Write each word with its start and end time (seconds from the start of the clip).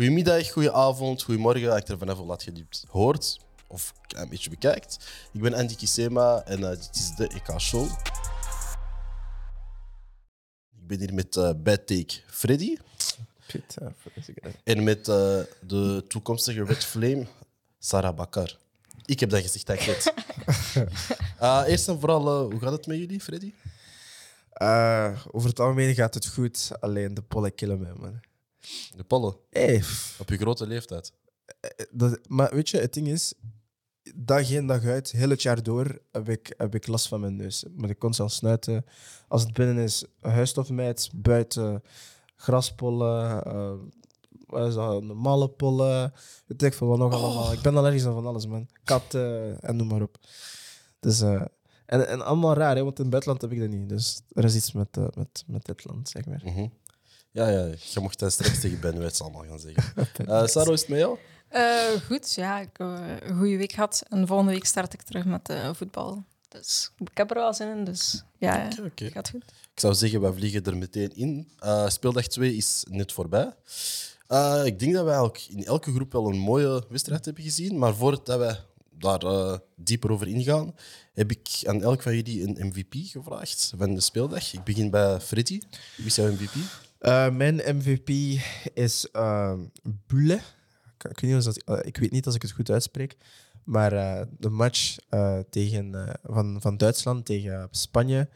Goedemiddag, 0.00 0.52
goedenavond, 0.52 1.22
goedemorgen. 1.22 1.70
Hangt 1.70 1.88
er 1.88 1.98
vanaf 1.98 2.16
hoe 2.16 2.26
laat 2.26 2.42
je 2.42 2.52
dit 2.52 2.84
hoort 2.88 3.40
of 3.66 3.94
een 4.08 4.28
beetje 4.28 4.50
bekijkt. 4.50 5.10
Ik 5.32 5.40
ben 5.40 5.54
Andy 5.54 5.74
Kisema 5.74 6.42
en 6.44 6.60
uh, 6.60 6.68
dit 6.68 6.90
is 6.92 7.14
de 7.16 7.28
EK-show. 7.28 7.84
Ik 10.72 10.86
ben 10.86 10.98
hier 10.98 11.14
met 11.14 11.36
uh, 11.36 11.50
Bad 11.56 11.86
Take 11.86 12.20
Freddy. 12.26 12.76
En 14.64 14.82
met 14.84 15.08
uh, 15.08 15.40
de 15.66 16.04
toekomstige 16.08 16.64
Red 16.64 16.84
Flame, 16.84 17.26
Sarah 17.78 18.16
Bakkar. 18.16 18.56
Ik 19.04 19.20
heb 19.20 19.30
dat 19.30 19.40
gezegd, 19.40 19.66
dat 19.66 19.80
ik 19.80 20.14
uh, 21.42 21.64
eerst 21.70 21.88
en 21.88 22.00
vooral, 22.00 22.50
hoe 22.50 22.60
gaat 22.60 22.72
het 22.72 22.86
met 22.86 22.98
jullie, 22.98 23.20
Freddy? 23.20 23.52
over 25.30 25.48
het 25.48 25.60
algemeen 25.60 25.94
gaat 25.94 26.14
het 26.14 26.26
goed, 26.26 26.70
alleen 26.80 27.14
de 27.14 27.22
pollen 27.22 27.54
killen 27.54 27.80
mij, 27.80 27.92
man. 27.96 28.20
De 28.96 29.04
pollen? 29.04 29.36
Hey. 29.50 29.82
Op 30.18 30.28
je 30.28 30.36
grote 30.36 30.66
leeftijd? 30.66 31.12
Dat, 31.90 32.20
maar 32.28 32.54
weet 32.54 32.68
je, 32.68 32.78
het 32.78 32.94
ding 32.94 33.08
is, 33.08 33.34
dag 34.14 34.50
in 34.50 34.66
dag 34.66 34.84
uit, 34.84 35.10
heel 35.10 35.30
het 35.30 35.42
jaar 35.42 35.62
door, 35.62 35.98
heb 36.12 36.28
ik, 36.28 36.54
heb 36.56 36.74
ik 36.74 36.86
last 36.86 37.08
van 37.08 37.20
mijn 37.20 37.36
neus. 37.36 37.64
Moet 37.74 37.90
ik 37.90 37.98
constant 37.98 38.32
snuiten. 38.32 38.84
Als 39.28 39.42
het 39.42 39.52
binnen 39.52 39.78
is, 39.78 40.04
huisstofmijt, 40.20 41.10
buiten, 41.14 41.82
graspollen, 42.36 43.46
uh, 43.46 43.72
wat 44.46 44.68
is 44.68 44.74
dat, 44.74 45.02
normale 45.02 45.48
pollen, 45.48 46.12
weet 46.46 46.62
ik 46.62 46.74
veel 46.74 46.86
wat 46.86 46.98
nog 46.98 47.12
allemaal. 47.12 47.44
Oh. 47.44 47.52
Ik 47.52 47.60
ben 47.60 47.76
allergisch 47.76 48.06
aan 48.06 48.14
van 48.14 48.26
alles, 48.26 48.46
man. 48.46 48.68
Katten 48.84 49.60
en 49.60 49.76
noem 49.76 49.86
maar 49.86 50.02
op. 50.02 50.18
Dus, 51.00 51.22
uh, 51.22 51.42
en, 51.86 52.08
en 52.08 52.24
allemaal 52.24 52.54
raar, 52.54 52.76
hè, 52.76 52.82
want 52.82 52.98
in 52.98 53.02
het 53.02 53.10
buitenland 53.10 53.42
heb 53.42 53.52
ik 53.52 53.60
dat 53.60 53.68
niet. 53.68 53.88
Dus 53.88 54.20
er 54.32 54.44
is 54.44 54.54
iets 54.54 54.72
met, 54.72 54.96
uh, 54.96 55.06
met, 55.14 55.44
met 55.46 55.64
dit 55.64 55.84
land, 55.84 56.08
zeg 56.08 56.26
maar. 56.26 56.42
Mm 56.44 56.54
-hmm. 56.54 56.72
Ja, 57.32 57.48
ja, 57.48 57.64
je 57.92 58.00
mocht 58.00 58.18
dat 58.18 58.32
straks 58.32 58.60
tegen 58.60 58.80
Ben 58.80 58.98
Wets 58.98 59.20
allemaal 59.20 59.44
gaan 59.44 59.60
zeggen. 59.60 60.08
Uh, 60.26 60.46
Sarah, 60.46 60.72
is 60.72 60.80
het 60.80 60.88
met 60.88 60.98
jou? 60.98 61.18
Uh, 61.52 62.00
goed, 62.06 62.34
ja. 62.34 62.60
Ik 62.60 62.68
heb 62.72 62.88
een 63.22 63.38
goede 63.38 63.56
week 63.56 63.72
gehad. 63.72 64.02
En 64.08 64.26
volgende 64.26 64.52
week 64.52 64.64
start 64.64 64.92
ik 64.92 65.02
terug 65.02 65.24
met 65.24 65.50
uh, 65.50 65.70
voetbal. 65.74 66.24
Dus 66.48 66.92
ik 66.98 67.10
heb 67.14 67.30
er 67.30 67.36
wel 67.36 67.54
zin 67.54 67.68
in. 67.68 67.84
Dus 67.84 68.24
ja, 68.38 68.68
okay, 68.72 68.86
okay. 68.86 69.10
gaat 69.10 69.30
goed. 69.30 69.44
Ik 69.74 69.80
zou 69.80 69.94
zeggen, 69.94 70.20
wij 70.20 70.32
vliegen 70.32 70.64
er 70.64 70.76
meteen 70.76 71.16
in. 71.16 71.48
Uh, 71.64 71.88
speeldag 71.88 72.26
2 72.26 72.56
is 72.56 72.84
net 72.88 73.12
voorbij. 73.12 73.52
ik 74.64 74.78
denk 74.78 74.94
dat 74.94 75.04
wij 75.04 75.30
in 75.48 75.64
elke 75.64 75.92
groep 75.92 76.12
wel 76.12 76.28
een 76.28 76.38
mooie 76.38 76.84
wedstrijd 76.88 77.24
hebben 77.24 77.44
gezien. 77.44 77.78
Maar 77.78 77.94
voordat 77.94 78.38
wij 78.38 78.58
daar 78.90 79.58
dieper 79.76 80.10
over 80.10 80.28
ingaan, 80.28 80.74
heb 81.12 81.30
ik 81.30 81.48
aan 81.66 81.82
elk 81.82 82.02
van 82.02 82.14
jullie 82.14 82.42
een 82.42 82.66
MVP 82.66 82.94
gevraagd 82.94 83.72
van 83.76 83.94
de 83.94 84.00
speeldag. 84.00 84.52
Ik 84.52 84.64
begin 84.64 84.90
bij 84.90 85.20
Freddy. 85.20 85.60
Wie 85.96 86.06
is 86.06 86.14
jouw 86.14 86.30
MVP? 86.30 86.54
Mijn 87.32 87.76
MVP 87.76 88.40
is 88.74 89.08
Bule 90.06 90.40
ik, 91.08 91.20
weet 91.20 91.34
niet 91.34 91.44
dat, 91.44 91.86
ik 91.86 91.96
weet 91.96 92.10
niet 92.10 92.26
als 92.26 92.34
ik 92.34 92.42
het 92.42 92.50
goed 92.50 92.70
uitspreek. 92.70 93.16
Maar 93.64 93.92
uh, 93.92 94.20
de 94.38 94.48
match 94.48 94.96
tegen, 95.50 96.18
van, 96.22 96.60
van 96.60 96.76
Duitsland 96.76 97.24
tegen 97.24 97.68
Spanje 97.70 98.28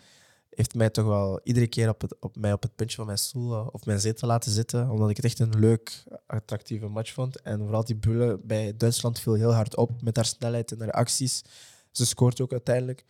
heeft 0.55 0.75
mij 0.75 0.91
toch 0.91 1.07
wel 1.07 1.41
iedere 1.43 1.67
keer 1.67 1.89
op, 1.89 2.01
het, 2.01 2.17
op 2.21 2.37
mij 2.37 2.53
op 2.53 2.63
het 2.63 2.75
puntje 2.75 2.97
van 2.97 3.07
mijn 3.07 3.19
stoel 3.19 3.67
of 3.67 3.87
mijn 3.87 4.01
zetel 4.01 4.29
laten 4.29 4.53
zitten. 4.53 4.91
Omdat 4.91 5.11
ik 5.11 5.17
het 5.17 5.25
echt 5.25 5.39
een 5.39 5.59
leuk, 5.59 6.03
attractieve 6.27 6.89
match 6.89 7.13
vond. 7.13 7.41
En 7.41 7.59
vooral 7.59 7.85
die 7.85 7.97
Bulle 7.97 8.41
bij 8.43 8.77
Duitsland 8.77 9.21
viel 9.21 9.35
heel 9.35 9.55
hard 9.55 9.77
op 9.77 10.03
met 10.03 10.17
haar 10.17 10.25
snelheid 10.25 10.73
en 10.73 10.81
haar 10.81 10.91
acties. 10.91 11.43
Ze 11.91 12.07
scoort 12.07 12.41
ook 12.41 12.53
uiteindelijk. 12.53 13.05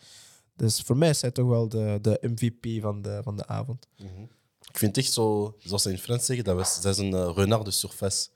Dus 0.56 0.80
voor 0.80 0.96
mij 0.96 1.08
is 1.08 1.18
zij 1.18 1.30
toch 1.30 1.48
wel 1.48 1.68
de, 1.68 1.98
de 2.02 2.18
MVP 2.20 2.82
van 2.82 3.02
de, 3.02 3.20
van 3.22 3.36
de 3.36 3.46
avond. 3.46 3.86
-hmm. 3.96 4.28
Ik 4.74 4.80
vind 4.80 4.96
het 4.96 5.04
echt 5.04 5.14
zo, 5.14 5.56
zoals 5.58 5.82
ze 5.82 5.90
in 5.90 5.98
Frans 5.98 6.24
zeggen, 6.24 6.44
dat 6.44 6.56
was, 6.56 6.80
zij 6.80 6.90
is 6.90 6.98
een 6.98 7.34
renard 7.34 7.64
de 7.64 7.70
surface. 7.70 8.28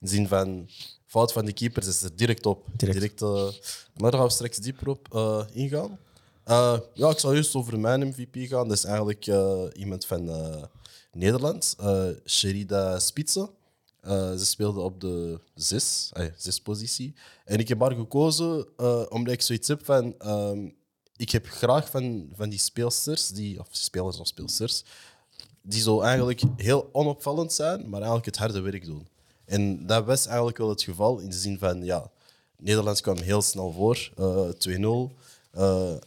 In 0.00 0.06
de 0.06 0.08
zin 0.08 0.28
van 0.28 0.68
fout 1.06 1.32
van 1.32 1.44
de 1.44 1.52
keeper 1.52 1.88
is 1.88 2.02
er 2.02 2.16
direct 2.16 2.46
op. 2.46 2.66
Direct. 2.76 2.98
direct 2.98 3.22
uh, 3.22 3.42
maar 3.96 4.10
daar 4.10 4.20
gaan 4.20 4.28
we 4.28 4.34
straks 4.34 4.56
dieper 4.56 4.88
op 4.88 5.08
uh, 5.14 5.44
ingaan. 5.52 5.98
Uh, 6.46 6.78
ja, 6.94 7.10
ik 7.10 7.18
zal 7.18 7.34
eerst 7.34 7.54
over 7.54 7.80
mijn 7.80 8.08
MVP 8.08 8.48
gaan. 8.48 8.68
Dat 8.68 8.76
is 8.76 8.84
eigenlijk 8.84 9.26
iemand 9.76 10.04
van 10.04 10.30
Nederland, 11.12 11.76
Sherida 12.26 12.98
Spitze. 12.98 13.50
ze 14.02 14.44
speelde 14.44 14.80
op 14.80 15.00
de 15.00 15.40
zes, 15.54 16.12
zes 16.36 16.60
positie. 16.60 17.14
En 17.44 17.58
ik 17.58 17.68
heb 17.68 17.80
haar 17.80 17.94
gekozen 17.94 18.78
omdat 19.10 19.34
ik 19.34 19.42
zoiets 19.42 19.68
heb 19.68 19.84
van... 19.84 20.14
Ehm, 20.18 20.68
ik 21.16 21.30
heb 21.30 21.46
graag 21.46 21.90
van, 21.90 22.30
van 22.34 22.48
die 22.48 22.58
speelsters, 22.58 23.28
die, 23.28 23.60
of 23.60 23.68
spelers 23.70 24.20
of 24.20 24.26
speelsters, 24.26 24.84
die 25.62 25.80
zo 25.80 26.00
eigenlijk 26.00 26.42
heel 26.56 26.88
onopvallend 26.92 27.52
zijn, 27.52 27.80
maar 27.80 28.00
eigenlijk 28.00 28.26
het 28.26 28.36
harde 28.36 28.60
werk 28.60 28.84
doen. 28.84 29.08
En 29.44 29.86
dat 29.86 30.04
was 30.04 30.26
eigenlijk 30.26 30.58
wel 30.58 30.68
het 30.68 30.82
geval 30.82 31.18
in 31.18 31.30
de 31.30 31.36
zin 31.36 31.58
van, 31.58 31.84
ja, 31.84 32.10
Nederland 32.56 33.00
kwam 33.00 33.18
heel 33.18 33.42
snel 33.42 33.72
voor, 33.72 34.10
uh, 34.18 34.48
eh, 34.48 34.54
2-0. 34.54 35.16
Uh, 35.54 35.92
eh, 35.92 36.00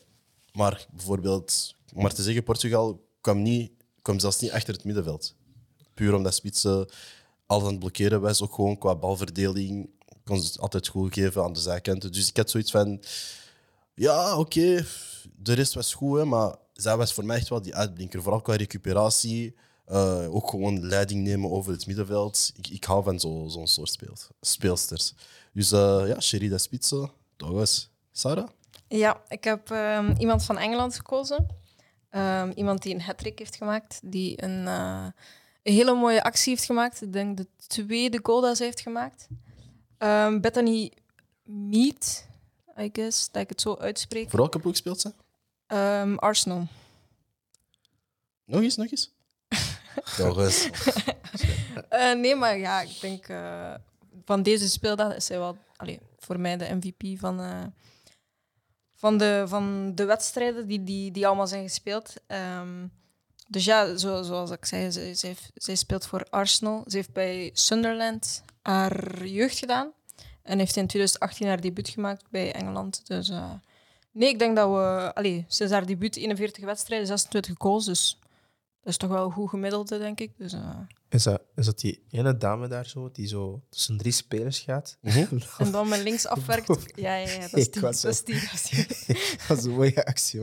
maar 0.54 0.88
bijvoorbeeld, 0.92 1.76
om 1.94 2.02
maar 2.02 2.14
te 2.14 2.24
zeggen, 2.24 2.44
Portugal 2.44 3.06
kwam, 3.22 3.42
niet, 3.42 3.72
kwam 4.02 4.20
zelfs 4.20 4.40
niet 4.40 4.52
achter 4.52 4.74
het 4.74 4.84
middenveld. 4.84 5.36
Puur 5.94 6.14
omdat 6.14 6.34
Spitsen 6.34 6.88
altijd 7.46 7.68
aan 7.68 7.76
het 7.76 7.80
blokkeren 7.80 8.22
was, 8.22 8.42
ook 8.42 8.54
gewoon 8.54 8.78
qua 8.78 8.96
balverdeling. 8.96 9.90
Kon 10.24 10.40
ze 10.40 10.48
het 10.48 10.60
altijd 10.60 10.88
goed 10.88 11.14
geven 11.14 11.44
aan 11.44 11.54
de 11.54 11.60
zijkanten. 11.60 12.12
Dus 12.12 12.30
ik 12.30 12.38
had 12.38 12.50
zoiets 12.50 12.72
van, 12.72 13.04
ja, 13.96 14.38
oké, 14.38 14.86
de 15.36 15.54
rest 15.54 15.74
was 15.74 15.94
goed, 15.94 16.26
maar 16.26 16.56
zij 16.76 16.98
was 16.98 17.14
voor 17.14 17.26
mij 17.26 17.38
echt 17.38 17.50
wel 17.50 17.62
die 17.62 17.76
uitblinker. 17.76 18.22
Vooral 18.22 18.42
qua 18.42 18.56
recuperatie. 18.56 19.56
Uh, 19.88 20.36
ook 20.36 20.50
gewoon 20.50 20.86
leiding 20.86 21.24
nemen 21.24 21.52
over 21.52 21.72
het 21.72 21.88
middenveld. 21.88 22.52
Ik, 22.56 22.68
ik 22.68 22.84
hou 22.84 23.04
van 23.04 23.20
zo'n 23.20 23.52
zo 23.52 23.66
soort 23.66 23.90
speel, 23.90 24.14
speelsters. 24.42 25.14
Dus 25.54 25.72
uh, 25.72 26.04
ja, 26.08 26.20
Sherida 26.20 26.58
Spitze, 26.58 27.10
dat 27.38 27.50
was 27.50 27.90
Sarah. 28.12 28.48
Ja, 28.88 29.22
ik 29.28 29.44
heb 29.44 29.70
um, 29.70 30.16
iemand 30.18 30.44
van 30.44 30.58
Engeland 30.58 30.96
gekozen. 30.96 31.48
Um, 32.12 32.52
iemand 32.52 32.82
die 32.82 32.94
een 32.94 33.02
hat-trick 33.02 33.40
heeft 33.40 33.56
gemaakt, 33.56 34.00
die 34.04 34.44
een, 34.44 34.66
uh, 34.66 35.06
een, 35.64 35.74
hele 35.74 35.96
mooie 35.96 36.24
actie 36.24 36.54
heeft 36.54 36.66
gemaakt. 36.66 37.02
Ik 37.02 37.14
denk 37.14 37.38
de 37.38 37.48
tweede 37.68 38.20
goal 38.24 38.42
dat 38.42 38.58
ze 38.58 38.64
heeft 38.64 38.82
gemaakt. 38.82 39.28
Um, 39.98 40.42
Bethany 40.42 40.92
Mead, 41.44 42.28
I 42.80 42.90
guess, 42.94 43.32
dat 43.32 43.42
ik 43.42 43.50
het 43.50 43.62
zo 43.62 43.76
uitspreek. 43.76 44.30
Voor 44.30 44.40
welke 44.40 44.60
ploeg 44.60 44.76
speelt 44.76 45.02
ze? 45.02 45.14
Arsenal. 46.16 46.68
Nog 48.46 48.62
eens, 48.62 48.76
nog 48.76 48.92
eens. 48.92 49.12
Toch 50.18 50.38
eens. 50.38 50.70
uh, 51.94 52.14
nee, 52.22 52.36
maar 52.36 52.58
ja, 52.58 52.82
ik 52.82 53.00
denk 53.02 53.28
uh, 53.28 53.74
van 54.26 54.44
deze 54.44 54.70
speeldag 54.70 55.16
is 55.16 55.28
hij 55.28 55.38
wel 55.38 55.58
allez, 55.76 55.98
voor 56.18 56.40
mij 56.40 56.58
de 56.58 56.74
MVP 56.74 57.20
van, 57.20 57.42
uh, 57.42 57.64
van, 58.96 59.18
de, 59.18 59.44
van 59.48 59.96
de 59.96 60.06
wedstrijden 60.06 60.68
die, 60.68 60.84
die, 60.84 61.12
die 61.12 61.28
allemaal 61.28 61.48
zijn 61.48 61.64
gespeeld. 61.64 62.14
Um, 62.28 62.92
dus 63.48 63.66
ja, 63.66 63.98
zo, 63.98 64.22
zoals 64.24 64.52
ik 64.52 64.66
zei, 64.66 64.92
zij, 64.92 65.14
zij, 65.14 65.36
zij, 65.54 65.76
speelt 65.76 66.06
voor 66.06 66.26
Arsenal. 66.30 66.84
Ze 66.88 66.96
heeft 66.96 67.14
bij 67.14 67.50
Sunderland 67.54 68.44
haar 68.62 69.26
jeugd 69.26 69.58
gedaan. 69.58 69.92
En 70.44 70.60
heeft 70.60 70.76
in 70.76 70.88
2018 70.88 71.48
haar 71.48 71.62
debuut 71.62 71.90
gemaakt 71.90 72.24
bij 72.30 72.54
Engeland. 72.54 73.08
Dus 73.08 73.32
nee, 74.16 74.30
ik 74.30 74.40
denk 74.40 74.56
dat 74.56 74.70
we... 74.70 75.12
Allez, 75.14 75.44
sinds 75.48 75.74
haar 75.74 75.86
debuut 75.86 76.16
41 76.16 76.64
wedstrijden, 76.64 77.08
26 77.08 77.56
goals. 77.58 77.86
Dus 77.86 78.20
dat 78.86 78.94
is 78.94 78.98
toch 78.98 79.10
wel 79.10 79.26
een 79.26 79.32
goed 79.32 79.50
gemiddelde, 79.50 79.98
denk 79.98 80.20
ik. 80.20 80.32
Dus, 80.38 80.54
uh... 80.54 80.80
is, 81.10 81.24
dat, 81.24 81.42
is 81.56 81.66
dat 81.66 81.80
die 81.80 82.04
ene 82.10 82.38
dame 82.38 82.68
daar 82.68 82.86
zo, 82.86 83.10
die 83.12 83.28
zo 83.28 83.62
tussen 83.70 83.98
drie 83.98 84.12
spelers 84.12 84.60
gaat? 84.60 84.98
Mhm. 85.02 85.38
en 85.58 85.72
dan 85.72 85.88
met 85.88 86.04
links 86.04 86.28
afwerkt? 86.28 86.96
Ja, 86.96 87.16
ja, 87.16 87.30
ja 87.30 87.40
dat 87.50 87.60
is 87.60 87.72
die. 87.72 87.82
Dat 87.82 87.94
is 88.04 88.24
die, 88.24 88.38
dat 89.48 89.58
is 89.58 89.64
een 89.64 89.72
mooie 89.72 90.06
actie. 90.06 90.42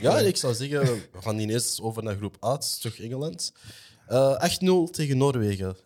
Ja, 0.00 0.18
ik 0.18 0.36
zou 0.36 0.54
zeggen, 0.54 0.84
we 0.84 1.22
gaan 1.22 1.38
ineens 1.38 1.80
over 1.80 2.02
naar 2.02 2.16
groep 2.16 2.44
A, 2.44 2.56
terug 2.56 3.00
Engeland. 3.00 3.52
Uh, 4.08 4.86
8-0 4.88 4.90
tegen 4.90 5.16
Noorwegen. 5.16 5.76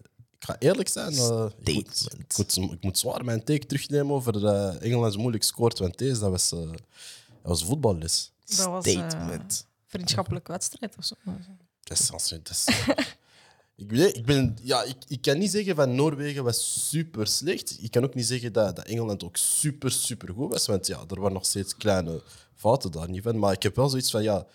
Ik 0.47 0.53
ga 0.53 0.59
eerlijk 0.59 0.89
zijn, 0.89 1.13
uh, 1.13 1.47
ik, 1.59 1.75
moet, 1.75 2.09
ik, 2.19 2.37
moet, 2.37 2.73
ik, 2.73 2.83
moet, 2.83 2.99
zwaar 2.99 3.25
mijn 3.25 3.45
take 3.45 3.67
terugnemen 3.67 4.15
over 4.15 4.37
uh, 4.43 4.83
Engeland 4.83 5.17
moeilijk 5.17 5.43
scoort. 5.43 5.79
Want 5.79 5.99
deze, 5.99 6.21
dat 6.21 6.31
was, 6.31 6.53
uh, 6.53 6.61
dat 6.61 6.79
was 7.43 7.65
voetballes. 7.65 8.33
Dat 8.45 8.67
was 8.67 8.85
Statement. 8.85 9.67
vriendschappelijke 9.87 10.53
wedstrijd 10.53 10.97
of 10.99 11.05
zo. 11.05 11.15
Dat 11.83 11.99
is, 11.99 12.09
dat 12.29 12.51
is, 12.51 12.65
ik, 13.85 13.91
weet, 13.91 14.17
ik, 14.17 14.25
ben, 14.25 14.59
ja, 14.63 14.83
ik, 14.83 14.97
ik 15.09 15.23
kan 15.23 15.39
niet 15.39 15.51
zeggen 15.51 15.75
van 15.75 15.95
Noorwegen 15.95 16.45
was 16.45 16.89
super 16.89 17.27
slecht. 17.27 17.83
Ik 17.83 17.91
kan 17.91 18.05
ook 18.05 18.15
niet 18.15 18.27
zeggen 18.27 18.53
dat, 18.53 18.77
dat 18.77 18.87
Engeland 18.87 19.25
ook 19.25 19.37
super, 19.37 19.91
super 19.91 20.35
goed 20.35 20.53
was. 20.53 20.67
Want 20.67 20.87
ja, 20.87 21.05
er 21.09 21.21
waren 21.21 21.33
nog 21.33 21.47
steeds 21.47 21.77
kleine 21.77 22.23
fouten 22.55 22.91
daar 22.91 23.11
niet 23.11 23.23
van. 23.23 23.39
Maar 23.39 23.53
ik 23.53 23.63
heb 23.63 23.77
wel 23.77 23.89
zoiets 23.89 24.11
van, 24.11 24.23
ja, 24.23 24.47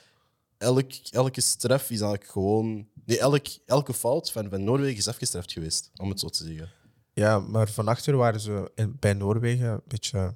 elk, 0.57 0.91
elke 1.09 1.41
straf 1.41 1.83
is 1.83 2.01
eigenlijk 2.01 2.31
gewoon... 2.31 2.88
Nee, 3.11 3.19
elk, 3.19 3.45
elke 3.65 3.93
fout 3.93 4.31
van, 4.31 4.49
van 4.49 4.63
Noorwegen 4.63 4.97
is 4.97 5.07
afgestraft 5.07 5.51
geweest, 5.51 5.91
om 5.95 6.09
het 6.09 6.19
zo 6.19 6.27
te 6.27 6.43
zeggen. 6.43 6.69
Ja, 7.13 7.39
maar 7.39 7.69
van 7.69 7.87
achter 7.87 8.15
waren 8.17 8.39
ze 8.39 8.71
in, 8.75 8.95
bij 8.99 9.13
Noorwegen 9.13 9.67
een 9.69 9.81
beetje 9.85 10.33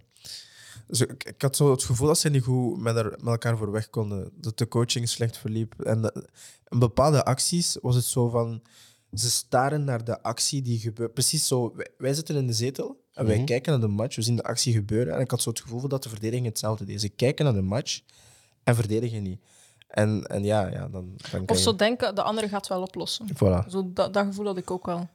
ik, 0.88 1.24
ik, 1.24 1.42
had 1.42 1.56
zo 1.56 1.72
het 1.72 1.84
gevoel 1.84 2.08
dat 2.08 2.20
ze 2.20 2.30
niet 2.30 2.44
goed 2.44 2.80
met, 2.80 2.96
er, 2.96 3.10
met 3.10 3.26
elkaar 3.26 3.58
voor 3.58 3.72
weg 3.72 3.90
konden. 3.90 4.32
Dat 4.36 4.58
de 4.58 4.68
coaching 4.68 5.10
slecht 5.10 5.38
verliep. 5.38 5.82
En, 5.82 6.02
de, 6.02 6.28
in 6.70 6.80
bepaalde 6.80 7.24
acties 7.24 7.78
was 7.82 7.96
het 7.96 8.04
zo 8.04 8.30
van... 8.30 8.62
ze 9.14 9.30
staren 9.30 9.84
naar 9.84 10.04
de 10.04 10.22
actie 10.24 10.62
die 10.62 10.80
gebeurt. 10.80 11.14
Precies 11.14 11.48
zo. 11.48 11.74
Wij, 11.76 11.88
wij 11.98 12.14
zitten 12.14 12.36
in 12.36 12.48
de 12.48 12.54
zetel 12.54 13.04
en 13.14 13.26
wij 13.26 13.36
Mhm. 13.36 13.46
kijken 13.46 13.72
naar 13.72 13.82
de 13.82 13.88
match. 13.88 14.16
We 14.16 14.22
zien 14.22 14.36
de 14.36 14.44
actie 14.44 14.74
gebeuren. 14.74 15.16
En 15.16 15.20
ik 15.22 15.32
had 15.32 15.42
zo 15.42 15.50
het 15.50 15.60
gevoel 15.60 15.88
dat 15.88 16.04
de 16.04 16.10
verdediging 16.10 16.46
hetzelfde 16.46 16.86
deed. 16.86 17.02
Ze 17.02 17.10
kijken 17.10 17.46
naar 17.46 17.54
de 17.54 17.62
match 17.62 18.02
en 18.64 18.76
verdedigen 18.76 19.24
niet. 19.24 19.40
En, 19.96 20.24
en 20.28 20.44
ja, 20.44 20.68
ja, 20.68 20.88
dan, 20.88 21.16
dan 21.32 21.44
Of 21.48 21.58
zo 21.58 21.70
je... 21.72 21.76
denken, 21.78 22.16
de 22.16 22.22
andere 22.22 22.50
gaat 22.50 22.68
wel 22.68 22.82
oplossen. 22.82 23.28
Voilà. 23.34 23.68
Zo, 23.70 23.92
dat, 23.94 24.14
dat 24.14 24.26
gevoel 24.26 24.46
had 24.46 24.58
ik 24.58 24.72
ook 24.72 24.86
wel. 24.86 25.08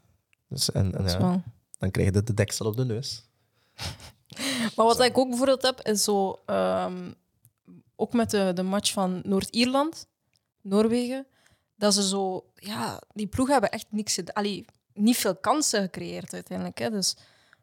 Dus, 0.48 0.72
en, 0.72 0.84
en 0.84 0.90
Dat 0.90 1.04
is 1.06 1.12
ja, 1.12 1.18
wel- 1.18 1.42
dan 1.78 1.90
krijg 1.90 2.06
je 2.08 2.12
de, 2.12 2.22
de 2.22 2.34
deksel 2.34 2.66
op 2.66 2.76
de 2.76 2.84
neus. 2.84 3.24
Maar 4.76 4.86
wat 4.86 5.00
ik 5.00 5.18
ook 5.18 5.28
bijvoorbeeld 5.28 5.62
heb, 5.62 5.80
is 5.80 6.04
zo... 6.04 6.38
ehm, 6.46 7.12
ook 7.96 8.12
met 8.12 8.30
de, 8.30 8.52
de 8.54 8.62
match 8.62 8.92
van 8.92 9.20
Noord-Ierland, 9.24 10.06
Noorwegen, 10.60 11.26
dat 11.76 11.94
ze 11.94 12.08
zo... 12.08 12.44
Ja, 12.54 13.00
die 13.12 13.26
ploegen 13.26 13.52
hebben 13.52 13.72
echt 13.72 13.86
niks... 13.90 14.18
Allee, 14.32 14.64
niet 14.94 15.16
veel 15.16 15.36
kansen 15.36 15.82
gecreëerd 15.82 16.32
uiteindelijk. 16.34 16.78
Hè. 16.78 16.90
Dus 16.90 17.16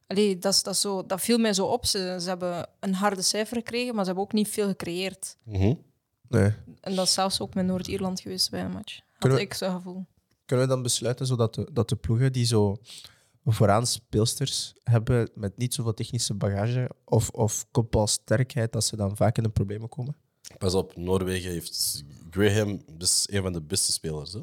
allee, 0.07 0.37
dat, 0.37 0.53
is, 0.53 0.63
dat, 0.63 0.73
is 0.73 0.81
zo, 0.81 1.05
dat 1.05 1.21
viel 1.21 1.37
mij 1.37 1.53
zo 1.53 1.65
op. 1.65 1.85
Ze, 1.85 2.17
ze 2.21 2.27
hebben 2.29 2.69
een 2.79 2.93
harde 2.93 3.21
cijfer 3.21 3.57
gekregen, 3.57 3.95
maar 3.95 4.03
ze 4.03 4.09
hebben 4.09 4.23
ook 4.27 4.33
niet 4.33 4.49
veel 4.49 4.67
gecreëerd. 4.67 5.37
Mhm. 5.43 5.73
Nee. 6.29 6.53
En 6.81 6.95
dat 6.95 7.05
is 7.05 7.13
zelfs 7.13 7.41
ook 7.41 7.53
met 7.53 7.65
Noord-Ierland 7.65 8.19
geweest 8.19 8.49
bij 8.49 8.63
een 8.63 8.71
match. 8.71 8.95
Had 8.95 9.17
Kunnen 9.17 9.39
ik 9.39 9.53
zo'n 9.53 9.75
gevoel. 9.75 10.05
Kunnen 10.45 10.67
we 10.67 10.73
dan 10.73 10.83
besluiten 10.83 11.25
zodat 11.25 11.55
de, 11.55 11.69
dat 11.73 11.89
de 11.89 11.95
ploegen 11.95 12.33
die 12.33 12.45
zo 12.45 12.77
vooraan 13.45 13.87
speelsters 13.87 14.73
hebben 14.83 15.29
met 15.35 15.57
niet 15.57 15.73
zoveel 15.73 15.93
technische 15.93 16.33
bagage 16.33 16.89
of, 17.05 17.29
of 17.29 17.65
kopbalsterkheid, 17.71 18.71
dat 18.71 18.83
ze 18.83 18.95
dan 18.95 19.15
vaak 19.15 19.37
in 19.37 19.43
de 19.43 19.49
problemen 19.49 19.89
komen? 19.89 20.15
Pas 20.57 20.73
op, 20.73 20.95
Noorwegen 20.95 21.51
heeft 21.51 22.03
Graham, 22.29 22.81
dus 22.91 23.25
een 23.29 23.41
van 23.41 23.53
de 23.53 23.61
beste 23.61 23.91
spelers. 23.91 24.33
Hè? 24.33 24.39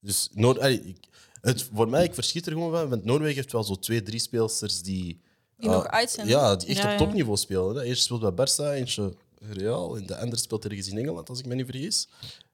Dus 0.00 0.28
Noor, 0.32 0.58
allee, 0.58 0.82
ik, 0.82 0.96
het, 1.40 1.68
voor 1.74 1.88
mij, 1.88 2.04
ik 2.04 2.14
verschiet 2.14 2.46
er 2.46 2.52
gewoon 2.52 2.70
van, 2.70 2.88
want 2.88 3.04
Noorwegen 3.04 3.34
heeft 3.34 3.52
wel 3.52 3.64
zo 3.64 3.74
twee, 3.74 4.02
drie 4.02 4.20
speelsters 4.20 4.82
die... 4.82 5.20
Die 5.56 5.68
eh, 5.68 5.74
nog 5.74 5.86
uit 5.86 6.10
zijn. 6.10 6.28
Ja, 6.28 6.56
die 6.56 6.68
echt 6.68 6.78
Ja, 6.78 6.84
op 6.84 6.90
ja. 6.90 6.96
topniveau 6.96 7.36
spelen. 7.36 7.74
Hè? 7.74 7.82
Eentje 7.82 8.02
speelt 8.02 8.34
bij 8.34 8.46
Barça, 8.46 8.74
eentje 8.74 9.14
Real 9.40 9.96
en 9.96 10.06
de 10.06 10.16
andere 10.16 10.40
speelt 10.40 10.64
ergens 10.64 10.88
in 10.88 10.98
Engeland, 10.98 11.28
als 11.28 11.38
ik 11.38 11.46
me 11.46 11.54
niet 11.54 11.66
vergis. 11.66 12.08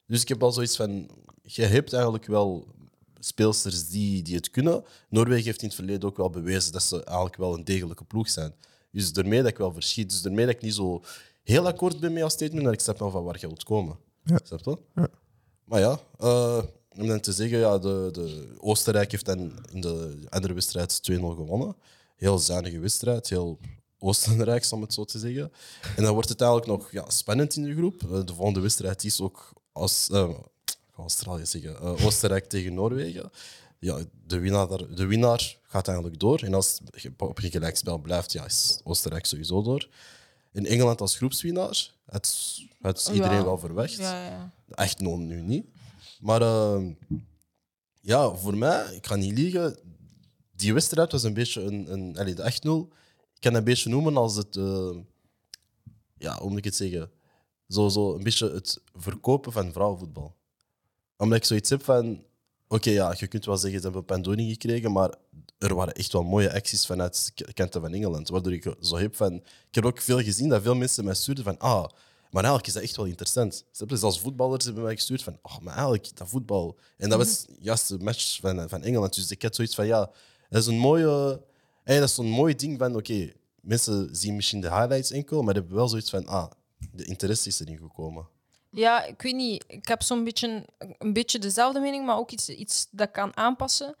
Dus 0.07 0.21
ik 0.21 0.27
heb 0.27 0.43
al 0.43 0.51
zoiets 0.51 0.75
van, 0.75 1.09
je 1.41 1.63
hebt 1.63 1.93
eigenlijk 1.93 2.25
wel 2.25 2.67
speelsters 3.19 3.87
die, 3.87 4.21
die 4.21 4.35
het 4.35 4.49
kunnen. 4.49 4.83
Noorwegen 5.09 5.45
heeft 5.45 5.61
in 5.61 5.67
het 5.67 5.75
verleden 5.75 6.09
ook 6.09 6.17
wel 6.17 6.29
bewezen 6.29 6.71
dat 6.71 6.83
ze 6.83 7.03
eigenlijk 7.03 7.37
wel 7.37 7.53
een 7.53 7.63
degelijke 7.63 8.03
ploeg 8.03 8.29
zijn. 8.29 8.53
Dus 8.91 9.13
daarmee 9.13 9.41
dat 9.41 9.51
ik 9.51 9.57
wel 9.57 9.73
verschiet. 9.73 10.09
Dus 10.09 10.21
daarmee 10.21 10.45
dat 10.45 10.55
ik 10.55 10.61
niet 10.61 10.73
zo 10.73 11.03
heel 11.43 11.67
akkoord 11.67 11.99
ben 11.99 12.09
met 12.09 12.19
jouw 12.19 12.29
statement, 12.29 12.63
maar 12.63 12.73
ik 12.73 12.79
snap 12.79 12.99
wel 12.99 13.11
van 13.11 13.23
waar 13.23 13.39
je 13.39 13.47
wilt 13.47 13.63
komen. 13.63 13.97
Ja. 14.23 14.39
Snap 14.43 14.63
je? 14.63 14.77
Ja. 14.95 15.07
Maar 15.63 15.79
ja, 15.79 15.99
eh, 16.19 16.63
om 16.97 17.07
dan 17.07 17.19
te 17.19 17.31
zeggen, 17.31 17.57
ja, 17.57 17.77
de, 17.77 18.09
de 18.11 18.55
Oostenrijk 18.59 19.11
heeft 19.11 19.25
dan 19.25 19.51
in 19.71 19.81
de 19.81 20.17
andere 20.29 20.53
wedstrijd 20.53 21.11
2-0 21.11 21.15
gewonnen. 21.15 21.75
Heel 22.15 22.39
zuinige 22.39 22.79
wedstrijd, 22.79 23.29
heel 23.29 23.59
Oostenrijk, 24.05 24.67
om 24.71 24.81
het 24.81 24.93
zo 24.93 25.05
te 25.05 25.19
zeggen. 25.19 25.51
En 25.95 26.03
dan 26.03 26.13
wordt 26.13 26.29
het 26.29 26.41
eigenlijk 26.41 26.71
nog 26.71 26.91
ja, 26.91 27.09
spannend 27.09 27.55
in 27.55 27.63
de 27.63 27.75
groep. 27.75 28.03
Eh, 28.03 28.25
de 28.25 28.33
volgende 28.33 28.59
wedstrijd 28.59 29.03
is 29.03 29.21
ook 29.21 29.53
als, 29.71 30.09
eh, 30.09 30.29
Australië 30.97 31.45
zeggen, 31.45 31.79
eh, 31.79 32.05
Oostenrijk 32.05 32.45
tegen 32.53 32.73
Noorwegen. 32.73 33.31
Ja, 33.79 34.01
de, 34.27 34.39
winnaar, 34.39 34.95
de 34.95 35.05
winnaar 35.05 35.57
gaat 35.63 35.87
eigenlijk 35.87 36.19
door. 36.19 36.39
En 36.39 36.53
als 36.53 36.79
het 36.93 37.11
op 37.17 37.43
een 37.43 37.51
gelijkspel 37.51 37.97
blijft, 37.97 38.31
ja, 38.31 38.45
is 38.45 38.79
Oostenrijk 38.83 39.25
sowieso 39.25 39.61
door. 39.61 39.89
In 40.51 40.65
Engeland 40.65 41.01
als 41.01 41.15
groepswinnaar, 41.17 41.91
het, 42.05 42.57
het 42.81 42.97
is 42.97 43.09
iedereen 43.09 43.37
Ja. 43.37 43.43
wel 43.43 43.57
verwacht. 43.57 43.95
Ja, 43.95 44.25
ja. 44.27 44.51
Echt 44.69 44.99
no, 44.99 45.15
nu 45.17 45.41
niet. 45.41 45.65
Maar 46.19 46.41
eh, 46.41 46.81
ja, 48.01 48.35
voor 48.35 48.57
mij, 48.57 48.95
ik 48.95 49.07
ga 49.07 49.15
niet 49.15 49.37
liegen, 49.37 49.77
die 50.55 50.73
wedstrijd 50.73 51.11
was 51.11 51.23
een 51.23 51.33
beetje 51.33 51.61
een... 51.61 51.91
een 51.91 52.17
allee, 52.17 52.33
de 52.33 52.43
8-0, 52.43 52.47
ik 52.47 52.93
kan 53.45 53.53
het 53.53 53.63
een 53.63 53.73
beetje 53.73 53.89
noemen 53.89 54.17
als 54.17 54.35
het... 54.35 54.55
eh, 54.55 54.97
ja, 56.17 56.39
hoe 56.39 56.49
moet 56.49 56.57
ik 56.57 56.63
het 56.63 56.75
zeggen? 56.75 57.11
Zo, 57.67 57.89
zo 57.89 58.15
een 58.15 58.23
beetje 58.23 58.51
het 58.51 58.81
verkopen 58.93 59.51
van 59.51 59.71
vrouwenvoetbal. 59.71 60.35
Omdat 61.17 61.37
ik 61.37 61.45
zoiets 61.45 61.69
heb 61.69 61.83
van... 61.83 62.23
Oké, 62.67 62.89
ja, 62.89 63.15
je 63.17 63.27
kunt 63.27 63.45
wel 63.45 63.57
zeggen, 63.57 63.79
ze 63.79 63.85
hebben 63.85 64.05
Pandoni 64.05 64.49
gekregen, 64.49 64.91
maar 64.91 65.15
er 65.57 65.75
waren 65.75 65.93
echt 65.93 66.11
wel 66.11 66.23
mooie 66.23 66.53
acties 66.53 66.85
vanuit 66.85 67.31
de 67.35 67.53
kanten 67.53 67.81
van 67.81 67.93
Engeland. 67.93 68.29
Waardoor 68.29 68.53
ik 68.53 68.75
zo 68.79 68.97
heb 68.97 69.15
van... 69.15 69.33
Ik 69.69 69.75
heb 69.75 69.85
ook 69.85 70.01
veel 70.01 70.21
gezien 70.21 70.49
dat 70.49 70.61
veel 70.61 70.75
mensen 70.75 71.05
mij 71.05 71.13
stuurden 71.13 71.43
van... 71.43 71.59
Ah, 71.59 71.85
maar 72.31 72.43
eigenlijk 72.43 72.67
is 72.67 72.73
dat 72.73 72.83
echt 72.83 72.95
wel 72.95 73.05
interessant. 73.05 73.65
Snap 73.71 73.89
je? 73.89 73.97
Zelfs 73.97 74.19
voetballers 74.19 74.65
hebben 74.65 74.83
mij 74.83 74.95
gestuurd 74.95 75.23
van... 75.23 75.37
Oh, 75.41 75.59
maar 75.59 75.73
eigenlijk, 75.73 76.17
dat 76.17 76.29
voetbal... 76.29 76.77
En 76.97 77.09
dat 77.09 77.17
was 77.17 77.45
juist 77.59 77.87
de 77.87 77.97
match 77.99 78.39
van, 78.39 78.69
van 78.69 78.83
Engeland. 78.83 79.15
Dus 79.15 79.31
ik 79.31 79.41
had 79.41 79.55
zoiets 79.55 79.75
van... 79.75 79.85
Ja, 79.85 80.11
dat 80.49 80.61
is 80.61 80.67
een 80.67 80.77
mooie... 80.77 81.41
Dat 81.93 82.01
is 82.01 82.15
zo'n 82.15 82.29
mooi 82.29 82.55
ding 82.55 82.77
van... 82.77 82.95
Oké, 82.95 83.33
mensen 83.61 84.15
zien 84.15 84.35
misschien 84.35 84.61
de 84.61 84.69
highlights 84.69 85.11
enkel, 85.11 85.41
maar 85.41 85.53
hebben 85.53 85.75
wel 85.75 85.87
zoiets 85.87 86.09
van... 86.09 86.25
Ah, 86.25 86.51
de 86.91 87.05
interesse 87.05 87.47
is 87.47 87.59
erin 87.59 87.77
gekomen. 87.77 88.27
Ja, 88.69 89.03
ik 89.03 89.21
weet 89.21 89.35
niet. 89.35 89.63
Ik 89.67 89.87
heb 89.87 90.01
zo'n 90.01 90.23
beetje, 90.23 90.65
een 90.97 91.13
beetje 91.13 91.39
dezelfde 91.39 91.79
mening, 91.79 92.05
maar 92.05 92.17
ook 92.17 92.31
iets, 92.31 92.49
iets 92.49 92.87
dat 92.91 93.11
kan 93.11 93.37
aanpassen. 93.37 93.95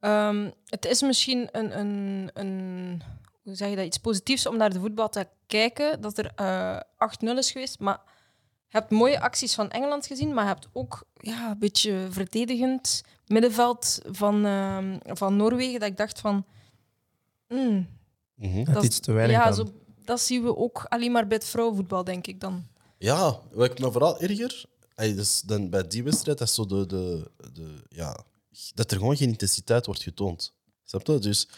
Ehm, 0.00 0.50
het 0.66 0.84
is 0.84 1.02
misschien 1.02 1.48
een, 1.52 1.78
een, 1.78 2.30
een, 2.34 3.02
hoe 3.42 3.54
zeg 3.54 3.68
je 3.70 3.76
dat, 3.76 3.86
iets 3.86 3.98
positiefs 3.98 4.46
om 4.46 4.56
naar 4.56 4.72
de 4.72 4.80
voetbal 4.80 5.08
te 5.08 5.26
kijken, 5.46 6.00
dat 6.00 6.18
er 6.18 6.32
eh 6.34 6.80
8-0 7.34 7.36
is 7.36 7.50
geweest. 7.50 7.78
Maar 7.78 8.00
je 8.68 8.78
hebt 8.78 8.90
mooie 8.90 9.20
acties 9.20 9.54
van 9.54 9.70
Engeland 9.70 10.06
gezien, 10.06 10.34
maar 10.34 10.44
je 10.44 10.50
hebt 10.50 10.68
ook 10.72 11.02
ja, 11.14 11.50
een 11.50 11.58
beetje 11.58 12.06
verdedigend 12.10 13.04
middenveld 13.26 14.00
van, 14.10 14.44
ehm, 14.44 14.98
van 15.04 15.36
Noorwegen, 15.36 15.80
dat 15.80 15.88
ik 15.88 15.96
dacht 15.96 16.20
van... 16.20 16.44
hmm, 17.50 17.86
Mhm. 18.34 18.72
Dat 18.72 18.84
iets 18.84 19.00
te 19.00 19.12
weinig 19.12 19.36
ja, 19.36 19.52
zo, 19.52 19.64
dat 20.04 20.20
zien 20.20 20.42
we 20.42 20.56
ook 20.56 20.84
alleen 20.88 21.12
maar 21.12 21.26
bij 21.26 21.36
het 21.36 21.46
vrouwenvoetbal, 21.46 22.04
denk 22.04 22.26
ik 22.26 22.40
dan. 22.40 22.66
Ja, 22.98 23.40
wat 23.52 23.70
ik 23.70 23.78
me 23.78 23.92
vooral 23.92 24.20
erger, 24.20 24.64
dus 24.94 25.40
dan 25.40 25.70
bij 25.70 25.86
die 25.86 26.02
wedstrijd, 26.04 26.38
dat 26.38 26.48
is 26.48 26.54
zo 26.54 26.66
de, 26.66 26.86
de, 26.86 27.30
de, 27.52 27.82
ja, 27.88 28.24
dat 28.74 28.90
er 28.90 28.96
gewoon 28.96 29.16
geen 29.16 29.28
intensiteit 29.28 29.86
wordt 29.86 30.02
getoond. 30.02 30.54
Snap 30.84 31.06
je? 31.06 31.18
Dus 31.18 31.48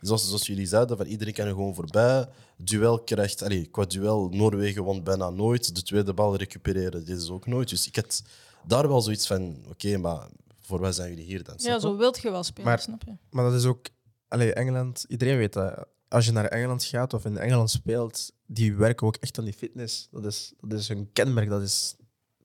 zoals, 0.00 0.26
zoals 0.26 0.46
jullie 0.46 0.66
zeiden, 0.66 0.96
van 0.96 1.06
iedereen 1.06 1.34
kan 1.34 1.46
er 1.46 1.52
gewoon 1.52 1.74
voorbij. 1.74 2.28
Duel 2.56 2.98
krijgt, 3.02 3.42
allee, 3.42 3.66
qua 3.66 3.84
duel, 3.84 4.28
Noorwegen 4.28 4.82
won 4.82 5.02
bijna 5.02 5.30
nooit. 5.30 5.74
De 5.74 5.82
tweede 5.82 6.14
bal 6.14 6.36
recupereren, 6.36 7.04
dit 7.04 7.18
is 7.20 7.30
ook 7.30 7.46
nooit. 7.46 7.68
Dus 7.68 7.86
ik 7.86 7.96
had 7.96 8.22
daar 8.66 8.88
wel 8.88 9.00
zoiets 9.00 9.26
van, 9.26 9.56
oké, 9.68 9.96
maar 9.96 10.28
voor 10.60 10.80
wat 10.80 10.94
zijn 10.94 11.08
jullie 11.08 11.24
hier 11.24 11.42
dan? 11.44 11.54
Ja, 11.58 11.78
zo 11.78 11.96
wilt 11.96 12.18
je 12.22 12.30
wel 12.30 12.42
spelen, 12.42 12.68
Maar- 12.68 12.80
snap 12.80 13.02
je? 13.04 13.12
Maar 13.30 13.44
dat 13.44 13.54
is 13.54 13.64
ook... 13.64 13.86
Allee, 14.30 14.52
Engeland, 14.52 15.04
iedereen 15.08 15.36
weet 15.36 15.52
dat. 15.52 15.86
Als 16.08 16.26
je 16.26 16.32
naar 16.32 16.44
Engeland 16.44 16.84
gaat 16.84 17.14
of 17.14 17.24
in 17.24 17.38
Engeland 17.38 17.70
speelt, 17.70 18.32
die 18.46 18.74
werken 18.74 19.06
ook 19.06 19.16
echt 19.16 19.38
aan 19.38 19.44
die 19.44 19.52
fitness. 19.52 20.08
Dat 20.10 20.24
is, 20.24 20.52
dat 20.60 20.78
is 20.78 20.88
een 20.88 21.10
kenmerk, 21.12 21.48
dat 21.48 21.62
is 21.62 21.96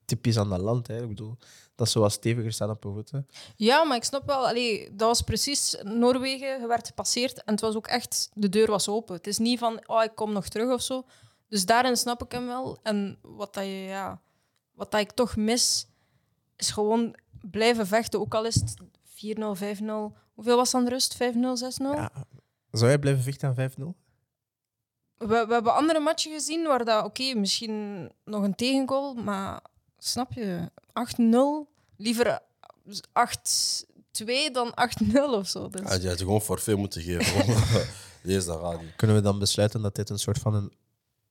typisch 0.05 0.37
aan 0.37 0.49
dat 0.49 0.59
land. 0.59 0.87
Hè. 0.87 1.01
Ik 1.01 1.07
bedoel, 1.07 1.37
dat 1.75 1.87
is 1.87 1.93
zoals 1.93 2.13
steviger 2.13 2.51
staan 2.51 2.69
op 2.69 2.83
je 2.83 2.89
voeten. 2.89 3.27
Ja, 3.55 3.83
maar 3.83 3.97
ik 3.97 4.03
snap 4.03 4.25
wel, 4.25 4.47
allee, 4.47 4.95
dat 4.95 5.07
was 5.07 5.21
precies 5.21 5.77
Noorwegen, 5.83 6.61
je 6.61 6.67
werd 6.67 6.87
gepasseerd 6.87 7.43
en 7.43 7.51
het 7.51 7.61
was 7.61 7.75
ook 7.75 7.87
echt, 7.87 8.29
de 8.33 8.49
deur 8.49 8.67
was 8.67 8.89
open. 8.89 9.15
Het 9.15 9.27
is 9.27 9.37
niet 9.37 9.59
van, 9.59 9.81
oh, 9.85 10.03
ik 10.03 10.15
kom 10.15 10.33
nog 10.33 10.47
terug 10.47 10.73
of 10.73 10.81
zo. 10.81 11.05
Dus 11.49 11.65
daarin 11.65 11.97
snap 11.97 12.23
ik 12.23 12.31
hem 12.31 12.45
wel. 12.45 12.77
En 12.83 13.17
wat, 13.21 13.53
dat 13.53 13.63
je, 13.63 13.69
ja, 13.69 14.21
wat 14.71 14.91
dat 14.91 14.99
ik 14.99 15.11
toch 15.11 15.35
mis, 15.35 15.87
is 16.55 16.71
gewoon 16.71 17.15
blijven 17.41 17.87
vechten. 17.87 18.19
Ook 18.19 18.33
al 18.33 18.45
is 18.45 18.55
het 18.55 18.75
4-0, 19.37 19.79
5-0. 19.79 20.24
Hoeveel 20.35 20.55
was 20.55 20.71
dan 20.71 20.83
de 20.83 20.89
rust? 20.89 21.13
5-0, 21.13 21.17
6-0? 21.17 21.21
Ja. 21.77 22.11
Zou 22.71 22.89
jij 22.89 22.99
blijven 22.99 23.23
vechten 23.23 23.47
aan 23.47 23.71
5-0? 23.71 23.73
We, 25.17 25.45
we 25.47 25.53
hebben 25.53 25.73
andere 25.75 25.99
matchen 25.99 26.31
gezien 26.31 26.63
waar 26.67 26.85
dat, 26.85 27.05
oké, 27.05 27.33
misschien 27.33 28.09
nog 28.23 28.43
een 28.43 28.55
tegengoal, 28.55 29.13
maar 29.13 29.61
snap 29.97 30.33
je, 30.33 30.71
8-0, 31.67 31.71
liever 31.97 32.39
8-2 32.87 34.51
dan 34.51 34.73
8-0 35.13 35.19
of 35.29 35.47
zo. 35.47 35.69
Dus. 35.69 35.81
Ah, 35.81 36.01
je 36.01 36.07
had 36.07 36.17
gewoon 36.17 36.41
forfait 36.41 36.77
moeten 36.77 37.01
geven. 37.01 37.45
Dat 38.45 38.59
gaat 38.59 38.81
niet. 38.81 38.95
Kunnen 38.95 39.15
we 39.15 39.21
dan 39.21 39.39
besluiten 39.39 39.81
dat 39.81 39.95
dit 39.95 40.09
een 40.09 40.19
soort 40.19 40.37
van 40.37 40.53
een 40.53 40.73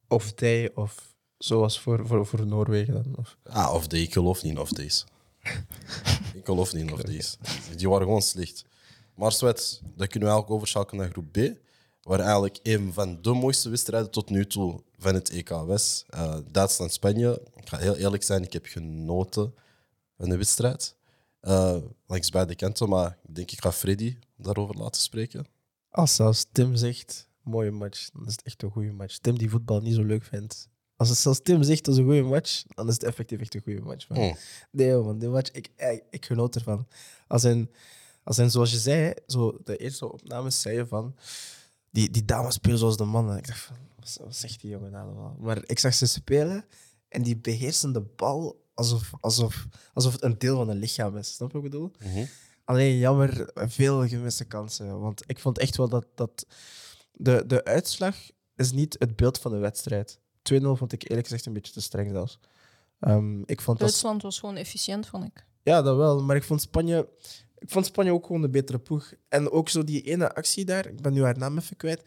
off-day 0.09 0.71
of 0.75 1.15
zoals 1.39 1.81
voor, 1.81 2.07
voor, 2.07 2.27
voor 2.27 2.47
Noorwegen 2.47 2.95
dan? 2.95 3.15
Of? 3.17 3.37
Ah, 3.45 3.75
of 3.75 3.87
day. 3.87 4.01
Ik 4.01 4.13
geloof 4.13 4.43
niet 4.43 4.53
in 4.53 4.61
of 4.61 4.69
days. 4.69 5.05
ik 6.35 6.45
geloof 6.45 6.73
niet 6.73 6.87
in 6.87 6.93
of 6.93 7.01
days. 7.01 7.37
Die 7.77 7.89
waren 7.89 8.07
gewoon 8.07 8.23
slecht. 8.23 8.65
Maar 9.15 9.33
Sweat, 9.33 9.81
dan 9.83 10.07
kunnen 10.07 10.29
we 10.29 10.35
eigenlijk 10.35 10.51
overschakelen 10.51 11.03
naar 11.03 11.13
groep 11.13 11.33
B. 11.33 11.63
Waar 12.03 12.21
eigenlijk 12.21 12.59
een 12.63 12.93
van 12.93 13.23
de 13.23 13.33
mooiste 13.33 13.69
wedstrijden 13.69 14.11
tot 14.11 14.31
nu 14.31 14.47
toe 14.47 14.83
van 14.99 15.15
het 15.15 15.31
EK 15.31 15.49
was. 15.49 16.05
Eh, 16.09 16.37
Duitsland-Spanje. 16.51 17.43
Ik 17.57 17.69
ga 17.69 17.79
heel 17.79 17.97
eerlijk 17.97 18.23
zijn, 18.23 18.43
ik 18.43 18.53
heb 18.53 18.67
genoten 18.67 19.55
van 20.17 20.29
de 20.29 20.37
wedstrijd. 20.37 20.97
Eh, 21.41 21.77
langs 22.07 22.31
beide 22.31 22.55
kanten, 22.55 22.89
maar 22.89 23.19
ik 23.29 23.35
denk 23.35 23.51
ik 23.51 23.61
ga 23.61 23.73
Freddy 23.73 24.17
daarover 24.37 24.77
laten 24.77 25.03
spreken. 25.03 25.47
Als 25.91 26.15
zelfs 26.15 26.47
Tim 26.53 26.77
zegt, 26.77 27.29
mooie 27.43 27.71
match, 27.71 28.11
dan 28.11 28.27
is 28.27 28.33
het 28.33 28.43
echt 28.43 28.63
een 28.63 28.71
goede 28.71 28.93
match. 28.93 29.19
Tim 29.19 29.39
die 29.39 29.51
voetbal 29.51 29.81
niet 29.81 29.95
zo 29.95 30.03
leuk 30.03 30.25
vindt. 30.25 30.69
Als 30.97 31.09
het 31.09 31.19
zelfs 31.19 31.41
Tim 31.43 31.63
zegt, 31.63 31.85
dat 31.85 31.95
is 31.95 32.01
een 32.01 32.07
goede 32.07 32.23
match, 32.23 32.63
dan 32.69 32.89
is 32.89 32.95
het 32.95 33.03
effectief 33.03 33.41
echt 33.41 33.55
een 33.55 33.61
goede 33.61 33.81
match. 33.81 34.09
man. 34.09 34.19
Mm. 34.19 34.37
Nee, 34.71 34.97
man, 34.97 35.19
die 35.19 35.29
match, 35.29 35.51
ik, 35.51 35.71
ik, 35.77 36.05
ik 36.11 36.27
genoot 36.27 36.55
ervan. 36.55 36.87
Als, 37.27 37.45
in, 37.45 37.71
Als 38.25 38.39
in, 38.39 38.51
zoals 38.51 38.71
je 38.71 38.79
zei, 38.79 39.01
hè, 39.01 39.13
zo 39.27 39.59
de 39.65 39.77
eerste 39.77 40.13
opnames 40.13 40.61
zei 40.61 40.77
je 40.77 40.87
van... 40.87 41.17
Die, 41.91 42.11
die 42.11 42.25
dames 42.25 42.55
spelen 42.55 42.79
zoals 42.79 42.97
de 42.97 43.05
mannen. 43.05 43.37
Ik 43.37 43.47
dacht 43.47 43.61
van, 43.61 43.77
wat 43.99 44.37
zegt 44.37 44.61
die 44.61 44.71
jongen 44.71 44.95
allemaal? 44.95 45.37
Maar 45.41 45.63
ik 45.67 45.79
zag 45.79 45.95
ze 45.95 46.07
spelen 46.07 46.65
en 47.09 47.23
die 47.23 47.37
beheersen 47.37 47.93
de 47.93 48.01
bal 48.01 48.65
alsof, 48.75 49.13
alsof, 49.21 49.67
alsof 49.93 50.13
het 50.13 50.23
een 50.23 50.39
deel 50.39 50.57
van 50.57 50.69
een 50.69 50.79
lichaam 50.79 51.17
is. 51.17 51.35
Snap 51.35 51.53
je 51.53 51.57
wat 51.57 51.65
ik 51.65 51.71
bedoel? 51.71 51.91
Mhm. 51.99 52.25
Alleen 52.65 52.99
jammer, 52.99 53.51
veel 53.55 54.09
gemiste 54.09 54.45
kansen. 54.45 55.01
Want 55.01 55.23
ik 55.27 55.39
vond 55.39 55.59
echt 55.59 55.77
wel 55.77 55.89
dat, 55.89 56.07
dat 56.15 56.47
de, 57.13 57.45
de 57.47 57.65
uitslag 57.65 58.17
is 58.57 58.73
niet 58.73 58.97
het 58.99 59.17
beeld 59.17 59.39
van 59.39 59.51
de 59.51 59.59
wedstrijd. 59.59 60.19
2-0 60.53 60.57
vond 60.61 60.93
ik 60.93 61.09
eerlijk 61.09 61.27
gezegd 61.27 61.47
een 61.47 61.53
beetje 61.53 61.73
te 61.73 61.81
streng 61.81 62.11
zelfs. 62.11 62.39
Ehm, 63.01 63.41
ik 63.41 63.61
vond 63.61 63.79
dat, 63.79 63.89
Duitsland 63.89 64.23
was 64.23 64.39
gewoon 64.39 64.57
efficiënt, 64.57 65.07
vond 65.07 65.25
ik. 65.25 65.47
ja, 65.63 65.83
dat 65.83 65.97
wel. 65.97 66.23
Maar 66.23 66.37
ik 66.37 66.45
vond, 66.45 66.61
Spanje, 66.61 67.09
ik 67.65 67.71
vond 67.71 67.87
Spanje 67.87 68.13
ook 68.13 68.27
gewoon 68.27 68.41
de 68.43 68.49
betere 68.49 68.79
ploeg. 68.79 69.13
En 69.29 69.51
ook 69.51 69.69
zo 69.69 69.85
die 69.85 70.03
ene 70.03 70.35
actie 70.35 70.65
daar, 70.65 70.87
ik 70.87 71.01
ben 71.01 71.13
nu 71.13 71.23
haar 71.23 71.39
naam 71.39 71.59
even 71.59 71.77
kwijt. 71.77 72.03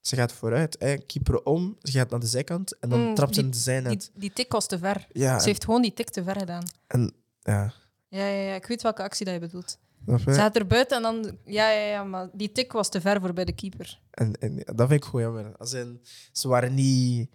Ze 0.00 0.16
gaat 0.16 0.32
vooruit, 0.32 0.76
hè, 0.78 0.96
keeper 0.98 1.42
om, 1.42 1.76
ze 1.82 1.92
gaat 1.92 2.10
naar 2.10 2.20
de 2.20 2.26
zijkant 2.26 2.78
en 2.78 2.88
dan 2.88 3.00
Mm, 3.00 3.14
trapt 3.14 3.34
ze 3.34 3.40
in 3.40 3.50
de 3.50 3.56
zijnet. 3.56 3.90
Die, 4.00 4.10
die 4.14 4.32
tik 4.32 4.52
was 4.52 4.66
te 4.66 4.78
ver. 4.78 5.06
Ja, 5.12 5.38
Ze 5.38 5.48
heeft 5.48 5.64
gewoon 5.64 5.82
die 5.82 5.92
tik 5.92 6.10
te 6.10 6.22
ver 6.24 6.36
gedaan. 6.38 6.64
en, 6.86 7.12
ja. 7.40 7.72
Ja, 8.08 8.26
ja, 8.26 8.42
ja, 8.42 8.54
ik 8.54 8.66
weet 8.66 8.82
welke 8.82 9.02
actie 9.02 9.24
dat 9.24 9.34
je 9.34 9.40
bedoelt. 9.40 9.78
Ze 10.06 10.32
gaat 10.32 10.56
er 10.56 10.66
buiten 10.66 10.96
en 10.96 11.02
dan... 11.02 11.36
Ja, 11.44 11.70
ja, 11.70 11.86
ja, 11.86 12.04
maar 12.04 12.28
die 12.32 12.52
tik 12.52 12.72
was 12.72 12.88
te 12.88 13.00
ver 13.00 13.20
voor 13.20 13.32
bij 13.32 13.44
de 13.44 13.52
keeper. 13.52 14.00
En, 14.10 14.32
en 14.40 14.56
dat 14.56 14.88
vind 14.88 14.92
ik 14.92 15.04
gewoon 15.04 15.20
jammer. 15.22 15.56
Als 15.56 15.72
in, 15.72 16.00
ze 16.32 16.48
waren 16.48 16.74
niet 16.74 17.30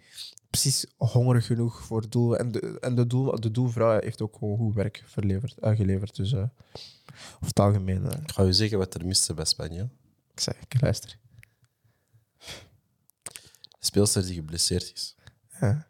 precies 0.60 0.86
hongerig 0.96 1.46
genoeg 1.46 1.82
voor 1.82 2.00
het 2.00 2.12
doel. 2.12 2.36
En 2.36 2.52
de, 2.52 2.78
en 2.80 2.94
de, 2.94 3.06
doel, 3.06 3.40
de 3.40 3.50
doelvrouw 3.50 4.00
heeft 4.00 4.22
ook 4.22 4.36
gewoon 4.38 4.56
goed 4.58 4.74
werk 4.74 5.02
verleverd, 5.06 5.54
uh, 5.60 5.76
geleverd. 5.76 6.16
Dus, 6.16 6.32
eh, 6.32 6.38
over 7.34 7.46
het 7.46 7.60
algemeen, 7.60 8.10
eh, 8.10 8.18
Ik 8.22 8.30
ga 8.32 8.42
je 8.42 8.52
zeggen 8.52 8.78
wat 8.78 8.94
er 8.94 9.06
miste 9.06 9.34
bij 9.34 9.44
Spanje. 9.44 9.88
ik 10.32 10.40
zeg, 10.40 10.54
ik 10.68 10.80
luister. 10.80 11.18
Speelster 13.78 14.24
die 14.26 14.34
geblesseerd 14.34 14.92
is. 14.94 15.14
Ja. 15.60 15.86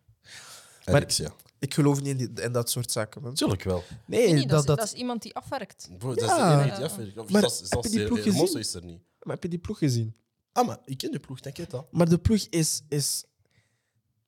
Maar- 0.85 0.94
Alexia. 0.94 1.32
Ik 1.58 1.75
geloof 1.75 2.00
niet 2.02 2.20
in, 2.20 2.35
die- 2.35 2.44
in 2.44 2.52
dat 2.52 2.70
soort 2.70 2.90
zaken. 2.92 3.23
Man. 3.23 3.35
Tuurlijk 3.35 3.62
wel. 3.62 3.82
Nee, 4.04 4.32
Nee, 4.32 4.46
dat, 4.46 4.49
dat, 4.49 4.61
is, 4.61 4.66
dat, 4.66 4.76
dat 4.78 4.87
is 4.87 4.92
iemand 4.92 5.23
die 5.23 5.35
afwerkt. 5.35 5.88
Bro, 5.99 6.08
dat 6.14 6.23
is 6.23 6.28
Ja. 6.28 6.56
de 6.56 6.62
enige 6.62 6.76
die 6.76 6.85
afwerkt. 6.85 7.18
Of 7.18 7.30
Maar 7.30 7.40
zelfs- 7.40 7.61
heb 7.70 7.82
je 7.82 7.88
die 7.90 8.06
ploeg 8.06 8.23
gezien? 8.23 8.58
is 8.58 8.75
er 8.75 8.85
niet. 8.85 9.00
maar 9.23 9.35
heb 9.35 9.42
je 9.42 9.49
die 9.49 9.58
ploeg 9.58 9.78
gezien? 9.78 10.16
Ah, 10.52 10.66
maar 10.66 10.78
ik 10.85 10.99
ken 10.99 11.11
de 11.12 11.18
ploeg, 11.18 11.40
denk 11.40 11.56
je 11.56 11.66
dat? 11.68 11.92
Maar 11.92 12.08
de 12.08 12.18
ploeg 12.18 12.46
is. 12.50 12.82
is 12.88 13.25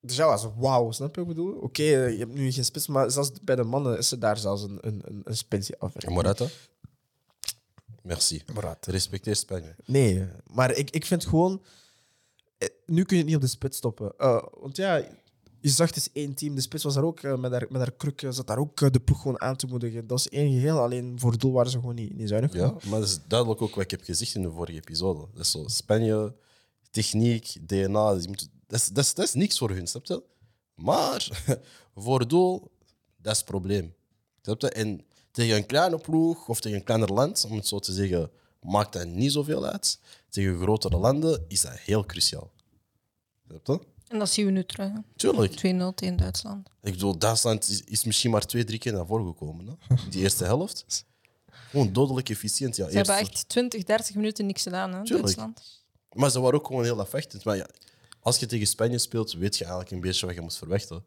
dus 0.08 0.16
ja, 0.16 0.26
was 0.26 0.46
wauw, 0.56 0.90
snap 0.90 1.14
je 1.14 1.20
wat 1.20 1.30
ik 1.30 1.36
bedoel? 1.36 1.52
Oké, 1.54 1.82
eh, 1.82 2.10
je 2.12 2.18
hebt 2.18 2.34
nu 2.34 2.52
geen 2.52 2.64
spits, 2.64 2.86
maar 2.86 3.10
zelfs 3.10 3.30
bij 3.42 3.56
de 3.56 3.62
mannen 3.64 3.98
is 3.98 4.10
er 4.10 4.18
daar 4.18 4.36
zelfs 4.38 4.62
een, 4.62 4.78
een, 4.80 5.02
een, 5.04 5.20
een 5.24 5.36
spits. 5.36 5.70
En 5.70 6.12
Morata? 6.12 6.46
Merci. 8.02 8.42
Morata. 8.54 8.90
Respecteer 8.90 9.36
Spanje. 9.36 9.74
Nee, 9.84 10.26
maar 10.50 10.74
ik, 10.74 10.90
ik 10.90 11.04
vind 11.04 11.26
gewoon. 11.26 11.62
eh, 12.58 12.68
Nu 12.86 13.04
kun 13.04 13.16
je 13.16 13.22
het 13.22 13.26
niet 13.32 13.36
op 13.36 13.42
de 13.42 13.48
spits 13.48 13.76
stoppen. 13.76 14.12
Eh, 14.18 14.42
want 14.60 14.76
ja, 14.76 14.96
je 15.60 15.68
zag 15.68 15.86
het 15.88 15.96
is 15.96 16.08
één 16.12 16.34
team. 16.34 16.54
De 16.54 16.60
spits 16.60 16.84
was 16.84 16.94
daar 16.94 17.04
ook 17.04 17.22
met 17.22 17.52
haar, 17.52 17.66
met 17.68 17.80
haar 17.80 17.92
kruk, 17.92 18.26
zat 18.30 18.46
daar 18.46 18.58
ook 18.58 18.92
de 18.92 19.00
ploeg 19.00 19.20
gewoon 19.22 19.40
aan 19.40 19.56
te 19.56 19.66
moedigen. 19.66 20.06
Dat 20.06 20.18
is 20.18 20.28
één 20.28 20.52
geheel. 20.52 20.78
Alleen 20.78 21.20
voor 21.20 21.30
het 21.30 21.40
doel 21.40 21.52
waren 21.52 21.70
ze 21.70 21.78
gewoon 21.78 21.94
niet, 21.94 22.16
niet 22.16 22.28
zuinig. 22.28 22.52
Ja, 22.52 22.74
maar 22.88 23.00
dat 23.00 23.08
is 23.08 23.18
duidelijk 23.26 23.62
ook 23.62 23.74
wat 23.74 23.84
ik 23.84 23.90
heb 23.90 24.02
gezegd 24.02 24.34
in 24.34 24.42
de 24.42 24.50
vorige 24.50 24.78
episode. 24.78 25.26
Dat 25.34 25.44
is 25.44 25.50
zo 25.50 25.64
Spanje, 25.66 26.34
techniek, 26.90 27.56
DNA. 27.66 28.14
dus 28.14 28.22
je 28.22 28.28
moet- 28.28 28.48
Dat 28.68 28.80
is, 28.80 28.86
dat, 28.88 29.04
is, 29.04 29.14
dat 29.14 29.24
is 29.26 29.32
niks 29.34 29.58
voor 29.58 29.70
hun, 29.70 29.86
snap 29.86 30.06
je? 30.06 30.22
Maar 30.74 31.28
voor 31.96 32.20
het 32.20 32.28
doel, 32.30 32.70
dat 33.16 33.32
is 33.32 33.38
het 33.38 33.46
probleem. 33.46 33.94
Snap 34.42 34.60
je? 34.60 34.68
En 34.70 35.04
tegen 35.30 35.56
een 35.56 35.66
kleine 35.66 35.98
ploeg 35.98 36.48
of 36.48 36.60
tegen 36.60 36.78
een 36.78 36.84
kleiner 36.84 37.12
land, 37.12 37.44
om 37.48 37.56
het 37.56 37.66
zo 37.66 37.78
te 37.78 37.92
zeggen, 37.92 38.30
maakt 38.62 38.92
dat 38.92 39.06
niet 39.06 39.32
zoveel 39.32 39.66
uit. 39.66 39.98
Tegen 40.28 40.58
grotere 40.60 40.96
landen 40.96 41.44
is 41.48 41.60
dat 41.60 41.72
heel 41.78 42.04
cruciaal. 42.06 42.50
Snap 43.48 43.66
je? 43.66 43.80
En 44.08 44.18
dat 44.18 44.30
zien 44.30 44.46
we 44.46 44.50
nu 44.52 44.64
terug. 44.64 44.92
hè. 44.92 44.98
Tuurlijk. 45.16 45.52
2-0 45.52 45.94
tegen 45.94 46.16
Duitsland. 46.16 46.68
Ik 46.82 46.92
bedoel, 46.92 47.18
Duitsland 47.18 47.68
is, 47.68 47.82
is 47.84 48.04
misschien 48.04 48.30
maar 48.30 48.46
twee, 48.46 48.64
drie 48.64 48.78
keer 48.78 48.92
naar 48.92 49.06
voren 49.06 49.26
gekomen. 49.26 49.66
Hè? 49.66 49.94
Die 50.10 50.22
eerste 50.22 50.44
helft. 50.44 51.04
Gewoon 51.46 51.92
dodelijk 51.92 52.28
efficiënt. 52.28 52.76
Ja, 52.76 52.88
Ze 52.90 52.96
hebben 52.96 53.16
echt 53.16 53.48
20, 53.48 53.84
30 53.84 54.14
minuten 54.14 54.46
niks 54.46 54.62
gedaan, 54.62 54.92
hè, 54.92 55.04
Tuurlijk. 55.04 55.22
Duitsland. 55.36 55.82
Maar 56.12 56.30
ze 56.30 56.40
waren 56.40 56.58
ook 56.58 56.66
gewoon 56.66 56.84
heel 56.84 57.00
afwachtend. 57.00 57.44
Maar 57.44 57.56
ja, 57.56 57.66
als 58.28 58.38
je 58.38 58.46
tegen 58.46 58.66
Spanje 58.66 58.98
speelt, 58.98 59.32
weet 59.32 59.56
je 59.56 59.64
eigenlijk 59.64 59.92
een 59.92 60.00
beetje 60.00 60.26
wat 60.26 60.34
je 60.34 60.40
moet 60.40 60.56
verwachten. 60.56 61.04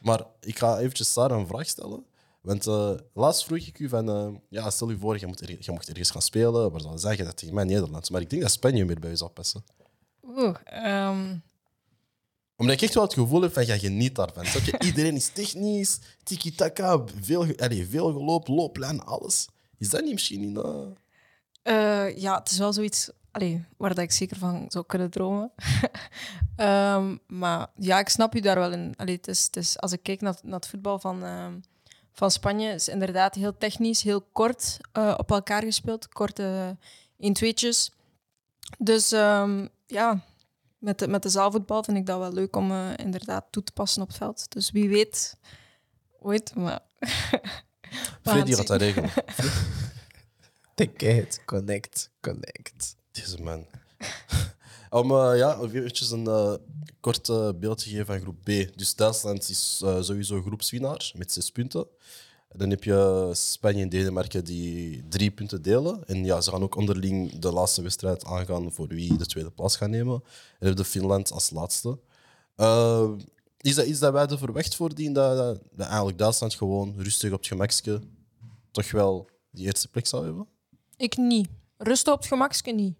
Maar 0.00 0.24
ik 0.40 0.58
ga 0.58 0.78
eventjes 0.78 1.12
Sarah 1.12 1.38
een 1.38 1.46
vraag 1.46 1.66
stellen. 1.66 2.04
Want 2.40 2.66
eh, 2.66 2.92
laatst 3.14 3.44
vroeg 3.44 3.58
ik 3.58 3.78
u 3.78 3.88
van... 3.88 4.10
eh, 4.10 4.28
ja, 4.48 4.70
stel 4.70 4.90
je 4.90 4.98
voor, 4.98 5.18
je, 5.18 5.26
moet 5.26 5.40
er, 5.40 5.50
je 5.50 5.70
mocht 5.70 5.88
ergens 5.88 6.10
gaan 6.10 6.22
spelen. 6.22 6.70
Waar 6.70 6.80
zou 6.80 6.92
je 6.92 6.98
zeggen 7.00 7.24
dat 7.24 7.36
tegen 7.36 7.54
mij 7.54 7.64
Nederland? 7.64 8.10
Maar 8.10 8.20
ik 8.20 8.30
denk 8.30 8.42
dat 8.42 8.50
Spanje 8.50 8.84
meer 8.84 9.00
bij 9.00 9.10
je 9.10 9.16
zou 9.16 9.30
passen. 9.30 9.64
Oeh, 10.26 10.56
ehm, 10.64 11.36
Omdat 12.56 12.74
ik 12.74 12.82
echt 12.82 12.94
wel 12.94 13.02
het 13.02 13.14
gevoel 13.14 13.42
heb 13.42 13.52
van, 13.52 13.66
je 13.66 13.78
geniet 13.78 14.14
daarvan. 14.14 14.46
Snap 14.46 14.62
je? 14.62 14.86
Iedereen 14.86 15.16
is 15.16 15.28
technisch, 15.28 15.98
tiki-taka, 16.22 17.04
veel, 17.20 17.46
allee, 17.56 17.86
veel 17.88 18.12
geloop, 18.12 18.48
looplijn, 18.48 19.00
alles. 19.00 19.48
Is 19.78 19.88
dat 19.88 20.02
niet 20.02 20.12
misschien 20.12 20.56
eh, 20.56 20.86
eh, 21.62 22.16
ja, 22.16 22.38
het 22.38 22.50
is 22.50 22.58
wel 22.58 22.72
zoiets 22.72 23.10
allee, 23.30 23.64
waar 23.76 23.94
dat 23.94 24.04
ik 24.04 24.12
zeker 24.12 24.36
van 24.36 24.64
zou 24.68 24.84
kunnen 24.86 25.10
dromen. 25.10 25.52
Ehm, 26.56 27.16
maar 27.26 27.66
ja, 27.76 27.98
ik 27.98 28.08
snap 28.08 28.34
u 28.34 28.40
daar 28.40 28.58
wel 28.58 28.72
in. 28.72 28.94
Allee, 28.96 29.16
het 29.16 29.28
is, 29.28 29.44
het 29.44 29.56
is, 29.56 29.78
als 29.78 29.92
ik 29.92 30.02
kijk 30.02 30.20
naar, 30.20 30.36
naar 30.42 30.54
het 30.54 30.68
voetbal 30.68 30.98
van, 30.98 31.24
ehm, 31.24 31.52
van 32.12 32.30
Spanje, 32.30 32.72
is 32.72 32.88
inderdaad 32.88 33.34
heel 33.34 33.56
technisch, 33.56 34.02
heel 34.02 34.20
kort 34.20 34.78
eh, 34.92 35.14
op 35.16 35.30
elkaar 35.30 35.62
gespeeld. 35.62 36.08
Korte 36.08 36.76
1-2'tjes. 37.16 37.90
Dus 38.78 39.12
ehm, 39.12 39.66
ja, 39.86 40.24
met 40.78 40.98
de, 40.98 41.08
met 41.08 41.22
de 41.22 41.28
zaalvoetbal 41.28 41.84
vind 41.84 41.96
ik 41.96 42.06
dat 42.06 42.18
wel 42.18 42.32
leuk 42.32 42.56
om 42.56 42.70
eh, 42.70 42.90
inderdaad 42.96 43.44
toe 43.50 43.62
te 43.62 43.72
passen 43.72 44.02
op 44.02 44.08
het 44.08 44.16
veld. 44.16 44.52
Dus 44.52 44.70
wie 44.70 44.88
weet, 44.88 45.36
ooit, 46.18 46.54
maar... 46.54 46.80
Freddy 48.22 48.52
gaat 48.52 48.66
dat 48.66 48.80
regelen. 48.80 49.10
Ticket, 50.74 51.42
connect, 51.44 52.10
connect. 52.20 52.96
Deze 53.12 53.42
man. 53.42 53.66
Om 54.90 55.10
eh, 55.10 55.36
ja, 55.36 55.58
eventjes 55.60 56.10
een 56.10 56.26
eh, 56.26 56.54
kort 57.00 57.28
eh, 57.28 57.48
beeld 57.56 57.78
te 57.78 57.88
geven 57.88 58.06
van 58.06 58.20
groep 58.20 58.36
B. 58.42 58.76
Dus 58.78 58.94
Duitsland 58.94 59.48
is 59.48 59.76
sowieso 60.00 60.42
groepswinnaar 60.42 61.12
met 61.16 61.32
zes 61.32 61.50
punten. 61.50 61.86
En 62.48 62.58
dan 62.58 62.70
heb 62.70 62.84
je 62.84 63.30
Spanje 63.32 63.82
en 63.82 63.88
Denemarken 63.88 64.44
die 64.44 65.08
drie 65.08 65.30
punten 65.30 65.62
delen. 65.62 66.06
En 66.06 66.24
ja, 66.24 66.40
ze 66.40 66.50
gaan 66.50 66.62
ook 66.62 66.74
onderling 66.74 67.38
de 67.38 67.52
laatste 67.52 67.82
wedstrijd 67.82 68.24
aangaan 68.24 68.72
voor 68.72 68.88
wie 68.88 69.16
de 69.16 69.26
tweede 69.26 69.50
plaats 69.50 69.76
gaat 69.76 69.88
nemen. 69.88 70.14
En 70.58 70.66
dan 70.66 70.76
heb 70.76 70.86
Finland 70.86 71.32
als 71.32 71.50
laatste. 71.50 71.98
Is, 73.60 73.74
dat, 73.74 73.84
is 73.84 73.98
dat 73.98 74.12
wij 74.12 74.26
de 74.26 74.38
verwacht 74.38 74.74
voordien 74.74 75.12
dat, 75.12 75.36
dat, 75.76 75.86
eigenlijk 75.86 76.18
Duitsland 76.18 76.54
gewoon 76.54 76.94
rustig 76.96 77.32
op 77.32 77.38
het 77.38 77.46
gemakske 77.46 78.00
toch 78.70 78.90
wel 78.90 79.28
die 79.50 79.66
eerste 79.66 79.88
plek 79.88 80.06
zou 80.06 80.24
hebben? 80.24 80.46
Ik 80.96 81.16
niet. 81.16 81.48
Rusten 81.82 82.12
op 82.12 82.18
het 82.18 82.28
gemakske 82.28 82.70
niet. 82.70 82.96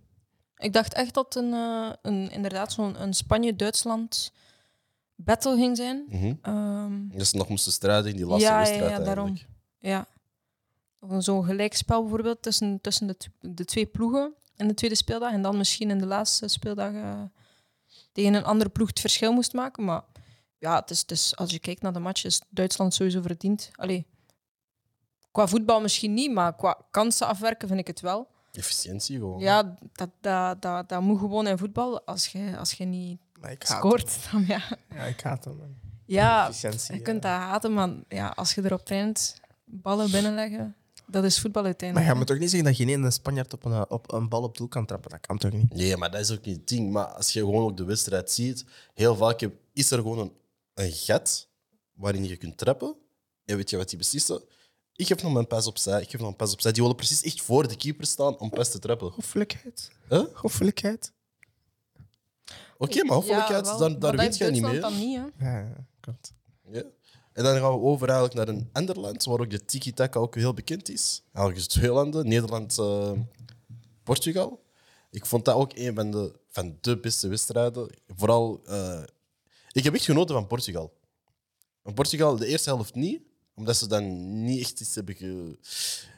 Ik 0.56 0.72
dacht 0.72 0.94
echt 0.94 1.14
dat 1.14 1.34
een, 1.34 1.52
eh, 1.52 1.90
een 2.02 2.30
inderdaad 2.30 2.72
zo'n 2.72 3.02
een 3.02 3.14
Spanje-Duitsland 3.14 4.32
battle 5.14 5.56
ging 5.56 5.76
zijn. 5.76 6.04
Mhm. 6.08 6.34
Ehm, 6.42 7.08
Dat 7.08 7.26
ze 7.26 7.36
nog 7.36 7.48
moesten 7.48 7.72
strijden 7.72 8.10
in 8.10 8.16
die 8.16 8.26
laatste 8.26 8.50
ja, 8.50 8.62
ja, 8.62 8.88
ja, 8.88 8.98
daarom. 8.98 9.38
Ja. 9.78 10.06
Of 11.00 11.24
Zo'n 11.24 11.44
gelijkspel 11.44 12.00
bijvoorbeeld 12.00 12.42
tussen, 12.42 12.80
tussen 12.80 13.06
de, 13.06 13.16
de 13.40 13.64
twee 13.64 13.86
ploegen 13.86 14.34
in 14.56 14.68
de 14.68 14.74
tweede 14.74 14.96
speeldag. 14.96 15.32
En 15.32 15.42
dan 15.42 15.56
misschien 15.56 15.90
in 15.90 15.98
de 15.98 16.06
laatste 16.06 16.48
speeldag 16.48 16.92
eh, 16.92 17.22
tegen 18.12 18.34
een 18.34 18.44
andere 18.44 18.70
ploeg 18.70 18.88
het 18.88 19.00
verschil 19.00 19.32
moest 19.32 19.52
maken. 19.52 19.84
Maar 19.84 20.02
ja, 20.58 20.80
het 20.80 20.90
is, 20.90 21.00
het 21.00 21.10
is, 21.10 21.36
als 21.36 21.50
je 21.50 21.58
kijkt 21.58 21.82
naar 21.82 21.92
de 21.92 21.98
match, 21.98 22.24
is 22.24 22.42
Duitsland 22.48 22.94
sowieso 22.94 23.22
verdiend. 23.22 23.70
Allee, 23.74 24.06
qua 25.30 25.46
voetbal 25.46 25.80
misschien 25.80 26.14
niet, 26.14 26.32
maar 26.32 26.56
qua 26.56 26.86
kansen 26.90 27.26
afwerken 27.26 27.68
vind 27.68 27.80
ik 27.80 27.86
het 27.86 28.00
wel. 28.00 28.28
Efficiëntie 28.52 29.18
gewoon. 29.18 29.40
Ja, 29.40 29.76
dat, 29.92 30.10
dat, 30.20 30.62
dat, 30.62 30.88
dat 30.88 31.00
moet 31.02 31.18
gewoon 31.18 31.46
in 31.46 31.58
voetbal. 31.58 32.02
Als 32.06 32.26
je, 32.26 32.56
als 32.58 32.72
je 32.72 32.84
niet 32.84 33.18
Maar 33.40 33.54
scoort, 33.58 34.28
dan 34.32 34.44
ja. 34.46 34.62
Ja, 34.94 35.04
ik 35.04 35.20
haat 35.20 35.44
hem, 35.44 35.56
man. 35.56 35.74
Ja, 36.06 36.48
Efficiëntie, 36.48 36.94
je 36.94 37.02
kunt 37.02 37.22
ja. 37.22 37.38
dat 37.38 37.48
haten, 37.48 37.74
maar 37.74 37.90
ja, 38.08 38.28
als 38.28 38.54
je 38.54 38.64
erop 38.64 38.84
traint, 38.84 39.40
ballen 39.64 40.10
binnenleggen, 40.10 40.74
dat 41.06 41.24
is 41.24 41.40
voetbal 41.40 41.62
Maar 41.62 41.70
uiteindelijk. 41.70 42.10
ga 42.12 42.18
me 42.18 42.24
toch 42.24 42.38
niet 42.38 42.50
zeggen 42.50 42.68
dat 42.68 42.76
geen 42.78 42.88
ene 42.88 43.10
Spanjaard 43.10 43.52
op 43.52 43.64
een, 43.64 43.90
op 43.90 44.12
een 44.12 44.28
bal 44.28 44.42
op 44.42 44.56
doel 44.56 44.68
kan 44.68 44.86
trappen? 44.86 45.10
Dat 45.10 45.20
kan 45.20 45.38
toch 45.38 45.52
niet? 45.52 45.74
Nee, 45.74 45.96
maar 45.96 46.10
dat 46.10 46.20
is 46.20 46.30
ook 46.30 46.44
niet 46.44 46.56
het 46.56 46.68
ding. 46.68 46.92
Maar 46.92 47.06
als 47.06 47.32
je 47.32 47.40
gewoon 47.40 47.64
ook 47.64 47.76
de 47.76 47.84
wedstrijd 47.84 48.30
ziet, 48.30 48.64
heel 48.94 49.16
vaak 49.16 49.48
is 49.72 49.90
er 49.90 49.98
gewoon 49.98 50.18
een, 50.18 50.32
een 50.74 50.92
gat 50.92 51.48
waarin 51.94 52.24
je 52.24 52.36
kunt 52.36 52.58
trappen. 52.58 52.94
En 53.44 53.56
weet 53.56 53.70
je 53.70 53.76
wat 53.76 53.88
die 53.88 53.98
beslissen? 53.98 54.42
Ik 55.00 55.06
geef 55.06 55.22
nog 55.22 55.32
mijn 55.32 55.46
pas 55.46 55.66
opzij, 55.66 56.02
ik 56.02 56.10
geef 56.10 56.20
nog 56.20 56.28
een 56.28 56.36
pas 56.36 56.52
opzij. 56.52 56.72
Die 56.72 56.80
willen 56.82 56.96
precies 56.96 57.22
echt 57.22 57.42
voor 57.42 57.68
de 57.68 57.76
keeper 57.76 58.06
staan 58.06 58.38
om 58.38 58.50
pas 58.50 58.70
te 58.70 58.78
trappen. 58.78 59.10
Hoffelijkheid. 59.10 59.90
Huh? 60.08 60.24
Hoffelijkheid. 60.34 61.12
Oké, 62.78 63.04
maar 63.04 63.14
hoffelijkheid, 63.14 63.66
Ja, 63.66 63.78
daar 63.78 63.98
dat 63.98 64.14
weet 64.14 64.36
jij 64.36 64.50
niet 64.50 64.62
mee. 64.62 64.80
Duitsland 64.80 65.00
dan 65.00 65.08
niet, 65.08 65.34
hè. 65.36 65.50
Ja, 65.50 65.58
ja, 65.58 65.86
klopt. 66.00 66.32
Ja. 66.70 66.82
En 67.32 67.44
dan 67.44 67.56
gaan 67.56 67.72
we 67.72 67.78
over 67.78 68.08
eigenlijk 68.08 68.38
naar 68.38 68.56
een 68.56 68.68
ander 68.72 69.00
land, 69.00 69.24
waar 69.24 69.40
ook 69.40 69.50
de 69.50 69.64
tiki-taka 69.64 70.20
ook 70.20 70.34
heel 70.34 70.54
bekend 70.54 70.88
is. 70.88 71.22
Eigenlijk 71.32 71.56
is 71.56 71.62
het 71.62 71.72
twee 71.72 71.90
landen, 71.90 72.28
Nederland, 72.28 72.78
uh, 72.78 73.12
Portugal. 74.02 74.64
Ik 75.10 75.26
vond 75.26 75.44
dat 75.44 75.54
ook 75.54 75.72
een 75.74 75.94
van 75.94 76.10
de, 76.10 76.38
van 76.48 76.78
de 76.80 76.98
beste 76.98 77.28
wedstrijden. 77.28 77.90
Vooral, 78.06 78.60
uh, 78.66 79.02
ik 79.72 79.84
heb 79.84 79.94
echt 79.94 80.04
genoten 80.04 80.34
van 80.34 80.46
Portugal. 80.46 80.98
Van 81.82 81.94
Portugal 81.94 82.36
de 82.36 82.46
eerste 82.46 82.68
helft 82.70 82.94
niet, 82.94 83.22
omdat 83.54 83.76
ze 83.76 83.86
dan 83.86 84.44
niet 84.44 84.60
echt 84.60 84.80
iets 84.80 84.94
hebben. 84.94 85.58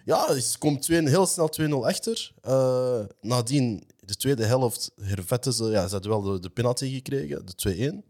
Ja, 0.04 0.40
ze 0.40 0.58
komt 0.58 0.86
heel 0.86 1.26
snel 1.26 1.50
2-0 1.60 1.72
achter. 1.72 2.32
Uh, 2.44 3.04
nadien, 3.20 3.86
de 4.00 4.16
tweede 4.16 4.44
helft, 4.44 4.92
hervetten 5.00 5.52
ze... 5.52 5.64
Ja, 5.64 5.86
ze 5.86 5.92
hadden 5.92 6.10
wel 6.10 6.22
de, 6.22 6.40
de 6.40 6.50
penalty 6.50 6.92
gekregen, 6.94 7.46
de 7.46 8.02
2-1, 8.02 8.08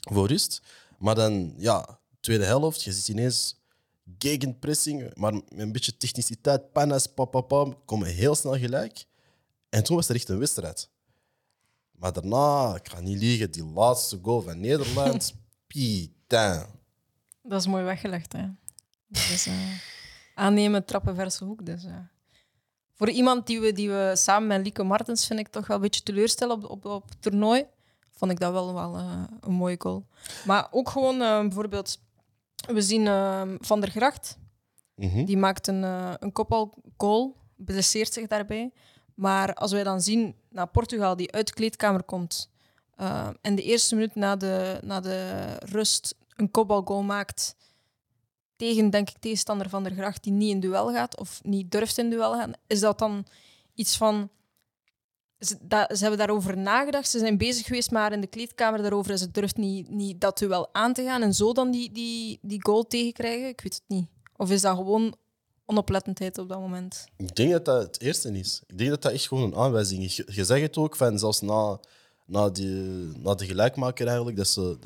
voor 0.00 0.28
rust. 0.28 0.62
Maar 0.98 1.14
dan, 1.14 1.54
ja, 1.58 1.98
tweede 2.20 2.44
helft, 2.44 2.82
je 2.82 2.92
ziet 2.92 3.08
ineens 3.08 3.62
gegenpressing, 4.18 5.14
maar 5.14 5.32
met 5.32 5.44
een 5.56 5.72
beetje 5.72 5.96
techniciteit, 5.96 6.72
panas, 6.72 7.06
papapam, 7.06 7.84
komen 7.84 8.08
heel 8.08 8.34
snel 8.34 8.58
gelijk. 8.58 9.04
En 9.68 9.84
toen 9.84 9.96
was 9.96 10.08
er 10.08 10.14
echt 10.14 10.28
een 10.28 10.38
wedstrijd. 10.38 10.88
Maar 11.90 12.12
daarna, 12.12 12.74
ik 12.74 12.88
ga 12.88 13.00
niet 13.00 13.18
liegen, 13.18 13.50
die 13.50 13.64
laatste 13.64 14.18
goal 14.22 14.40
van 14.40 14.60
Nederland, 14.60 15.34
putain. 15.66 16.66
Dat 17.46 17.60
is 17.60 17.66
mooi 17.66 17.84
weggelegd, 17.84 18.32
hè. 18.32 18.46
Dus, 19.06 19.46
uh, 19.46 19.54
aannemen, 20.34 20.84
trappen, 20.84 21.14
verse 21.14 21.44
hoek. 21.44 21.66
Dus, 21.66 21.84
uh. 21.84 21.96
Voor 22.92 23.10
iemand 23.10 23.46
die 23.46 23.60
we, 23.60 23.72
die 23.72 23.90
we 23.90 24.12
samen 24.14 24.48
met 24.48 24.62
Lieke 24.62 24.82
Martens, 24.82 25.26
vind 25.26 25.40
ik 25.40 25.48
toch 25.48 25.66
wel 25.66 25.76
een 25.76 25.82
beetje 25.82 26.02
teleurstellen 26.02 26.56
op, 26.56 26.70
op, 26.70 26.84
op 26.84 27.08
het 27.08 27.22
toernooi. 27.22 27.66
Vond 28.10 28.30
ik 28.30 28.40
dat 28.40 28.52
wel, 28.52 28.74
wel 28.74 28.98
uh, 28.98 29.22
een 29.40 29.52
mooie 29.52 29.76
goal. 29.78 30.06
Maar 30.44 30.68
ook 30.70 30.88
gewoon 30.88 31.18
bijvoorbeeld, 31.18 32.00
we 32.66 32.82
zien 32.82 33.06
Van 33.60 33.80
der 33.80 33.90
Gracht. 33.90 34.38
Mm 34.94 35.08
-hmm. 35.08 35.24
Die 35.24 35.36
maakt 35.36 35.66
een, 35.66 35.82
een 36.22 36.32
koppelgoal, 36.32 37.36
blesseert 37.56 38.12
zich 38.12 38.26
daarbij. 38.26 38.72
Maar 39.14 39.54
als 39.54 39.72
wij 39.72 39.84
dan 39.84 40.00
zien 40.00 40.36
naar 40.48 40.66
Portugal, 40.66 41.16
die 41.16 41.32
uit 41.32 41.46
de 41.46 41.52
kleedkamer 41.52 42.02
komt 42.02 42.50
uh, 43.00 43.28
en 43.40 43.54
de 43.54 43.62
eerste 43.62 43.94
minuut 43.94 44.14
na 44.14 44.36
de, 44.36 44.78
na 44.82 45.00
de 45.00 45.46
rust 45.58 46.16
een 46.36 46.50
kopbalgoal 46.50 47.02
maakt 47.02 47.56
tegen, 48.56 48.90
denk 48.90 49.10
ik, 49.10 49.18
tegenstander 49.18 49.68
van 49.68 49.82
der 49.82 49.92
Gracht 49.92 50.22
die 50.22 50.32
niet 50.32 50.50
in 50.50 50.60
duel 50.60 50.92
gaat 50.92 51.18
of 51.18 51.40
niet 51.42 51.70
durft 51.70 51.98
in 51.98 52.10
duel 52.10 52.32
gaan, 52.32 52.52
is 52.66 52.80
dat 52.80 52.98
dan 52.98 53.26
iets 53.74 53.96
van... 53.96 54.28
Ze, 55.38 55.56
dat, 55.60 55.96
ze 55.96 56.00
hebben 56.00 56.18
daarover 56.18 56.56
nagedacht, 56.56 57.08
ze 57.08 57.18
zijn 57.18 57.38
bezig 57.38 57.66
geweest, 57.66 57.90
maar 57.90 58.12
in 58.12 58.20
de 58.20 58.26
kleedkamer 58.26 58.82
daarover 58.82 59.10
en 59.10 59.18
ze 59.18 59.30
durft 59.30 59.56
niet, 59.56 59.90
niet 59.90 60.20
dat 60.20 60.38
duel 60.38 60.74
aan 60.74 60.92
te 60.92 61.02
gaan 61.02 61.22
en 61.22 61.34
zo 61.34 61.52
dan 61.52 61.70
die, 61.70 61.92
die, 61.92 62.38
die 62.42 62.62
goal 62.62 62.86
tegenkrijgen. 62.86 63.48
Ik 63.48 63.60
weet 63.60 63.74
het 63.74 63.82
niet. 63.86 64.06
Of 64.36 64.50
is 64.50 64.60
dat 64.60 64.76
gewoon 64.76 65.14
onoplettendheid 65.64 66.38
op 66.38 66.48
dat 66.48 66.58
moment? 66.58 67.04
Ik 67.16 67.36
denk 67.36 67.50
dat 67.50 67.64
dat 67.64 67.82
het 67.82 68.00
eerste 68.00 68.38
is. 68.38 68.62
Ik 68.66 68.78
denk 68.78 68.90
dat 68.90 69.02
dat 69.02 69.12
echt 69.12 69.28
gewoon 69.28 69.44
een 69.44 69.56
aanwijzing 69.56 70.02
is. 70.02 70.16
Je, 70.16 70.24
je 70.26 70.44
zegt 70.44 70.62
het 70.62 70.76
ook, 70.76 70.96
van, 70.96 71.18
zelfs 71.18 71.40
na, 71.40 71.80
na, 72.26 72.50
die, 72.50 72.66
na 73.18 73.34
de 73.34 73.46
gelijkmaker 73.46 74.06
eigenlijk, 74.06 74.36
dat 74.36 74.48
ze... 74.48 74.78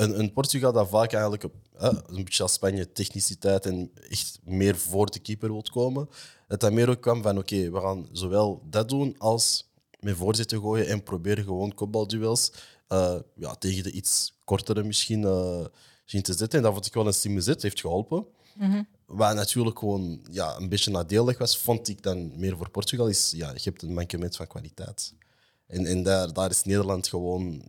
Een, 0.00 0.18
een 0.18 0.32
Portugal 0.32 0.72
dat 0.72 0.88
vaak 0.88 1.12
eigenlijk 1.12 1.44
op, 1.44 1.54
een 1.76 2.24
beetje 2.24 2.42
als 2.42 2.52
Spanje 2.52 2.92
techniciteit 2.92 3.66
en 3.66 3.90
echt 4.08 4.38
meer 4.44 4.76
voor 4.76 5.10
de 5.10 5.18
keeper 5.18 5.52
wilt 5.52 5.70
komen, 5.70 6.08
dat 6.48 6.60
dat 6.60 6.72
meer 6.72 6.88
ook 6.88 7.00
kwam 7.00 7.22
van 7.22 7.38
oké, 7.38 7.70
we 7.70 7.80
gaan 7.80 8.08
zowel 8.12 8.62
dat 8.70 8.88
doen 8.88 9.14
als 9.18 9.70
met 10.00 10.16
voorzitten 10.16 10.60
gooien 10.60 10.86
en 10.86 11.02
proberen 11.02 11.44
gewoon 11.44 11.74
kopbalduels 11.74 12.52
uh, 12.88 13.14
ja, 13.34 13.54
tegen 13.54 13.82
de 13.82 13.90
iets 13.90 14.32
kortere 14.44 14.82
misschien 14.82 15.20
uh, 15.22 15.64
te 16.04 16.32
zetten. 16.32 16.58
En 16.58 16.62
dat 16.62 16.72
vond 16.72 16.86
ik 16.86 16.94
wel 16.94 17.06
een 17.06 17.14
slimme 17.14 17.40
zet, 17.40 17.62
heeft 17.62 17.80
geholpen. 17.80 18.26
Mm 18.54 18.70
-hmm. 18.70 18.86
Wat 19.06 19.34
natuurlijk 19.34 19.78
gewoon 19.78 20.26
ja, 20.30 20.56
een 20.56 20.68
beetje 20.68 20.90
nadelig 20.90 21.38
was, 21.38 21.58
vond 21.58 21.88
ik 21.88 22.02
dan 22.02 22.38
meer 22.38 22.56
voor 22.56 22.70
Portugal, 22.70 23.08
is 23.08 23.32
ja, 23.36 23.50
je 23.50 23.60
hebt 23.62 23.82
een 23.82 23.94
mankement 23.94 24.36
van 24.36 24.46
kwaliteit. 24.46 25.14
En, 25.66 25.86
en 25.86 26.02
daar, 26.02 26.32
daar 26.32 26.50
is 26.50 26.64
Nederland 26.64 27.08
gewoon 27.08 27.62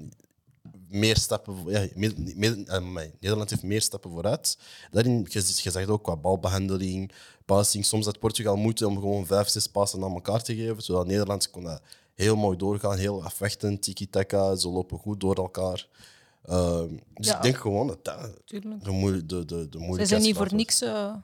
meer 0.91 1.17
stappen. 1.17 1.55
Ja, 1.67 1.87
meer, 1.95 2.13
meer, 2.35 2.57
uh, 2.57 2.95
Nederland 3.19 3.49
heeft 3.49 3.63
meer 3.63 3.81
stappen 3.81 4.11
vooruit. 4.11 4.57
Daarin, 4.91 5.27
je, 5.29 5.39
je 5.39 5.71
zegt 5.71 5.87
ook 5.87 6.03
qua 6.03 6.15
balbehandeling, 6.15 7.11
passing. 7.45 7.85
Soms 7.85 8.05
had 8.05 8.19
Portugal 8.19 8.55
moeite 8.55 8.87
om 8.87 8.95
gewoon 8.95 9.25
vijf, 9.25 9.49
zes 9.49 9.67
passen 9.67 10.03
aan 10.03 10.13
elkaar 10.13 10.43
te 10.43 10.55
geven. 10.55 10.83
Zodat 10.83 11.05
Nederland 11.05 11.49
kon 11.49 11.63
dat 11.63 11.81
heel 12.15 12.35
mooi 12.35 12.57
doorgaan, 12.57 12.97
heel 12.97 13.23
afwachtend, 13.23 13.81
tiki-taka. 13.83 14.55
Ze 14.55 14.69
lopen 14.69 14.97
goed 14.97 15.19
door 15.19 15.35
elkaar. 15.35 15.87
Uh, 16.45 16.83
dus 17.13 17.27
ja, 17.27 17.35
ik 17.35 17.41
denk 17.41 17.57
gewoon 17.57 17.87
dat 17.87 18.05
dat 18.05 18.37
de, 18.45 18.91
moe, 18.91 19.25
de, 19.25 19.45
de, 19.45 19.69
de 19.69 19.93
Ze 19.97 20.05
zijn 20.05 20.21
niet 20.21 20.35
voor 20.35 20.53
niks 20.55 20.81
uh, 20.81 21.15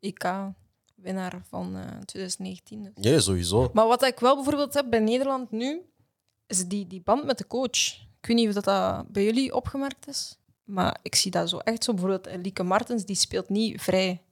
IK-winnaar 0.00 1.42
van 1.48 1.76
uh, 1.76 1.82
2019. 2.04 2.92
Dus. 2.94 3.10
Ja, 3.10 3.20
sowieso. 3.20 3.70
Maar 3.72 3.86
wat 3.86 4.04
ik 4.04 4.20
wel 4.20 4.34
bijvoorbeeld 4.34 4.74
heb 4.74 4.90
bij 4.90 5.00
Nederland 5.00 5.50
nu, 5.50 5.82
is 6.46 6.66
die, 6.66 6.86
die 6.86 7.02
band 7.02 7.24
met 7.24 7.38
de 7.38 7.46
coach. 7.46 8.05
Ik 8.26 8.32
weet 8.32 8.40
niet 8.40 8.56
of 8.56 8.62
dat, 8.62 8.64
dat 8.64 9.08
bij 9.08 9.24
jullie 9.24 9.54
opgemerkt 9.54 10.08
is, 10.08 10.38
maar 10.64 10.98
ik 11.02 11.14
zie 11.14 11.30
dat 11.30 11.48
zo 11.48 11.58
echt 11.58 11.84
zo. 11.84 11.92
Bijvoorbeeld 11.92 12.42
Lieke 12.42 12.62
Martens, 12.62 13.04
die 13.04 13.16
speelt 13.16 13.48
niet 13.48 13.82
vrij. 13.82 14.22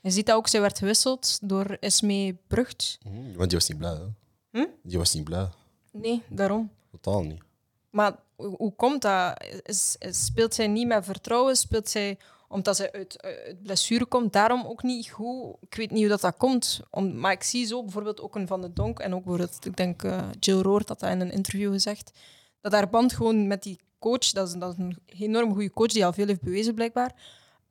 Je 0.00 0.10
ziet 0.10 0.26
dat 0.26 0.36
ook, 0.36 0.48
zij 0.48 0.60
werd 0.60 0.78
gewisseld 0.78 1.38
door 1.42 1.76
Esme 1.80 2.36
Brugt. 2.46 2.98
Mm, 3.04 3.36
want 3.36 3.50
die 3.50 3.58
was 3.58 3.68
niet 3.68 3.78
blij, 3.78 3.94
hè? 3.94 4.06
Hm? 4.50 4.66
Die 4.82 4.98
was 4.98 5.14
niet 5.14 5.24
blij. 5.24 5.48
Nee, 5.92 6.22
daarom. 6.28 6.70
Totaal 6.90 7.22
niet. 7.22 7.42
Maar 7.90 8.16
hoe 8.36 8.72
komt 8.76 9.02
dat? 9.02 9.44
Is, 9.62 9.96
speelt 10.00 10.54
zij 10.54 10.66
niet 10.66 10.86
met 10.86 11.04
vertrouwen? 11.04 11.56
Speelt 11.56 11.88
zij 11.88 12.18
omdat 12.48 12.76
zij 12.76 12.92
uit, 12.92 13.22
uit 13.22 13.62
blessure 13.62 14.06
komt, 14.06 14.32
daarom 14.32 14.66
ook 14.66 14.82
niet 14.82 15.10
goed? 15.10 15.56
Ik 15.60 15.74
weet 15.74 15.90
niet 15.90 16.00
hoe 16.00 16.08
dat, 16.08 16.20
dat 16.20 16.36
komt. 16.36 16.80
Om, 16.90 17.18
maar 17.18 17.32
ik 17.32 17.42
zie 17.42 17.66
zo 17.66 17.82
bijvoorbeeld 17.82 18.20
ook 18.20 18.34
een 18.34 18.46
Van 18.46 18.60
de 18.60 18.72
Donk 18.72 18.98
en 18.98 19.14
ook 19.14 19.24
bijvoorbeeld, 19.24 19.66
ik 19.66 19.76
denk 19.76 20.02
uh, 20.02 20.28
Jill 20.40 20.60
Roord 20.60 20.88
had 20.88 21.00
dat 21.00 21.10
in 21.10 21.20
een 21.20 21.32
interview 21.32 21.72
gezegd, 21.72 22.12
dat 22.60 22.72
haar 22.72 22.88
band 22.88 23.12
gewoon 23.12 23.46
met 23.46 23.62
die 23.62 23.80
coach, 23.98 24.30
dat 24.30 24.48
is, 24.48 24.54
dat 24.54 24.78
een 24.78 24.98
enorm 25.06 25.52
goede 25.52 25.70
coach 25.70 25.92
die 25.92 26.06
al 26.06 26.12
veel 26.12 26.26
heeft 26.26 26.42
bewezen 26.42 26.74
blijkbaar, 26.74 27.14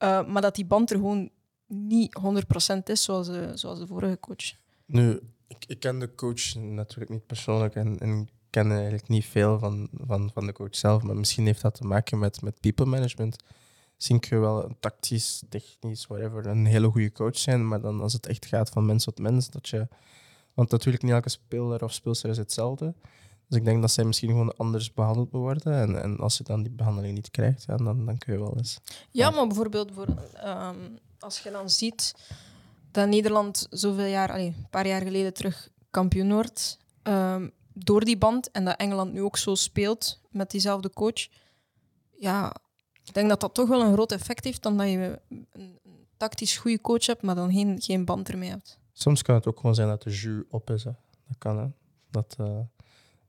uh, 0.04 0.28
maar 0.28 0.42
dat 0.42 0.56
die 0.56 0.66
band 0.66 0.92
er 0.92 0.98
gewoon 0.98 1.30
niet 1.68 2.20
100% 2.76 2.78
is 2.84 3.04
zoals 3.04 3.28
de, 3.28 3.52
zoals 3.54 3.80
de 3.80 3.88
vorige 3.88 4.20
coach. 4.20 4.54
Nu, 4.86 5.20
ik, 5.48 5.66
ik 5.68 5.80
ken 5.80 6.00
de 6.00 6.16
coach 6.16 6.56
natuurlijk 6.56 7.10
niet 7.10 7.26
persoonlijk 7.26 7.76
en, 7.76 8.28
ik 8.50 8.64
ken 8.64 8.72
eigenlijk 8.72 9.08
niet 9.08 9.26
veel 9.26 9.60
van, 9.60 9.90
van, 10.08 10.32
van 10.34 10.46
de 10.46 10.52
coach 10.54 10.76
zelf, 10.76 11.04
maar 11.04 11.16
misschien 11.16 11.46
heeft 11.46 11.62
dat 11.62 11.76
te 11.76 11.84
maken 11.84 12.20
met, 12.20 12.42
met 12.42 12.60
people 12.60 12.86
management. 12.86 13.44
Kun 13.98 14.20
je 14.22 14.38
wel 14.38 14.76
tactisch, 14.80 15.44
technisch, 15.50 16.08
whatever, 16.08 16.46
een 16.46 16.66
hele 16.66 16.90
goede 16.90 17.12
coach 17.12 17.38
zijn, 17.38 17.68
maar 17.68 17.82
dan 17.82 18.02
als 18.02 18.14
het 18.14 18.26
echt 18.26 18.46
gaat 18.46 18.70
van 18.70 18.86
mens 18.86 19.04
tot 19.04 19.20
mens, 19.20 19.50
dat 19.50 19.70
je... 19.70 19.88
Want 20.54 20.72
natuurlijk 20.72 21.04
niet 21.04 21.14
elke 21.14 21.30
speler 21.30 21.84
of 21.84 21.94
speelster 21.94 22.30
is 22.30 22.38
hetzelfde. 22.38 22.94
Dus 23.48 23.58
ik 23.58 23.66
denk 23.66 23.82
dat 23.82 23.92
zij 23.92 24.04
misschien 24.04 24.30
gewoon 24.30 24.56
anders 24.56 24.94
behandeld 24.94 25.32
worden. 25.32 25.74
En, 25.74 26.02
en 26.02 26.18
als 26.18 26.38
je 26.38 26.44
dan 26.44 26.64
die 26.64 26.72
behandeling 26.72 27.14
niet 27.14 27.32
krijgt, 27.32 27.64
ja, 27.68 27.78
dan, 27.78 28.06
dan 28.06 28.18
kun 28.18 28.34
je 28.34 28.40
wel 28.40 28.58
eens. 28.58 28.80
Ja, 29.12 29.30
maar 29.30 29.48
bijvoorbeeld 29.48 29.92
voor, 29.94 30.08
um, 30.46 31.00
als 31.20 31.40
je 31.40 31.52
dan 31.52 31.70
ziet 31.70 32.16
dat 32.92 33.08
Nederland 33.08 33.68
zoveel 33.70 34.06
jaar, 34.06 34.32
allee, 34.32 34.46
een 34.46 34.70
paar 34.70 34.88
jaar 34.88 35.02
geleden 35.02 35.34
terug 35.34 35.70
kampioen 35.90 36.32
wordt, 36.32 36.78
um, 37.04 37.52
door 37.74 38.06
die 38.06 38.18
band, 38.18 38.52
en 38.52 38.66
dat 38.66 38.78
Engeland 38.78 39.14
nu 39.14 39.22
ook 39.22 39.38
zo 39.38 39.56
speelt 39.56 40.22
met 40.32 40.52
diezelfde 40.52 40.90
coach, 40.90 41.28
ja, 42.16 42.56
ik 43.04 43.14
denk 43.14 43.30
dat 43.30 43.42
dat 43.42 43.54
toch 43.54 43.68
wel 43.68 43.82
een 43.82 43.94
groot 43.94 44.12
effect 44.12 44.44
heeft 44.44 44.64
dan 44.64 44.78
dat 44.78 44.88
je 44.88 45.20
een, 45.30 45.80
tactisch 46.18 46.58
goede 46.58 46.82
coach 46.82 47.06
hebt, 47.06 47.22
maar 47.22 47.36
dan 47.36 47.52
geen, 47.52 47.82
geen 47.82 48.06
band 48.06 48.30
ermee 48.30 48.50
hebt. 48.50 48.80
Soms 48.94 49.22
kan 49.22 49.36
het 49.36 49.48
ook 49.48 49.60
gewoon 49.60 49.76
zijn 49.76 49.88
dat 49.88 50.04
de 50.04 50.10
jus 50.10 50.44
op 50.50 50.70
is. 50.70 50.84
Hè. 50.84 50.92
Dat 51.28 51.38
kan, 51.38 51.58
hè. 51.58 51.68
Dat, 52.10 52.36
uh, 52.42 52.60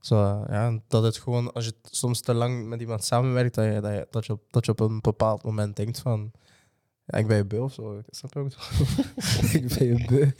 zo, 0.08 0.44
ja, 0.48 0.78
dat 0.88 1.02
het 1.02 1.18
gewoon, 1.18 1.52
als 1.52 1.64
je 1.64 1.74
soms 1.82 2.20
te 2.20 2.34
lang 2.34 2.66
met 2.66 2.80
iemand 2.80 3.04
samenwerkt, 3.04 3.54
dat 3.54 3.64
je, 3.64 3.80
dat 3.80 3.92
je, 3.92 4.06
dat 4.10 4.26
je, 4.26 4.32
op, 4.32 4.42
dat 4.50 4.64
je 4.64 4.70
op 4.70 4.80
een 4.80 5.00
bepaald 5.00 5.42
moment 5.42 5.76
denkt 5.76 5.98
van... 5.98 6.32
Ja, 7.04 7.18
ik 7.18 7.26
ben 7.26 7.36
je 7.36 7.44
beu 7.44 7.58
of 7.58 7.72
zo. 7.72 8.02
Snap 8.10 8.32
je 8.32 8.40
ook? 8.40 8.52
ik 9.62 9.78
ben 9.78 9.86
je 9.86 10.04
beu. 10.06 10.30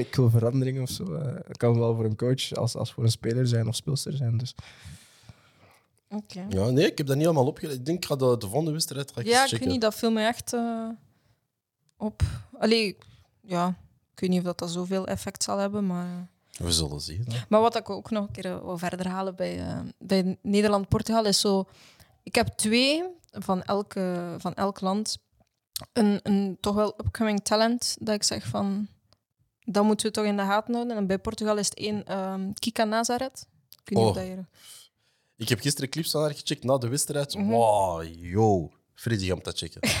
ik 0.00 0.14
wil 0.14 0.30
verandering 0.30 0.80
of 0.80 0.88
zo. 0.88 1.04
Uh, 1.04 1.36
kan 1.50 1.78
wel 1.78 1.94
voor 1.94 2.04
een 2.04 2.16
coach 2.16 2.52
als, 2.52 2.76
als 2.76 2.92
voor 2.92 3.04
een 3.04 3.10
speler 3.10 3.46
zijn 3.46 3.68
of 3.68 3.74
speelster 3.74 4.12
zijn. 4.12 4.36
Dus. 4.36 4.54
Okay. 6.08 6.46
Ja, 6.48 6.70
nee, 6.70 6.86
ik 6.90 6.98
heb 6.98 7.06
dat 7.06 7.16
niet 7.16 7.24
allemaal 7.24 7.46
opgeleid. 7.46 7.78
Ik 7.78 7.86
denk, 7.86 7.98
ik 7.98 8.04
ga 8.04 8.16
de, 8.16 8.36
de 8.38 8.46
volgende 8.46 8.72
wedstrijd 8.72 9.12
Ja, 9.14 9.44
ik 9.44 9.50
weet 9.50 9.64
niet, 9.68 9.80
dat 9.80 9.94
viel 9.94 10.10
me 10.10 10.22
echt 10.22 10.52
uh, 10.52 10.88
op. 11.96 12.22
Allee, 12.58 12.96
ja, 13.40 13.68
ik 14.12 14.20
weet 14.20 14.30
niet 14.30 14.38
of 14.38 14.44
dat, 14.44 14.58
dat 14.58 14.70
zoveel 14.70 15.06
effect 15.06 15.42
zal 15.42 15.58
hebben, 15.58 15.86
maar... 15.86 16.28
We 16.58 16.72
zullen 16.72 17.00
zien. 17.00 17.26
Maar 17.48 17.60
wat 17.60 17.76
ik 17.76 17.90
ook 17.90 18.10
nog 18.10 18.26
een 18.26 18.32
keer 18.32 18.64
wil 18.64 18.78
verder 18.78 19.08
halen 19.08 19.36
bij, 19.36 19.58
uh, 19.58 19.80
bij 19.98 20.38
Nederland-Portugal 20.42 21.24
is 21.24 21.40
zo... 21.40 21.68
Ik 22.22 22.34
heb 22.34 22.48
twee 22.48 23.02
van, 23.30 23.62
elke, 23.62 24.34
van 24.38 24.54
elk 24.54 24.80
land 24.80 25.18
een, 25.92 26.20
een 26.22 26.56
toch 26.60 26.74
wel 26.74 26.94
upcoming 26.98 27.40
talent 27.42 27.96
dat 28.00 28.14
ik 28.14 28.22
zeg 28.22 28.46
van... 28.46 28.88
Dat 29.64 29.84
moeten 29.84 30.06
we 30.06 30.12
toch 30.12 30.24
in 30.24 30.36
de 30.36 30.42
gaten 30.42 30.74
houden. 30.74 30.96
En 30.96 31.06
bij 31.06 31.18
Portugal 31.18 31.56
is 31.56 31.68
het 31.68 31.78
één 31.78 32.18
um, 32.18 32.52
Kika 32.52 32.84
Nazaret. 32.84 33.46
Ik 33.84 33.98
oh. 33.98 34.14
je... 34.14 34.44
Ik 35.36 35.48
heb 35.48 35.60
gisteren 35.60 35.90
clips 35.90 36.10
van 36.10 36.20
haar 36.20 36.34
gecheckt 36.34 36.64
na 36.64 36.78
de 36.78 36.88
wedstrijd. 36.88 37.34
Mm 37.34 37.42
-hmm. 37.42 37.50
Wow, 37.50 38.04
yo. 38.16 38.72
Freddy 38.94 39.26
gaat 39.26 39.44
dat 39.44 39.58
checken. 39.58 39.80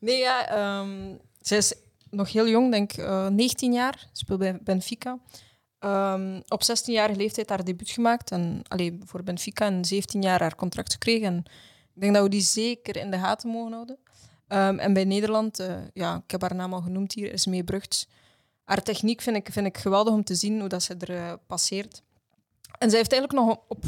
Nee, 0.00 0.18
ja, 0.18 0.48
ehm, 0.48 1.16
zij 1.40 1.58
is 1.58 1.74
nog 2.10 2.32
heel 2.32 2.48
jong, 2.48 2.70
denk 2.70 2.96
uh, 2.96 3.26
19 3.26 3.72
jaar, 3.72 4.08
speelt 4.12 4.38
bij 4.38 4.58
Benfica. 4.62 5.18
Um, 5.84 6.42
op 6.48 6.62
16-jarige 6.62 7.18
leeftijd 7.18 7.48
haar 7.48 7.64
debuut 7.64 7.90
gemaakt. 7.90 8.30
En 8.30 8.62
alleen 8.68 9.02
voor 9.06 9.22
Benfica 9.22 9.66
en 9.66 9.84
17 9.84 10.22
jaar 10.22 10.40
haar 10.40 10.54
contract 10.54 10.92
gekregen. 10.92 11.26
En 11.26 11.38
ik 11.94 12.00
denk 12.00 12.14
dat 12.14 12.22
we 12.22 12.28
die 12.28 12.40
zeker 12.40 12.96
in 12.96 13.10
de 13.10 13.18
gaten 13.18 13.50
mogen 13.50 13.72
houden. 13.72 13.98
Um, 14.48 14.78
en 14.78 14.92
bij 14.92 15.04
Nederland, 15.04 15.60
uh, 15.60 15.76
ja, 15.92 16.16
ik 16.24 16.30
heb 16.30 16.40
haar 16.40 16.54
naam 16.54 16.74
al 16.74 16.80
genoemd 16.80 17.12
hier, 17.12 17.32
is 17.32 17.46
mee. 17.46 17.64
Haar 18.64 18.82
techniek 18.82 19.20
vind 19.20 19.36
ik, 19.36 19.48
vind 19.52 19.66
ik 19.66 19.78
geweldig 19.78 20.14
om 20.14 20.24
te 20.24 20.34
zien 20.34 20.60
hoe 20.60 20.68
dat 20.68 20.82
ze 20.82 20.94
er 20.98 21.10
uh, 21.10 21.32
passeert. 21.46 22.02
En 22.78 22.88
zij 22.88 22.98
heeft 22.98 23.12
eigenlijk 23.12 23.46
nog 23.46 23.58
op 23.68 23.84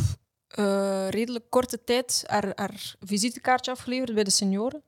redelijk 1.08 1.44
korte 1.48 1.84
tijd 1.84 2.24
haar, 2.26 2.52
haar 2.54 2.94
visitekaartje 3.00 3.70
afgeleverd 3.70 4.14
bij 4.14 4.24
de 4.24 4.30
senioren. 4.30 4.82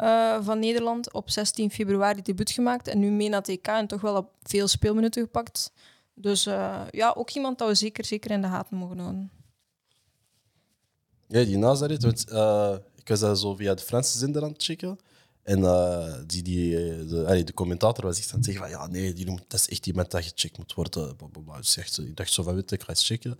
Uh, 0.00 0.44
van 0.44 0.58
Nederland 0.58 1.12
op 1.12 1.30
16 1.30 1.70
februari 1.70 2.22
debuut 2.22 2.50
gemaakt 2.50 2.88
en 2.88 2.98
nu 2.98 3.10
mee 3.10 3.28
naar 3.28 3.42
TK 3.42 3.66
en 3.66 3.86
toch 3.86 4.00
wel 4.00 4.16
op 4.16 4.30
veel 4.42 4.68
speelminuten 4.68 5.22
gepakt. 5.22 5.72
Dus 6.14 6.46
uh, 6.46 6.82
ja, 6.90 7.14
ook 7.16 7.30
iemand 7.30 7.58
dat 7.58 7.68
we 7.68 7.74
zeker, 7.74 8.04
zeker 8.04 8.30
in 8.30 8.42
de 8.42 8.48
gaten 8.48 8.76
mogen 8.76 8.98
houden. 8.98 9.30
Ja, 11.28 11.44
die 11.44 11.56
Nazareth, 11.56 12.02
want 12.02 12.32
uh, 12.32 12.76
ik 12.96 13.08
was 13.08 13.20
dat 13.20 13.38
zo 13.38 13.54
via 13.54 13.74
de 13.74 13.82
Franse 13.82 14.18
zender 14.18 14.42
aan 14.42 14.52
het 14.52 14.62
checken. 14.62 14.98
En 15.42 15.58
uh, 15.58 16.14
die, 16.26 16.42
die, 16.42 16.70
de, 17.06 17.24
allee, 17.26 17.44
de 17.44 17.54
commentator 17.54 18.04
was 18.04 18.18
echt 18.18 18.30
aan 18.30 18.36
het 18.36 18.44
zeggen 18.44 18.62
van 18.62 18.72
ja, 18.72 18.86
nee, 18.86 19.12
die 19.12 19.30
moet, 19.30 19.44
dat 19.48 19.60
is 19.60 19.68
echt 19.68 19.86
iemand 19.86 20.10
dat 20.10 20.22
gecheckt 20.22 20.58
moet 20.58 20.74
worden. 20.74 21.16
Blablabla. 21.16 21.56
Dus 21.56 21.76
echt, 21.76 21.98
ik 21.98 22.16
dacht 22.16 22.32
zo 22.32 22.42
van, 22.42 22.54
weet 22.54 22.70
ik 22.70 22.82
ga 22.82 22.88
eens 22.88 23.06
checken. 23.06 23.38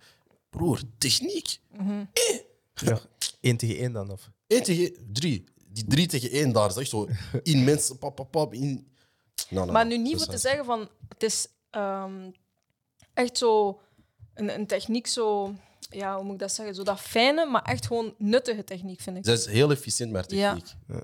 Broer, 0.50 0.80
techniek. 0.98 1.58
Mm 1.72 1.86
-hmm. 1.86 2.08
eh. 2.12 2.38
Ja, 2.74 3.00
1 3.40 3.56
tegen 3.56 3.76
1 3.76 3.92
dan? 3.92 4.10
Of? 4.10 4.30
1 4.46 4.62
tegen 4.62 4.92
3. 5.12 5.44
Die 5.78 5.86
3 5.86 6.06
tegen 6.06 6.30
1 6.30 6.52
daar 6.52 6.68
is 6.68 6.76
echt 6.76 6.88
zo 6.88 7.08
immens. 7.42 7.92
Pap, 7.98 8.14
pap, 8.14 8.30
pap, 8.30 8.54
in... 8.54 8.86
no, 9.48 9.64
no, 9.64 9.72
maar 9.72 9.86
nu 9.86 9.98
niet 9.98 10.16
voor 10.16 10.26
te 10.26 10.38
zeggen 10.38 10.64
van 10.64 10.88
het 11.08 11.22
is 11.22 11.48
um, 11.70 12.34
echt 13.14 13.38
zo 13.38 13.80
een, 14.34 14.54
een, 14.54 14.66
techniek, 14.66 15.06
zo, 15.06 15.54
ja, 15.90 16.14
hoe 16.14 16.24
moet 16.24 16.32
ik 16.32 16.38
dat 16.38 16.52
zeggen? 16.52 16.74
Zo 16.74 16.82
dat 16.82 17.00
fijne, 17.00 17.46
maar 17.46 17.62
echt 17.62 17.86
gewoon 17.86 18.14
nuttige 18.18 18.64
techniek, 18.64 19.00
vind 19.00 19.16
ik. 19.16 19.24
Ze 19.24 19.32
is 19.32 19.46
heel 19.46 19.70
efficiënt 19.70 20.12
met 20.12 20.28
techniek. 20.28 20.66
Ja. 20.88 21.02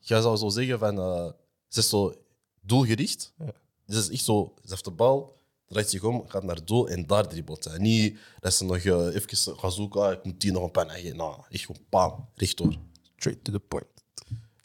Je 0.00 0.20
zou 0.20 0.36
zo 0.36 0.48
zeggen 0.48 0.78
van 0.78 0.98
uh, 0.98 1.30
ze 1.68 1.80
is 1.80 1.88
zo 1.88 2.14
doelgericht. 2.60 3.32
Ja. 3.38 3.52
Ze 3.86 3.98
is 3.98 4.10
echt 4.10 4.24
zo, 4.24 4.54
ze 4.62 4.70
heeft 4.70 4.84
de 4.84 4.90
bal, 4.90 5.40
draait 5.66 5.90
zich 5.90 6.02
om, 6.02 6.28
gaat 6.28 6.42
naar 6.42 6.64
doel 6.64 6.88
en 6.88 7.06
daar 7.06 7.28
dribbelt 7.28 7.64
hij. 7.64 7.78
Niet 7.78 8.18
dat 8.40 8.54
ze 8.54 8.64
nog 8.64 8.78
uh, 8.84 9.14
even 9.14 9.56
gaan 9.58 9.72
zoeken, 9.72 10.02
ah, 10.02 10.12
ik 10.12 10.24
moet 10.24 10.40
die 10.40 10.52
nog 10.52 10.62
een 10.62 10.70
pen 10.70 10.90
geven. 10.90 11.16
Nou, 11.16 11.42
echt 11.48 11.64
gewoon 11.64 11.84
pam, 11.88 12.28
rechtdoor. 12.34 12.76
Straight 13.16 13.44
to 13.44 13.52
the 13.52 13.60
point. 13.60 14.03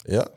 Ja. 0.06 0.28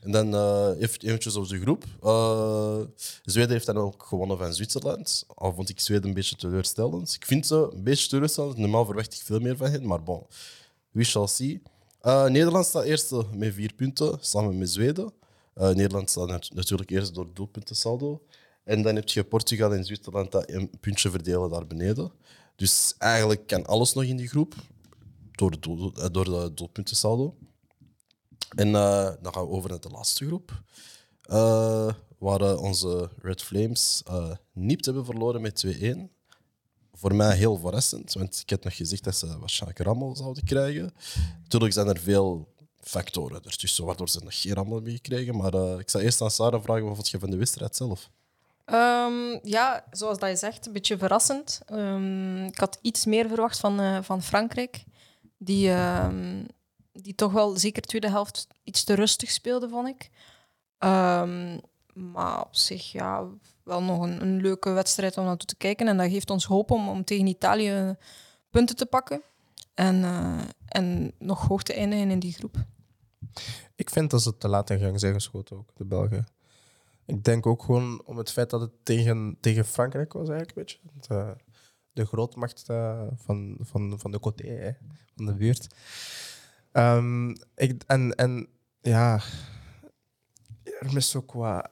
En 0.00 0.10
dan 0.10 0.34
uh, 0.34 0.82
even 0.82 1.40
op 1.40 1.48
de 1.48 1.60
groep. 1.60 1.84
Uh, 2.02 2.80
Zweden 3.24 3.50
heeft 3.50 3.66
dan 3.66 3.76
ook 3.76 4.02
gewonnen 4.02 4.38
van 4.38 4.54
Zwitserland. 4.54 5.24
Al 5.34 5.54
vond 5.54 5.68
ik 5.68 5.80
Zweden 5.80 6.08
een 6.08 6.14
beetje 6.14 6.36
teleurstellend. 6.36 7.14
Ik 7.14 7.24
vind 7.24 7.46
ze 7.46 7.70
een 7.72 7.82
beetje 7.82 8.08
teleurstellend. 8.08 8.56
Normaal 8.56 8.84
verwacht 8.84 9.14
ik 9.14 9.20
veel 9.22 9.40
meer 9.40 9.56
van 9.56 9.70
hen, 9.70 9.86
maar 9.86 10.02
bon. 10.02 10.26
We 10.90 11.04
shall 11.04 11.26
see. 11.26 11.62
Uh, 12.02 12.24
Nederland 12.24 12.66
staat 12.66 12.84
eerste 12.84 13.24
met 13.34 13.54
vier 13.54 13.72
punten, 13.74 14.18
samen 14.20 14.58
met 14.58 14.70
Zweden. 14.70 15.12
Nederland 15.54 16.10
staat 16.10 16.50
natuurlijk 16.54 16.90
eerst 16.90 17.14
door 17.14 17.26
doelpunten 17.32 17.76
saldo. 17.76 18.22
En 18.64 18.82
dan 18.82 18.94
heb 18.94 19.08
je 19.08 19.24
Portugal 19.24 19.74
en 19.74 19.84
Zwitserland 19.84 20.32
dat 20.32 20.50
een 20.50 20.70
puntje 20.80 21.10
verdelen 21.10 21.50
daar 21.50 21.66
beneden. 21.66 22.12
Dus 22.56 22.94
eigenlijk 22.98 23.46
kan 23.46 23.66
alles 23.66 23.94
nog 23.94 24.04
in 24.04 24.16
die 24.16 24.28
groep, 24.28 24.54
door 25.32 25.50
de, 25.50 25.58
door 26.10 26.24
de 26.24 26.50
doelpunten 26.54 26.96
saldo. 26.96 27.36
En 28.56 28.68
uh, 28.68 29.10
dan 29.20 29.32
gaan 29.32 29.42
we 29.42 29.48
over 29.48 29.70
naar 29.70 29.80
de 29.80 29.88
laatste 29.88 30.26
groep. 30.26 30.62
Uh, 31.30 31.88
waar 32.18 32.56
onze 32.56 33.10
Red 33.22 33.42
Flames 33.42 34.02
uh, 34.08 34.30
niet 34.52 34.84
hebben 34.84 35.04
verloren 35.04 35.40
met 35.40 35.66
2-1. 35.66 35.98
Voor 36.92 37.14
mij 37.14 37.36
heel 37.36 37.56
verrassend, 37.56 38.12
want 38.12 38.40
ik 38.40 38.50
had 38.50 38.64
nog 38.64 38.76
gezegd 38.76 39.04
dat 39.04 39.16
ze 39.16 39.38
waarschijnlijk 39.38 39.80
rammel 39.80 40.16
zouden 40.16 40.44
krijgen. 40.44 40.92
Natuurlijk 41.42 41.72
zijn 41.72 41.88
er 41.88 41.98
veel 41.98 42.52
factoren 42.80 43.42
ertussen 43.44 43.84
waardoor 43.84 44.08
ze 44.08 44.20
nog 44.22 44.40
geen 44.40 44.54
rammel 44.54 44.74
hebben 44.74 44.92
gekregen. 44.92 45.36
Maar 45.36 45.54
ik 45.78 45.90
zal 45.90 46.00
eerst 46.00 46.20
aan 46.20 46.30
Sarah 46.30 46.62
vragen 46.62 46.94
wat 46.96 47.08
je 47.08 47.18
van 47.18 47.30
de 47.30 47.36
wedstrijd 47.36 47.76
zelf? 47.76 48.10
Um, 48.66 49.40
ja, 49.42 49.84
zoals 49.90 50.18
dat 50.18 50.28
je 50.28 50.36
zegt, 50.36 50.66
een 50.66 50.72
beetje 50.72 50.98
verrassend. 50.98 51.60
Um, 51.72 52.44
ik 52.44 52.58
had 52.58 52.78
iets 52.82 53.04
meer 53.04 53.28
verwacht 53.28 53.58
van, 53.58 54.04
van 54.04 54.22
Frankrijk. 54.22 54.84
Die, 55.38 55.70
um, 55.70 56.46
die 57.02 57.14
toch 57.14 57.32
wel 57.32 57.56
zeker 57.56 57.82
de 57.82 57.88
tweede 57.88 58.10
helft 58.10 58.46
iets 58.62 58.84
te 58.84 58.94
rustig 58.94 59.30
speelde, 59.30 59.68
vond 59.68 59.88
ik. 59.88 60.10
Um, 60.78 61.60
maar 61.94 62.40
op 62.40 62.54
zich, 62.54 62.92
ja, 62.92 63.28
wel 63.62 63.82
nog 63.82 64.02
een, 64.02 64.22
een, 64.22 64.40
leuke 64.40 64.70
wedstrijd 64.70 65.18
om 65.18 65.24
naartoe 65.24 65.46
te 65.46 65.56
kijken. 65.56 65.88
En 65.88 65.96
dat 65.96 66.10
geeft 66.10 66.30
ons 66.30 66.44
hoop 66.44 66.70
om, 66.70 66.88
om 66.88 67.04
tegen 67.04 67.26
Italië 67.26 67.96
punten 68.50 68.76
te 68.76 68.86
pakken. 68.86 69.22
En, 69.74 69.96
uh, 69.96 70.40
en 70.68 71.12
nog 71.18 71.46
hoog 71.46 71.62
te 71.62 71.72
eindigen 71.72 72.10
in 72.10 72.18
die 72.18 72.32
groep. 72.32 72.56
Ik 73.74 73.90
vind 73.90 74.10
dat 74.10 74.22
ze 74.22 74.36
te 74.36 74.48
laat 74.48 74.70
in 74.70 74.78
gang 74.78 75.00
zijn 75.00 75.14
geschoten, 75.14 75.56
ook, 75.56 75.70
de 75.76 75.84
Belgen. 75.84 76.26
Ik 77.06 77.24
denk 77.24 77.46
ook 77.46 77.62
gewoon 77.62 78.02
om 78.04 78.16
het 78.16 78.30
feit 78.30 78.50
dat 78.50 78.60
het 78.60 78.70
tegen, 78.82 79.36
tegen 79.40 79.64
Frankrijk 79.64 80.12
was, 80.12 80.28
eigenlijk, 80.28 80.56
weet 80.56 80.70
je. 80.70 80.78
De, 81.00 81.36
de 81.92 82.06
grootmacht 82.06 82.64
uh, 82.70 83.06
van, 83.14 83.56
van, 83.60 83.98
van 83.98 84.10
de 84.10 84.18
côté, 84.18 84.76
van 85.16 85.26
de 85.26 85.34
buurt. 85.34 85.66
Um, 86.76 87.36
ik, 87.54 87.82
en, 87.86 88.14
en 88.14 88.48
ja, 88.80 89.20
er 90.62 90.92
mist 90.92 91.14
ook 91.14 91.32
wat. 91.32 91.68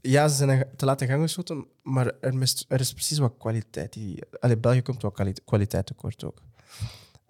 Ja, 0.00 0.28
ze 0.28 0.34
zijn 0.34 0.68
te 0.76 0.84
laat 0.84 1.00
in 1.00 1.08
gang 1.08 1.22
geschoten, 1.22 1.66
maar 1.82 2.12
er, 2.20 2.34
mist, 2.34 2.64
er 2.68 2.80
is 2.80 2.92
precies 2.92 3.18
wat 3.18 3.34
kwaliteit. 3.38 3.92
Die, 3.92 4.22
allee, 4.40 4.58
België 4.58 4.82
komt 4.82 5.02
wel 5.02 5.34
kwaliteit, 5.44 5.86
tekort 5.86 6.24
ook. 6.24 6.42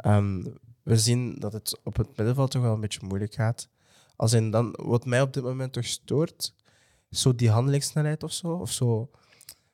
Um, 0.07 0.59
we 0.83 0.99
zien 0.99 1.39
dat 1.39 1.53
het 1.53 1.81
op 1.85 1.97
het 1.97 2.17
middenveld 2.17 2.51
toch 2.51 2.63
wel 2.63 2.75
een 2.75 2.81
beetje 2.81 3.07
moeilijk 3.07 3.35
gaat. 3.35 3.69
Als 4.17 4.33
in 4.33 4.51
dan, 4.51 4.75
wat 4.83 5.07
mij 5.07 5.21
op 5.21 5.33
dit 5.33 5.43
moment 5.43 5.73
toch 5.73 5.85
stoort, 5.85 6.55
zo 7.11 7.35
die 7.35 7.51
handelingssnelheid 7.51 8.23
of 8.23 8.33
zo. 8.33 8.53
Of 8.53 8.73
zo, 8.73 9.11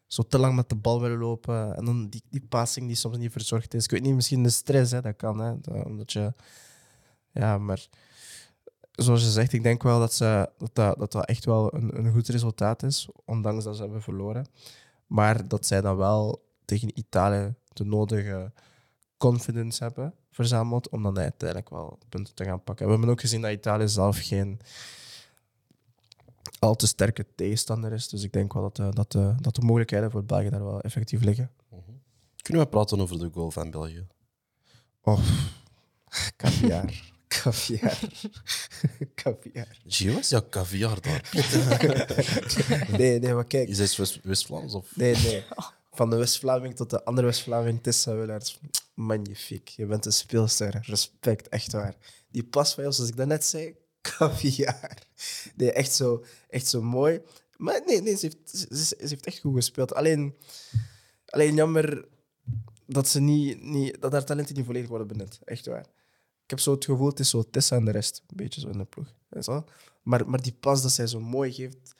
zo 0.06 0.22
te 0.22 0.38
lang 0.38 0.54
met 0.56 0.68
de 0.68 0.76
bal 0.76 1.00
willen 1.00 1.18
lopen. 1.18 1.76
En 1.76 1.84
dan 1.84 2.08
die, 2.08 2.22
die 2.30 2.46
passing 2.48 2.86
die 2.86 2.96
soms 2.96 3.16
niet 3.16 3.32
verzorgd 3.32 3.74
is. 3.74 3.84
Ik 3.84 3.90
weet 3.90 4.02
niet, 4.02 4.14
misschien 4.14 4.42
de 4.42 4.50
stress, 4.50 4.92
hè, 4.92 5.00
dat 5.00 5.16
kan. 5.16 5.38
Hè, 5.38 5.60
dat, 5.60 5.84
omdat 5.84 6.12
je 6.12 6.34
ja, 7.38 7.58
maar 7.58 7.86
zoals 8.92 9.22
je 9.22 9.30
zegt, 9.30 9.52
ik 9.52 9.62
denk 9.62 9.82
wel 9.82 9.98
dat 9.98 10.12
ze, 10.12 10.50
dat, 10.58 10.74
dat, 10.74 10.98
dat, 10.98 11.12
dat 11.12 11.26
echt 11.26 11.44
wel 11.44 11.74
een, 11.74 11.98
een 11.98 12.12
goed 12.12 12.28
resultaat 12.28 12.82
is, 12.82 13.08
ondanks 13.24 13.64
dat 13.64 13.76
ze 13.76 13.82
hebben 13.82 14.02
verloren. 14.02 14.46
Maar 15.06 15.48
dat 15.48 15.66
zij 15.66 15.80
dan 15.80 15.96
wel 15.96 16.44
tegen 16.64 16.98
Italië 16.98 17.54
de 17.72 17.84
nodige 17.84 18.52
confidence 19.16 19.82
hebben 19.82 20.14
verzameld 20.30 20.88
om 20.88 21.02
dan 21.02 21.18
uiteindelijk 21.18 21.70
wel 21.70 21.98
punten 22.08 22.34
te 22.34 22.44
gaan 22.44 22.62
pakken. 22.62 22.86
We 22.86 22.92
hebben 22.92 23.10
ook 23.10 23.20
gezien 23.20 23.40
dat 23.40 23.52
Italië 23.52 23.88
zelf 23.88 24.18
geen 24.18 24.60
al 26.58 26.74
te 26.74 26.86
sterke 26.86 27.26
tegenstander 27.34 27.92
is. 27.92 28.08
Dus 28.08 28.22
ik 28.22 28.32
denk 28.32 28.52
wel 28.52 28.62
dat 28.62 28.76
de, 28.76 28.88
dat 28.94 29.12
de, 29.12 29.34
dat 29.40 29.54
de 29.54 29.62
mogelijkheden 29.62 30.10
voor 30.10 30.24
België 30.24 30.50
daar 30.50 30.64
wel 30.64 30.80
effectief 30.80 31.22
liggen. 31.22 31.50
Kunnen 32.42 32.62
we 32.62 32.68
praten 32.68 33.00
over 33.00 33.18
de 33.18 33.30
goal 33.32 33.50
van 33.50 33.70
België? 33.70 34.06
Oh, 35.00 35.20
caviar. 36.36 37.14
Caviar. 37.28 37.98
caviar. 39.22 39.78
Gio, 39.86 40.14
was 40.14 40.28
jouw 40.28 40.48
caviar 40.48 41.00
daar? 41.00 41.30
nee, 42.98 43.18
nee, 43.18 43.34
maar 43.34 43.44
kijk. 43.44 43.68
Is 43.68 43.78
het 43.78 44.20
West-Vlaams? 44.22 44.74
Of? 44.74 44.96
Nee, 44.96 45.16
nee. 45.16 45.44
Van 45.92 46.10
de 46.10 46.16
West-Vlaming 46.16 46.76
tot 46.76 46.90
de 46.90 47.04
andere 47.04 47.26
West-Vlaming, 47.26 47.82
Tessa 47.82 48.14
Willaert. 48.14 48.58
Magnifiek. 48.94 49.68
Je 49.68 49.86
bent 49.86 50.06
een 50.06 50.12
speelster. 50.12 50.78
Respect, 50.82 51.48
echt 51.48 51.72
waar. 51.72 51.94
Die 52.30 52.44
pas 52.44 52.74
van 52.74 52.82
jou, 52.82 52.94
zoals 52.94 53.10
ik 53.10 53.16
net 53.16 53.44
zei, 53.44 53.74
caviar. 54.00 54.98
Nee, 55.54 55.72
echt 55.72 55.92
zo, 55.92 56.24
echt 56.48 56.66
zo 56.66 56.82
mooi. 56.82 57.20
Maar 57.56 57.82
nee, 57.86 58.02
nee 58.02 58.16
ze, 58.16 58.26
heeft, 58.26 58.68
ze, 58.70 58.86
ze 58.86 59.06
heeft 59.08 59.26
echt 59.26 59.38
goed 59.38 59.54
gespeeld. 59.54 59.94
Alleen, 59.94 60.36
alleen 61.26 61.54
jammer 61.54 62.04
dat, 62.86 63.08
ze 63.08 63.20
niet, 63.20 63.62
niet, 63.62 64.00
dat 64.00 64.12
haar 64.12 64.24
talenten 64.24 64.54
niet 64.54 64.64
volledig 64.64 64.88
worden 64.88 65.06
benut. 65.06 65.38
Echt 65.44 65.66
waar. 65.66 65.86
Ik 66.46 66.52
heb 66.52 66.60
zo 66.60 66.72
het 66.72 66.84
gevoel, 66.84 67.08
het 67.08 67.20
is 67.20 67.30
zo 67.30 67.44
Tessa 67.50 67.76
en 67.76 67.84
de 67.84 67.90
rest. 67.90 68.22
Een 68.26 68.36
beetje 68.36 68.60
zo 68.60 68.68
in 68.68 68.78
de 68.78 68.84
ploeg. 68.84 69.12
Zo. 69.40 69.64
Maar, 70.02 70.28
maar 70.28 70.42
die 70.42 70.52
pas 70.52 70.82
dat 70.82 70.92
zij 70.92 71.06
zo 71.06 71.20
mooi 71.20 71.52
geeft... 71.52 71.94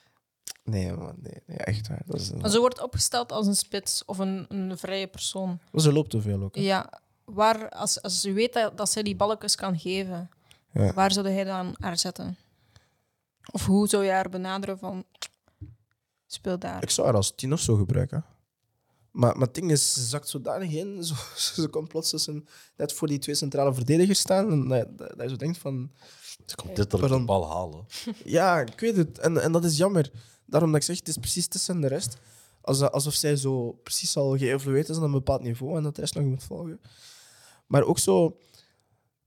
Nee, 0.63 0.93
man, 0.93 1.15
nee, 1.21 1.41
nee 1.45 1.57
echt 1.57 1.87
waar. 1.87 2.01
Dat 2.05 2.19
is 2.19 2.31
maar 2.31 2.49
ze 2.49 2.59
wordt 2.59 2.81
opgesteld 2.81 3.31
als 3.31 3.47
een 3.47 3.55
spits 3.55 4.05
of 4.05 4.17
een, 4.17 4.45
een 4.49 4.77
vrije 4.77 5.07
persoon. 5.07 5.59
Maar 5.71 5.81
ze 5.81 5.93
loopt 5.93 6.09
te 6.09 6.21
veel 6.21 6.43
ook. 6.43 6.55
Hè? 6.55 6.61
Ja, 6.61 7.01
waar, 7.23 7.69
als, 7.69 8.01
als 8.01 8.21
je 8.21 8.33
weet 8.33 8.53
dat, 8.53 8.77
dat 8.77 8.91
zij 8.91 9.03
die 9.03 9.15
balletjes 9.15 9.55
kan 9.55 9.79
geven, 9.79 10.29
ja. 10.71 10.93
waar 10.93 11.11
zou 11.11 11.29
hij 11.29 11.43
dan 11.43 11.75
haar 11.79 11.97
zetten? 11.97 12.37
Of 13.51 13.65
hoe 13.65 13.87
zou 13.87 14.03
je 14.03 14.11
haar 14.11 14.29
benaderen 14.29 14.79
van... 14.79 15.05
Speel 16.25 16.59
daar. 16.59 16.83
Ik 16.83 16.89
zou 16.89 17.07
haar 17.07 17.15
als 17.15 17.35
tien 17.35 17.53
of 17.53 17.59
zo 17.59 17.75
gebruiken. 17.75 18.25
Maar, 19.11 19.37
maar 19.37 19.45
het 19.45 19.55
ding 19.55 19.71
is, 19.71 19.93
ze 19.93 20.01
zakt 20.01 20.29
zodanig 20.29 20.71
in. 20.71 21.03
Zo, 21.03 21.15
ze 21.35 21.67
komt 21.67 21.87
plots 21.87 22.09
tussen, 22.09 22.47
net 22.75 22.93
voor 22.93 23.07
die 23.07 23.19
twee 23.19 23.35
centrale 23.35 23.73
verdedigers 23.73 24.19
staan. 24.19 24.51
En 24.51 24.67
dat, 24.67 24.97
dat, 24.97 25.09
dat 25.09 25.21
je 25.21 25.29
zo 25.29 25.35
denkt 25.35 25.57
van... 25.57 25.91
Ze 26.45 26.55
komt 26.55 26.75
dit 26.75 26.91
de 26.91 27.23
bal 27.25 27.49
halen. 27.49 27.85
Ja, 28.23 28.59
ik 28.59 28.79
weet 28.79 28.97
het. 28.97 29.19
En, 29.19 29.41
en 29.41 29.51
dat 29.51 29.65
is 29.65 29.77
jammer. 29.77 30.11
Daarom 30.45 30.71
dat 30.71 30.79
ik 30.79 30.85
zeg, 30.85 30.97
het 30.97 31.07
is 31.07 31.17
precies 31.17 31.47
tussen 31.47 31.81
de 31.81 31.87
rest. 31.87 32.17
Als, 32.61 32.81
alsof 32.81 33.13
zij 33.13 33.35
zo 33.35 33.71
precies 33.71 34.17
al 34.17 34.37
geëvolueerd 34.37 34.89
is 34.89 34.97
aan 34.97 35.03
een 35.03 35.11
bepaald 35.11 35.41
niveau 35.41 35.77
en 35.77 35.83
dat 35.83 35.95
de 35.95 36.01
rest 36.01 36.15
nog 36.15 36.23
moet 36.23 36.43
volgen. 36.43 36.79
Maar 37.67 37.83
ook 37.83 37.99
zo... 37.99 38.37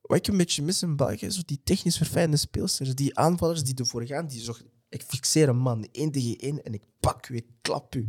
Wat 0.01 0.19
ik 0.19 0.27
een 0.27 0.37
beetje 0.37 0.63
mis 0.63 0.83
in 0.83 0.97
België, 0.97 1.27
is 1.27 1.35
zo 1.35 1.43
die 1.45 1.61
technisch 1.65 1.97
verfijnde 1.97 2.37
speelsters. 2.37 2.95
Die 2.95 3.19
aanvallers 3.19 3.65
die 3.65 3.75
ervoor 3.75 4.07
gaan, 4.07 4.27
die 4.27 4.41
zo... 4.41 4.55
Ik 4.89 5.03
fixeer 5.03 5.49
een 5.49 5.57
man, 5.57 5.89
één 5.93 6.11
tegen 6.11 6.37
één, 6.37 6.65
en 6.65 6.75
ik 6.75 6.83
pak 7.01 7.29
u, 7.29 7.37
ik 7.37 7.47
klap 7.61 7.95
u. 7.95 8.07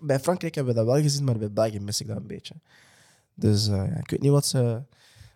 Bij 0.00 0.20
Frankrijk 0.20 0.54
hebben 0.54 0.74
we 0.74 0.80
dat 0.80 0.88
wel 0.88 1.02
gezien, 1.02 1.24
maar 1.24 1.38
bij 1.38 1.52
België 1.52 1.80
mis 1.80 2.00
ik 2.00 2.06
dat 2.06 2.16
een 2.16 2.26
beetje. 2.26 2.54
Dus 3.34 3.68
eh, 3.68 3.96
ik 3.98 4.10
weet 4.10 4.20
niet 4.20 4.30
wat 4.30 4.46
ze... 4.46 4.82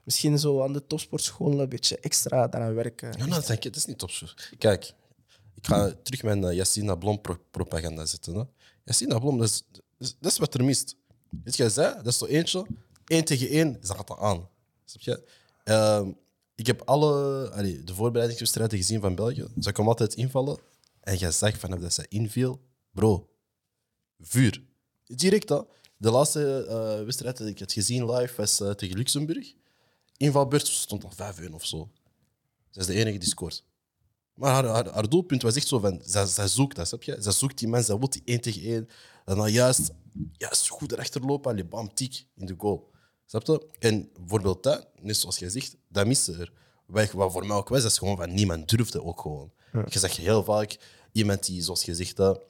Misschien 0.04 0.38
zo 0.38 0.62
aan 0.62 0.72
de 0.72 0.86
topsportschool 0.86 1.60
een 1.60 1.68
beetje 1.68 1.98
extra 1.98 2.48
daaraan 2.48 2.74
werken. 2.74 3.08
Ja, 3.12 3.16
nou, 3.18 3.30
dat, 3.30 3.46
denk 3.46 3.58
ik, 3.64 3.72
dat 3.72 3.76
is 3.76 3.84
niet 3.86 3.98
topsport. 3.98 4.52
Kijk, 4.58 4.92
ik 5.54 5.66
ga 5.66 5.92
terug 6.02 6.22
mijn 6.22 6.42
uh, 6.42 6.52
Yassina 6.52 6.94
Blom 6.94 7.20
pro- 7.20 7.38
propaganda 7.50 8.04
zetten. 8.06 8.34
Hè. 8.34 8.42
Yassina 8.84 9.18
Blom, 9.18 9.38
dat 9.38 9.48
is, 9.48 9.64
dat 10.20 10.32
is- 10.32 10.38
wat 10.38 10.54
er 10.54 10.64
mist. 10.64 10.96
Weet 11.44 11.56
je, 11.56 11.68
zei, 11.70 11.94
dat 11.94 12.06
is 12.06 12.18
zo 12.18 12.26
eentje. 12.26 12.66
Eén 13.06 13.24
tegen 13.24 13.48
één, 13.48 13.78
ze 13.82 13.94
gaat 13.94 14.06
dat 14.06 14.18
aan. 14.18 14.48
Snap 14.84 15.00
je? 15.02 15.28
Ehm, 15.64 16.10
ik 16.54 16.66
heb 16.66 16.82
alle 16.84 17.50
allee, 17.50 17.84
de 17.84 17.94
voorbereidingswedstrijden 17.94 18.78
gezien 18.78 19.00
van 19.00 19.14
België. 19.14 19.46
Ze 19.60 19.72
kwam 19.72 19.88
altijd 19.88 20.14
invallen. 20.14 20.58
En 21.00 21.16
jij 21.16 21.30
zag 21.30 21.58
vanaf 21.58 21.78
dat 21.80 21.92
zij 21.92 22.06
inviel, 22.08 22.60
bro, 22.90 23.28
vuur. 24.20 24.62
Direct, 25.07 25.48
hè. 25.48 25.61
De 25.96 26.11
laatste 26.11 26.66
eh, 26.68 27.05
wedstrijd 27.05 27.37
dat 27.38 27.46
ik 27.46 27.59
had 27.59 27.72
gezien 27.72 28.11
live 28.11 28.35
was 28.37 28.61
eh, 28.61 28.70
tegen 28.70 28.96
Luxemburg. 28.96 29.53
Invalbeurt 30.16 30.66
stond 30.66 31.05
al 31.05 31.35
5-1 31.50 31.50
of 31.50 31.66
zo. 31.66 31.90
Zij 32.70 32.83
is 32.83 32.87
de 32.87 32.94
enige 32.94 33.18
die 33.18 33.29
scoort. 33.29 33.64
Maar 34.35 34.53
haar, 34.53 34.64
haar, 34.64 34.88
haar 34.88 35.09
doelpunt 35.09 35.42
was 35.42 35.57
echt 35.57 35.66
zo 35.66 35.79
van... 35.79 36.00
Zij, 36.05 36.27
zij 36.27 36.48
zoekt 36.48 36.77
dat, 36.77 36.88
snap 36.88 37.03
je? 37.03 37.16
Zij 37.18 37.33
zoekt 37.33 37.59
die 37.59 37.68
mensen, 37.68 37.87
zij 37.87 37.98
wil 37.98 38.09
die 38.09 38.22
1 38.24 38.40
tegen 38.40 38.62
1. 38.62 38.88
En 39.24 39.37
dan 39.37 39.53
juist, 39.53 39.90
juist 40.33 40.68
goed 40.68 40.92
erachter 40.92 41.20
lopen. 41.20 41.50
Allee, 41.50 41.64
bam, 41.64 41.94
tik, 41.94 42.27
in 42.35 42.46
de 42.46 42.55
goal. 42.59 42.90
Snap 43.27 43.46
je? 43.46 43.66
En 43.79 44.11
bijvoorbeeld 44.18 44.62
dat, 44.62 44.88
net 45.00 45.16
zoals 45.16 45.38
jij 45.38 45.48
zegt, 45.48 45.77
dat 45.88 46.07
miste 46.07 46.33
er. 46.33 46.53
Wat, 46.87 47.12
wat 47.12 47.33
voor 47.33 47.46
mij 47.46 47.57
ook 47.57 47.68
was, 47.68 47.83
dat 47.83 47.90
is 47.90 47.98
gewoon 47.98 48.16
van 48.16 48.35
niemand 48.35 48.68
durfde 48.68 49.05
ook 49.05 49.20
gewoon. 49.20 49.53
Je 49.88 49.98
zag 49.98 50.16
heel 50.16 50.44
vaak 50.44 50.79
iemand 51.12 51.46
die, 51.46 51.62
zoals 51.62 51.85
je 51.85 51.94
zegt, 51.94 52.16
dat 52.16 52.40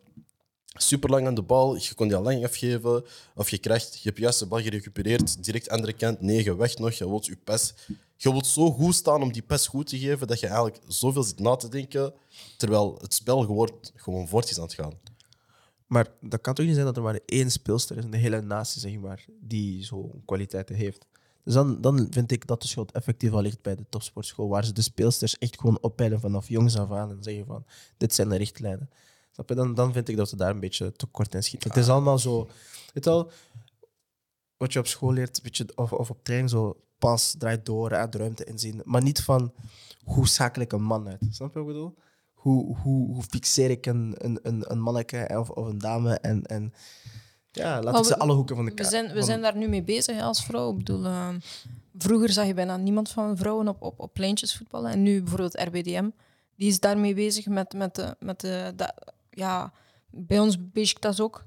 super 0.74 1.10
lang 1.10 1.26
aan 1.26 1.34
de 1.34 1.42
bal. 1.42 1.76
Je 1.76 1.94
kon 1.94 2.08
die 2.08 2.16
al 2.16 2.22
lang 2.22 2.44
afgeven. 2.44 3.04
Of 3.34 3.50
je 3.50 3.58
krijgt, 3.58 3.94
je 3.94 4.08
hebt 4.08 4.18
juist 4.18 4.38
de 4.38 4.46
bal 4.46 4.60
gerecupereerd. 4.60 5.44
Direct 5.44 5.68
andere 5.68 5.92
kant, 5.92 6.20
negen 6.20 6.56
weg 6.56 6.78
nog. 6.78 6.92
Je 6.92 7.08
wilt 7.08 7.26
je 7.26 7.36
pas. 7.44 7.74
Je 8.16 8.30
wilt 8.30 8.46
zo 8.46 8.72
goed 8.72 8.94
staan 8.94 9.22
om 9.22 9.32
die 9.32 9.42
pas 9.42 9.66
goed 9.66 9.86
te 9.86 9.98
geven 9.98 10.26
dat 10.26 10.40
je 10.40 10.46
eigenlijk 10.46 10.80
zoveel 10.88 11.22
zit 11.22 11.38
na 11.38 11.56
te 11.56 11.68
denken. 11.68 12.12
Terwijl 12.56 12.98
het 13.00 13.14
spel 13.14 13.40
gewoon, 13.40 13.70
gewoon 13.94 14.28
voort 14.28 14.50
is 14.50 14.58
aan 14.58 14.64
het 14.64 14.74
gaan. 14.74 14.92
Maar 15.86 16.08
dat 16.20 16.40
kan 16.40 16.54
toch 16.54 16.66
niet 16.66 16.74
zijn 16.74 16.86
dat 16.86 16.96
er 16.96 17.02
maar 17.02 17.20
één 17.26 17.50
speelster 17.50 17.96
is 17.96 18.04
in 18.04 18.10
de 18.10 18.16
hele 18.16 18.40
natie, 18.40 18.80
zeg 18.80 18.98
maar, 18.98 19.24
die 19.40 19.84
zo'n 19.84 20.22
kwaliteiten 20.24 20.74
heeft. 20.74 21.06
Dus 21.44 21.54
dan, 21.54 21.80
dan 21.80 22.06
vind 22.10 22.32
ik 22.32 22.46
dat 22.46 22.62
de 22.62 22.68
schuld 22.68 22.92
effectief 22.92 23.32
al 23.32 23.42
ligt 23.42 23.62
bij 23.62 23.74
de 23.74 23.84
topsportschool, 23.88 24.48
waar 24.48 24.64
ze 24.64 24.72
de 24.72 24.82
speelsters 24.82 25.38
echt 25.38 25.60
gewoon 25.60 25.78
opleiden 25.80 26.20
vanaf 26.20 26.48
jongs 26.48 26.76
af 26.76 26.90
aan 26.90 27.10
en 27.10 27.22
zeggen 27.22 27.46
van, 27.46 27.64
dit 27.96 28.14
zijn 28.14 28.28
de 28.28 28.36
richtlijnen. 28.36 28.90
Snap 29.34 29.48
je? 29.48 29.54
Dan, 29.54 29.74
dan 29.74 29.92
vind 29.92 30.08
ik 30.08 30.16
dat 30.16 30.28
ze 30.28 30.36
daar 30.36 30.50
een 30.50 30.60
beetje 30.60 30.92
te 30.92 31.06
kort 31.06 31.34
in 31.34 31.42
schieten. 31.42 31.68
Het 31.70 31.78
is 31.78 31.88
allemaal 31.88 32.18
zo, 32.18 32.48
weet 32.92 33.04
wel, 33.04 33.30
wat 34.56 34.72
je 34.72 34.78
op 34.78 34.86
school 34.86 35.12
leert, 35.12 35.42
beetje, 35.42 35.66
of, 35.74 35.92
of 35.92 36.10
op 36.10 36.24
training, 36.24 36.50
zo 36.50 36.76
pas, 36.98 37.34
draai 37.38 37.60
door, 37.62 37.88
de 37.88 38.18
ruimte 38.18 38.44
inzien. 38.44 38.80
Maar 38.84 39.02
niet 39.02 39.22
van, 39.22 39.52
hoe 40.04 40.28
schakel 40.28 40.62
ik 40.62 40.72
een 40.72 40.82
man 40.82 41.08
uit? 41.08 41.18
Snap 41.30 41.52
je 41.52 41.58
wat 41.58 41.68
ik 41.68 41.74
bedoel? 41.74 41.94
Hoe, 42.32 42.76
hoe, 42.76 43.14
hoe 43.14 43.22
fixeer 43.22 43.70
ik 43.70 43.86
een, 43.86 44.14
een, 44.18 44.38
een, 44.42 44.70
een 44.70 44.80
manneke 44.80 45.30
of, 45.38 45.50
of 45.50 45.66
een 45.66 45.78
dame 45.78 46.14
en, 46.18 46.42
en 46.42 46.72
ja, 47.50 47.74
laat 47.82 47.92
Maar 47.92 48.00
ik 48.00 48.06
ze 48.06 48.14
we- 48.14 48.18
alle 48.18 48.32
hoeken 48.32 48.56
van 48.56 48.64
de 48.64 48.70
We 48.70 48.76
kaart. 48.76 48.90
zijn, 48.90 49.06
we 49.06 49.12
van- 49.14 49.22
zijn 49.22 49.40
daar 49.42 49.56
nu 49.56 49.68
mee 49.68 49.82
bezig 49.82 50.16
hè, 50.16 50.22
als 50.22 50.44
vrouw. 50.44 50.70
Ik 50.70 50.76
bedoel, 50.76 51.04
eh, 51.04 51.28
vroeger 51.98 52.30
zag 52.30 52.46
je 52.46 52.54
bijna 52.54 52.76
niemand 52.76 53.08
van 53.10 53.36
vrouwen 53.36 53.68
op, 53.68 53.82
op, 53.82 54.00
op 54.00 54.12
pleintjes 54.14 54.56
voetballen. 54.56 54.90
En 54.90 55.02
nu 55.02 55.18
bijvoorbeeld 55.20 55.60
RBDM, 55.60 56.08
die 56.56 56.68
is 56.68 56.80
daarmee 56.80 57.14
bezig 57.14 57.46
met, 57.46 57.72
met, 57.72 57.94
de, 57.94 58.16
met 58.18 58.40
de, 58.40 58.72
da- 58.76 58.94
ja, 59.34 59.72
bij 60.10 60.38
ons 60.38 60.56
Besiktas 60.72 61.20
ook. 61.20 61.44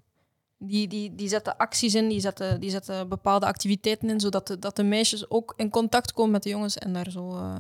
Die, 0.60 0.88
die, 0.88 1.16
die 1.16 1.28
zetten 1.28 1.58
acties 1.58 1.96
in, 1.96 2.10
die 2.10 2.20
zetten, 2.20 2.60
die 2.60 2.70
zetten 2.70 3.10
bepaalde 3.10 3.46
activiteiten 3.46 4.10
in, 4.10 4.20
zodat 4.20 4.48
de, 4.48 4.60
dat 4.60 4.76
de 4.76 4.84
meisjes 4.84 5.30
ook 5.30 5.54
in 5.56 5.70
contact 5.70 6.14
komen 6.14 6.32
met 6.32 6.44
de 6.44 6.50
jongens 6.50 6.78
en 6.78 6.94
daar 6.94 7.12
zo... 7.12 7.36
eh, 7.36 7.56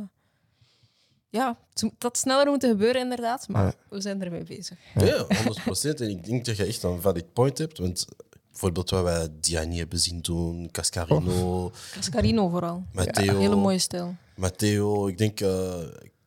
ja, 1.30 1.58
het 1.74 1.82
moet- 1.84 1.94
dat 1.98 2.18
sneller 2.18 2.48
moeten 2.48 2.70
gebeuren 2.70 3.02
inderdaad, 3.02 3.48
maar 3.48 3.66
Ja. 3.66 3.74
we 3.90 4.02
zijn 4.02 4.22
ermee 4.22 4.44
bezig. 4.44 4.78
Ja, 4.96 5.26
100% 5.26 6.00
En 6.00 6.10
ik 6.10 6.26
denk 6.26 6.46
dat 6.46 6.58
je 6.58 6.66
echt 6.66 6.84
een 6.84 7.02
valid 7.02 7.34
point 7.34 7.58
hebt. 7.58 7.78
Want 7.78 8.06
bijvoorbeeld 8.52 8.90
wat 8.90 9.04
wij 9.04 9.28
Diani 9.40 9.78
hebben 9.78 10.00
zien 10.00 10.22
doen, 10.22 10.72
Cascarino, 10.72 11.72
Cascarino 11.94 12.50
vooral. 12.50 12.84
Matteo. 12.94 13.38
Hele 13.40 13.56
mooie 13.56 13.78
stijl. 13.80 14.16
Matteo, 14.36 15.08
ik 15.08 15.18
denk 15.18 15.40
uh, 15.42 15.76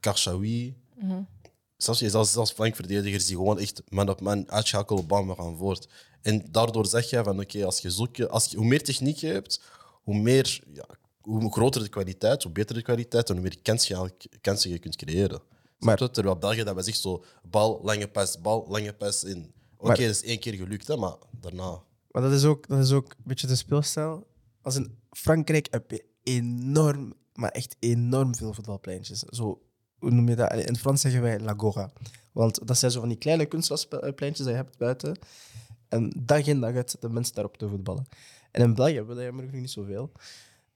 Karshawi. 0.01 0.75
Zelfs, 1.83 2.01
zelfs, 2.01 2.33
zelfs 2.33 2.53
flankverdedigers 2.53 3.27
die 3.27 3.37
gewoon 3.37 3.59
echt 3.59 3.83
man 3.89 4.09
op 4.09 4.21
man 4.21 4.51
uitschakelen, 4.51 5.07
bam, 5.07 5.29
we 5.29 5.35
gaan 5.35 5.57
voort. 5.57 5.89
En 6.23 6.45
daardoor 6.51 6.87
zeg 6.87 7.11
je 7.11 7.23
van 7.25 7.41
oké, 7.41 7.65
als 7.65 7.79
je 7.81 7.91
zulke, 7.91 8.29
als 8.29 8.47
je, 8.47 8.57
hoe 8.57 8.67
meer 8.67 8.83
techniek 8.83 9.17
je 9.17 9.27
hebt, 9.27 9.61
hoe 10.03 10.15
meer, 10.19 10.61
ja, 10.73 10.85
hoe 11.21 11.53
groter 11.53 11.83
de 11.83 11.89
kwaliteit, 11.89 12.43
hoe 12.43 12.53
beter 12.53 12.75
de 12.75 12.83
kwaliteit 12.83 13.29
en 13.29 13.35
hoe 13.35 13.43
meer 13.43 13.59
kans 13.63 13.87
je, 13.89 14.13
kansen 14.41 14.71
je 14.71 14.79
kunt 14.79 14.97
creëren. 14.97 15.41
Maar- 15.79 15.99
Maar, 15.99 16.11
Terwijl 16.11 16.37
België, 16.37 16.63
dat 16.65 16.75
was 16.75 16.87
echt 16.87 17.01
zo, 17.01 17.25
bal, 17.51 17.81
lange 17.83 18.09
pas, 18.09 18.41
bal, 18.41 18.67
lange 18.69 18.93
pas 18.93 19.25
in. 19.25 19.53
Oké, 19.77 19.93
dat 20.07 20.11
is 20.11 20.23
één 20.23 20.39
keer 20.39 20.55
gelukt, 20.55 20.87
hè, 20.89 20.97
maar 20.97 21.17
daarna... 21.41 21.83
Maar 22.11 22.23
dat 22.23 22.33
is, 22.33 22.45
ook, 22.45 22.69
dat 22.69 22.79
is 22.79 22.93
ook 22.93 23.11
een 23.11 23.25
beetje 23.25 23.47
de 23.47 23.57
speelstijl. 23.57 24.27
Als 24.63 24.75
in 24.77 24.99
Frankrijk 25.11 25.67
heb 25.71 25.91
je 25.91 26.05
enorm, 26.23 27.15
maar 27.35 27.51
echt 27.51 27.77
enorm 27.79 28.35
veel 28.35 28.53
voetbalpleintjes. 28.55 29.19
Zo, 29.19 29.61
hoe 30.01 30.11
noem 30.11 30.29
je 30.29 30.37
dat? 30.37 30.53
In 30.53 30.59
het 30.59 30.79
Frans 30.79 31.01
zeggen 31.01 31.23
wij 31.23 31.41
Lagora. 31.41 31.91
Want 32.33 32.67
dat 32.67 32.79
zijn 32.79 32.91
zo 32.91 33.01
van 33.01 33.09
die 33.09 33.19
kleine 33.19 33.47
kunstgraspleintjes 33.47 34.47
die 34.47 34.49
je 34.49 34.55
hebt 34.55 34.79
buiten. 34.79 35.19
En 35.89 36.13
dag 36.17 36.47
in 36.47 36.61
dag 36.61 36.75
uit 36.75 36.91
zitten 36.91 37.13
mensen 37.13 37.35
daarop 37.35 37.57
te 37.57 37.69
voetballen. 37.69 38.07
En 38.51 38.63
in 38.63 38.75
België 38.75 38.95
hebben 38.95 39.17
we 39.17 39.23
dat 39.23 39.35
genoeg 39.35 39.53
niet 39.53 39.71
zoveel. 39.71 40.13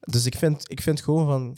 Dus 0.00 0.26
ik 0.26 0.34
vind, 0.34 0.70
ik 0.70 0.80
vind 0.80 1.00
gewoon 1.00 1.26
van... 1.26 1.56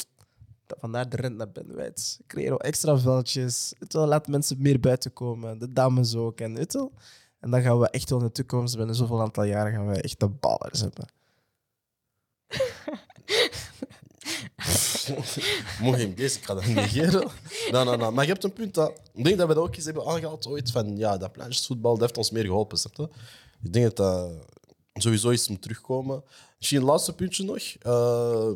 Vandaar 0.78 1.08
de 1.08 1.16
rent 1.16 1.36
naar 1.36 1.50
binnenwijd. 1.50 2.20
Creëer 2.26 2.48
wel 2.48 2.60
extra 2.60 2.98
veldjes. 2.98 3.74
Laat 3.88 4.28
mensen 4.28 4.62
meer 4.62 4.80
buiten 4.80 5.12
komen. 5.12 5.58
De 5.58 5.72
dames 5.72 6.14
ook. 6.14 6.40
En, 6.40 6.54
wel. 6.54 6.92
en 7.40 7.50
dan 7.50 7.62
gaan 7.62 7.78
we 7.78 7.90
echt 7.90 8.10
wel 8.10 8.18
in 8.18 8.24
de 8.24 8.32
toekomst, 8.32 8.76
binnen 8.76 8.94
zoveel 8.94 9.20
aantal 9.20 9.44
jaren, 9.44 9.72
gaan 9.72 9.86
we 9.86 10.00
echt 10.00 10.20
de 10.20 10.28
ballers 10.28 10.80
hebben. 10.80 11.08
Mocht 15.80 16.00
je 16.00 16.12
deze, 16.14 16.38
ik 16.38 16.44
ga 16.44 16.54
dat 16.54 16.66
negeren. 16.66 17.30
Maar 18.14 18.24
je 18.24 18.32
hebt 18.32 18.44
een 18.44 18.52
punt. 18.52 18.74
Dat, 18.74 19.00
ik 19.14 19.24
denk 19.24 19.38
dat 19.38 19.48
we 19.48 19.54
dat 19.54 19.62
ook 19.62 19.76
eens 19.76 19.84
hebben 19.84 20.06
aangehaald 20.06 20.46
ooit. 20.46 20.70
Van 20.70 20.96
ja, 20.96 21.16
dat 21.16 21.32
pleintjesvoetbal 21.32 21.92
dat 21.92 22.00
heeft 22.00 22.16
ons 22.16 22.30
meer 22.30 22.44
geholpen. 22.44 22.78
Snap 22.78 22.96
je? 22.96 23.08
Ik 23.62 23.72
denk 23.72 23.96
dat 23.96 23.96
dat 23.96 24.32
sowieso 25.02 25.30
iets 25.30 25.48
moet 25.48 25.62
terugkomen. 25.62 26.22
Misschien 26.58 26.80
een 26.80 26.86
laatste 26.86 27.14
puntje 27.14 27.44
nog. 27.44 27.58
Eh, 27.58 28.50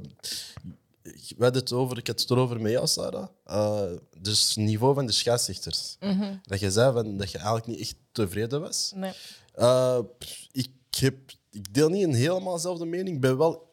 we 1.02 1.44
hadden 1.44 1.62
het 1.62 1.72
over, 1.72 1.98
ik 1.98 2.06
had 2.06 2.20
het 2.20 2.30
erover 2.30 2.60
met 2.60 2.72
jou, 2.72 2.86
Sarah. 2.86 3.26
Eh, 3.44 3.92
dus 4.18 4.48
het 4.48 4.56
niveau 4.56 4.94
van 4.94 5.06
de 5.06 5.12
scheidsrechters. 5.12 5.96
Dat 6.42 6.60
je 6.60 6.70
zei 6.70 6.92
van, 6.92 7.16
dat 7.16 7.30
je 7.30 7.38
eigenlijk 7.38 7.66
niet 7.66 7.80
echt 7.80 7.94
tevreden 8.12 8.60
was. 8.60 8.92
Nee. 8.94 9.12
Eh, 9.52 9.98
ik, 10.52 10.70
heb, 10.90 11.16
ik 11.50 11.74
deel 11.74 11.88
niet 11.88 12.04
een 12.04 12.14
helemaal 12.14 12.54
dezelfde 12.54 12.84
mening. 12.84 13.14
Ik 13.14 13.20
ben 13.20 13.38
wel, 13.38 13.69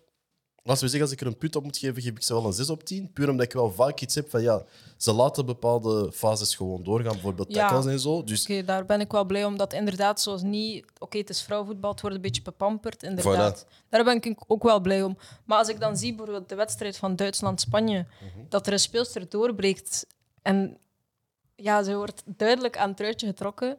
als 0.69 0.81
we 0.81 0.87
zeggen, 0.87 1.01
als 1.01 1.11
ik 1.11 1.21
er 1.21 1.27
een 1.27 1.37
punt 1.37 1.55
op 1.55 1.63
moet 1.63 1.77
geven, 1.77 2.01
geef 2.01 2.11
ik 2.11 2.23
ze 2.23 2.33
wel 2.33 2.45
een 2.45 2.53
6 2.53 2.69
op 2.69 2.83
10. 2.83 3.11
Puur 3.13 3.29
omdat 3.29 3.45
ik 3.45 3.53
wel 3.53 3.71
vaak 3.71 3.99
iets 4.01 4.15
heb 4.15 4.29
van 4.29 4.41
ja, 4.41 4.63
ze 4.97 5.13
laten 5.13 5.45
bepaalde 5.45 6.11
fases 6.13 6.55
gewoon 6.55 6.83
doorgaan, 6.83 7.11
bijvoorbeeld 7.11 7.53
Ja. 7.53 7.67
tackles 7.67 7.85
en 7.93 7.99
zo. 7.99 8.23
Dus 8.23 8.41
Oké, 8.43 8.63
daar 8.65 8.85
ben 8.85 8.99
ik 9.01 9.11
wel 9.11 9.25
blij 9.25 9.45
om. 9.45 9.57
Dat 9.57 9.73
inderdaad, 9.73 10.21
zoals 10.21 10.41
niet... 10.41 10.85
Oké, 10.99 11.17
het 11.17 11.29
is 11.29 11.41
vrouwenvoetbal, 11.41 11.91
het 11.91 12.01
wordt 12.01 12.15
een 12.15 12.21
beetje 12.21 12.41
bepamperd, 12.41 13.03
inderdaad. 13.03 13.65
Daar 13.89 14.03
ben 14.03 14.15
ik 14.21 14.43
ook 14.47 14.63
wel 14.63 14.79
blij 14.79 15.03
om. 15.03 15.17
Maar 15.45 15.57
als 15.57 15.69
ik 15.69 15.79
dan 15.79 15.97
zie, 15.97 16.15
bijvoorbeeld 16.15 16.49
de 16.49 16.55
wedstrijd 16.55 16.97
van 16.97 17.15
Duitsland-Spanje, 17.15 18.05
dat 18.49 18.67
er 18.67 18.73
een 18.73 18.79
speelster 18.79 19.29
doorbreekt 19.29 20.07
en 20.41 20.77
ja, 21.55 21.83
ze 21.83 21.95
wordt 21.95 22.23
duidelijk 22.25 22.77
aan 22.77 22.87
het 22.87 22.97
truitje 22.97 23.27
getrokken, 23.27 23.77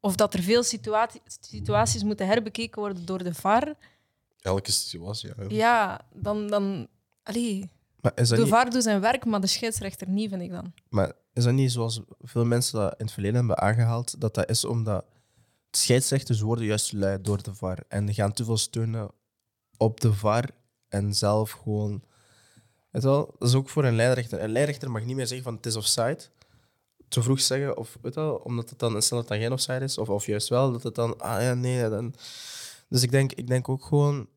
of 0.00 0.16
dat 0.16 0.34
er 0.34 0.42
veel 0.42 0.62
situati- 0.62 1.20
situaties 1.40 2.02
moeten 2.02 2.26
herbekeken 2.26 2.80
worden 2.80 3.04
door 3.06 3.22
de 3.22 3.34
VAR, 3.34 3.74
elke 4.42 4.72
situatie. 4.72 5.30
Ja. 5.36 5.44
ja, 5.48 6.00
dan... 6.14 6.48
dan 6.48 6.88
allee, 7.22 7.70
Maar 8.00 8.12
is 8.14 8.28
dat, 8.28 8.38
de 8.38 8.44
niet, 8.44 8.52
VAR 8.52 8.70
doet 8.70 8.82
zijn 8.82 9.00
werk, 9.00 9.24
maar 9.24 9.40
de 9.40 9.46
scheidsrechter 9.46 10.08
niet, 10.08 10.30
vind 10.30 10.42
ik 10.42 10.50
dan. 10.50 10.72
maar 10.88 11.12
is 11.32 11.44
dat 11.44 11.52
niet 11.52 11.72
zoals 11.72 12.00
veel 12.20 12.44
mensen 12.44 12.78
dat 12.78 12.94
in 12.98 13.04
het 13.04 13.12
verleden 13.12 13.36
hebben 13.36 13.58
aangehaald, 13.58 14.20
dat 14.20 14.34
dat 14.34 14.50
is 14.50 14.64
omdat 14.64 15.04
scheidsrechters 15.70 16.40
worden 16.40 16.64
juist 16.64 16.92
lui 16.92 17.20
door 17.20 17.42
de 17.42 17.54
VAR. 17.54 17.78
En 17.88 18.06
die 18.06 18.14
gaan 18.14 18.32
te 18.32 18.44
veel 18.44 18.56
steunen 18.56 19.10
op 19.76 20.00
de 20.00 20.14
VAR 20.14 20.50
en 20.88 21.14
zelf 21.14 21.50
gewoon... 21.50 22.02
Weet 22.90 23.02
wel, 23.02 23.34
dat 23.38 23.48
is 23.48 23.54
ook 23.54 23.68
voor 23.68 23.84
een 23.84 23.94
lijnrechter. 23.94 24.42
Een 24.42 24.52
lijnrechter 24.52 24.90
mag 24.90 25.04
niet 25.04 25.16
meer 25.16 25.26
zeggen 25.26 25.44
van 25.44 25.54
het 25.54 25.66
is 25.66 25.76
offside. 25.76 26.18
Te 27.08 27.22
vroeg 27.22 27.40
zeggen, 27.40 27.76
of 27.76 27.98
weet 28.02 28.14
wel, 28.14 28.34
omdat 28.34 28.70
het 28.70 28.78
dan 28.78 29.02
sneller 29.02 29.26
dan 29.26 29.38
geen 29.38 29.52
offside 29.52 29.84
is. 29.84 29.98
Of, 29.98 30.08
of 30.08 30.26
juist 30.26 30.48
wel, 30.48 30.72
dat 30.72 30.82
het 30.82 30.94
dan... 30.94 31.20
Ah 31.20 31.42
ja, 31.42 31.54
nee, 31.54 31.88
dan... 31.88 32.14
Dus 32.88 33.02
ik 33.02 33.10
denk, 33.10 33.32
ik 33.32 33.46
denk 33.46 33.68
ook 33.68 33.84
gewoon 33.84 34.28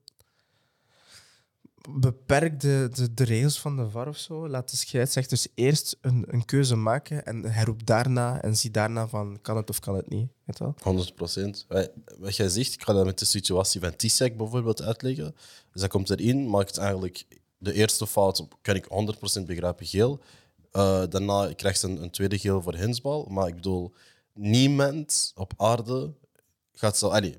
beperk 1.89 2.59
de, 2.59 2.89
de, 3.13 3.23
regels 3.23 3.59
van 3.59 3.75
de 3.75 3.89
VAR 3.89 4.07
of 4.07 4.17
zo. 4.17 4.49
Laat 4.49 4.69
de 4.69 4.77
scheidsrechters 4.77 5.47
eerst 5.53 5.97
een, 6.01 6.25
een 6.27 6.45
keuze 6.45 6.75
maken 6.75 7.25
en 7.25 7.43
herroep 7.43 7.85
daarna 7.85 8.41
en 8.41 8.57
zie 8.57 8.71
daarna 8.71 9.07
van 9.07 9.39
kan 9.41 9.57
het 9.57 9.69
of 9.69 9.79
kan 9.79 9.95
het 9.95 10.09
niet. 10.09 10.29
Weet 10.43 10.59
wel? 10.59 10.75
100 10.81 11.15
procent. 11.15 11.65
Wat 12.19 12.35
jij 12.35 12.49
zegt, 12.49 12.73
ik 12.73 12.83
ga 12.83 12.93
dat 12.93 13.05
met 13.05 13.19
de 13.19 13.25
situatie 13.25 13.81
van 13.81 13.95
Tisek 13.95 14.37
bijvoorbeeld 14.37 14.81
uitleggen. 14.81 15.35
Dus 15.71 15.81
dat 15.81 15.89
komt 15.89 16.09
erin, 16.09 16.49
maakt 16.49 16.77
eigenlijk 16.77 17.25
de 17.57 17.73
eerste 17.73 18.07
fout, 18.07 18.47
kan 18.61 18.75
ik 18.75 18.85
100% 19.41 19.45
begrijpen, 19.45 19.85
geel. 19.85 20.19
Uh, 20.71 21.03
daarna 21.09 21.53
krijgt 21.53 21.79
ze 21.79 21.87
een, 21.87 22.03
een, 22.03 22.11
tweede 22.11 22.37
geel 22.37 22.61
voor 22.61 22.73
hensbal. 22.73 23.27
Maar 23.29 23.47
ik 23.47 23.55
bedoel, 23.55 23.93
niemand 24.33 25.31
op 25.35 25.53
aarde 25.57 26.13
gaat 26.73 26.97
zo. 26.97 27.07
Allez, 27.07 27.35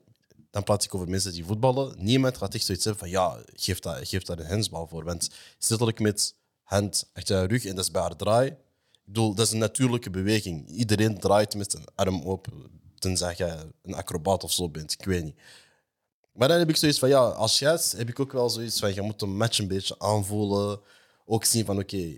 dan 0.50 0.62
praat 0.62 0.85
ik 0.85 0.94
over 0.94 1.09
mensen 1.09 1.32
die 1.32 1.44
voetballen. 1.44 1.94
Niemand 1.98 2.37
gaat 2.37 2.54
echt 2.54 2.64
zoiets 2.64 2.85
hebben 2.85 3.02
van 3.02 3.12
ja, 3.12 3.42
geef 3.54 3.80
daar, 3.80 4.06
geef 4.06 4.22
daar 4.22 4.38
een 4.38 4.46
hensbal 4.46 4.87
voor. 4.87 5.04
Want 5.04 5.30
letterlijk 5.68 6.00
met 6.00 6.35
hand 6.62 7.11
achter 7.12 7.40
je 7.40 7.46
rug 7.46 7.64
en 7.64 7.76
dat 7.76 7.85
is 7.85 7.90
bij 7.90 8.02
haar 8.02 8.16
draai. 8.16 8.48
Ik 8.48 9.12
bedoel, 9.12 9.35
dat 9.35 9.46
is 9.46 9.52
een 9.52 9.59
natuurlijke 9.59 10.11
beweging. 10.11 10.68
Iedereen 10.68 11.18
draait 11.18 11.54
met 11.54 11.74
een 11.74 11.87
arm 11.94 12.22
op, 12.22 12.46
tenzij 12.98 13.35
je 13.37 13.66
een 13.82 13.94
acrobaat 13.94 14.44
of 14.44 14.52
zo 14.52 14.68
bent. 14.68 14.92
Ik 14.92 15.04
weet 15.04 15.24
niet. 15.24 15.37
Maar 16.32 16.48
dan 16.48 16.59
heb 16.59 16.68
ik 16.68 16.76
zoiets 16.76 16.98
van 16.98 17.09
ja, 17.09 17.18
als 17.18 17.56
scheids 17.56 17.92
heb 17.92 18.09
ik 18.09 18.20
ook 18.20 18.32
wel 18.32 18.50
zoiets 18.50 18.78
van 18.78 18.94
je 18.94 19.02
moet 19.02 19.22
een 19.22 19.37
match 19.37 19.59
een 19.59 19.68
beetje 19.68 19.98
aanvoelen. 19.98 20.80
Ook 21.24 21.44
zien 21.44 21.64
van 21.64 21.78
oké, 21.78 22.16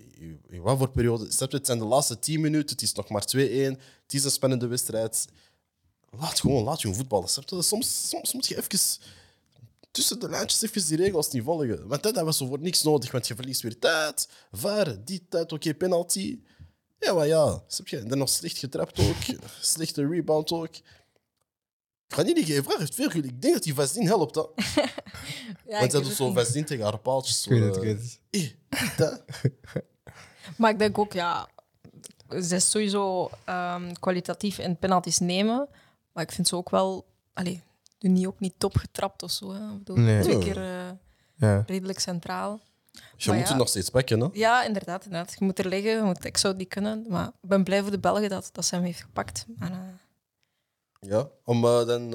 wat 0.61 0.77
voor 0.77 0.89
periode. 0.89 1.25
Het 1.37 1.65
zijn 1.65 1.79
de 1.79 1.85
laatste 1.85 2.19
10 2.19 2.41
minuten, 2.41 2.69
het 2.69 2.81
is 2.81 2.93
nog 2.93 3.09
maar 3.09 3.23
2-1. 3.35 3.39
Het 3.39 4.13
is 4.13 4.23
een 4.23 4.31
spannende 4.31 4.67
wedstrijd 4.67 5.27
Laat 6.17 6.39
gewoon, 6.39 6.63
laat 6.63 6.81
je 6.81 6.93
voetballen. 6.93 7.29
Soms, 7.29 8.09
soms 8.09 8.33
moet 8.33 8.47
je 8.47 8.57
even 8.57 8.79
tussen 9.91 10.19
de 10.19 10.29
lijntjes 10.29 10.61
even 10.61 10.87
die 10.87 10.97
regels 10.97 11.31
niet 11.31 11.43
volgen. 11.43 11.87
Want 11.87 12.03
dat 12.03 12.21
was 12.21 12.37
zo 12.37 12.45
voor 12.45 12.59
niks 12.59 12.83
nodig, 12.83 13.11
want 13.11 13.27
je 13.27 13.35
verliest 13.35 13.61
weer 13.61 13.79
tijd. 13.79 14.29
VAR, 14.51 15.03
die 15.05 15.25
tijd, 15.29 15.51
oké, 15.51 15.73
penalty. 15.73 16.39
Ja, 16.99 17.13
maar 17.13 17.27
ja, 17.27 17.63
heb 17.67 17.87
je 17.87 18.03
dan 18.03 18.17
nog 18.17 18.29
slecht 18.29 18.57
getrapt 18.57 18.99
ook. 18.99 19.39
Slechte 19.61 20.07
rebound 20.07 20.51
ook. 20.51 20.75
Ik 22.07 22.15
ga 22.15 22.21
niet 22.21 22.45
die 22.45 22.63
vraag 22.63 22.77
heeft 22.77 22.95
veel 22.95 23.09
Ik 23.09 23.41
denk 23.41 23.53
dat 23.53 23.63
die 23.63 23.73
Vaseline 23.73 24.07
helpt. 24.07 24.35
Hè. 24.35 24.41
ja, 25.67 25.79
Want 25.79 25.91
dat 25.91 26.03
doet 26.03 26.13
zo 26.13 26.31
Vaseline 26.31 26.65
tegen 26.65 26.83
haar 26.83 26.99
paaltjes. 26.99 27.41
Zo, 27.41 27.51
ik 27.51 27.59
weet 27.59 27.75
het, 27.75 28.19
ik 28.29 28.57
weet 28.69 28.97
het. 28.97 29.23
maar 30.57 30.71
ik 30.71 30.79
denk 30.79 30.97
ook, 30.97 31.13
ja, 31.13 31.49
ze 32.29 32.55
is 32.55 32.69
sowieso 32.69 33.29
um, 33.49 33.99
kwalitatief 33.99 34.57
in 34.57 34.77
penalties 34.77 35.19
nemen. 35.19 35.69
Maar 36.11 36.23
ik 36.23 36.31
vind 36.31 36.47
ze 36.47 36.55
ook 36.55 36.69
wel... 36.69 37.05
Allee, 37.33 37.63
niet, 37.99 38.27
ook 38.27 38.39
niet 38.39 38.53
top 38.57 38.77
getrapt 38.77 39.23
of 39.23 39.31
zo. 39.31 39.53
Hè. 39.53 39.71
Ik 39.71 39.77
bedoel, 39.77 39.95
nee. 39.95 40.21
Twee 40.21 40.39
keer 40.39 40.57
uh, 40.57 40.89
ja. 41.35 41.63
redelijk 41.67 41.99
centraal. 41.99 42.59
je 42.91 43.31
moet 43.31 43.41
ja, 43.41 43.47
het 43.47 43.57
nog 43.57 43.67
steeds 43.67 43.89
pakken, 43.89 44.19
hè? 44.19 44.27
Ja, 44.33 44.63
inderdaad, 44.63 45.05
inderdaad. 45.05 45.35
Je 45.39 45.45
moet 45.45 45.59
er 45.59 45.67
liggen. 45.67 46.05
Moet, 46.05 46.25
ik 46.25 46.37
zou 46.37 46.53
het 46.53 46.61
niet 46.61 46.71
kunnen. 46.71 47.05
Maar 47.07 47.27
ik 47.27 47.49
ben 47.49 47.63
blij 47.63 47.81
voor 47.81 47.91
de 47.91 47.99
Belgen 47.99 48.29
dat, 48.29 48.49
dat 48.51 48.65
ze 48.65 48.75
hem 48.75 48.83
heeft 48.83 49.01
gepakt. 49.01 49.45
Maar, 49.57 49.71
uh... 49.71 49.77
Ja, 50.99 51.27
om 51.43 51.65
uh, 51.65 51.85
dan 51.85 52.13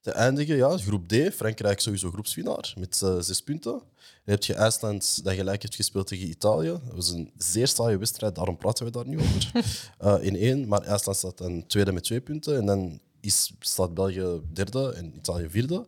te 0.00 0.10
eindigen, 0.10 0.56
ja, 0.56 0.76
groep 0.76 1.08
D. 1.08 1.34
Frankrijk 1.34 1.80
sowieso 1.80 2.10
groepswinnaar 2.10 2.74
met 2.78 2.96
zes 3.20 3.40
punten. 3.40 3.72
Dan 3.72 4.34
heb 4.34 4.44
je 4.44 4.54
IJsland 4.54 5.24
dat 5.24 5.34
gelijk 5.34 5.62
heeft 5.62 5.74
gespeeld 5.74 6.06
tegen 6.06 6.28
Italië. 6.28 6.68
Dat 6.68 6.94
was 6.94 7.10
een 7.10 7.30
zeer 7.38 7.68
saaie 7.68 7.96
wedstrijd, 7.98 8.34
daarom 8.34 8.56
praten 8.56 8.84
we 8.84 8.90
daar 8.90 9.06
nu 9.06 9.18
over. 9.18 9.52
in 10.28 10.36
één, 10.36 10.68
maar 10.68 10.82
IJsland 10.82 11.16
staat 11.16 11.38
dan 11.38 11.66
tweede 11.66 11.92
met 11.92 12.04
twee 12.04 12.20
punten. 12.20 12.56
En 12.56 12.66
dan 12.66 13.00
is, 13.20 13.52
staat 13.60 13.94
België 13.94 14.40
derde 14.52 14.92
en 14.92 15.16
Italië 15.16 15.48
vierde. 15.50 15.86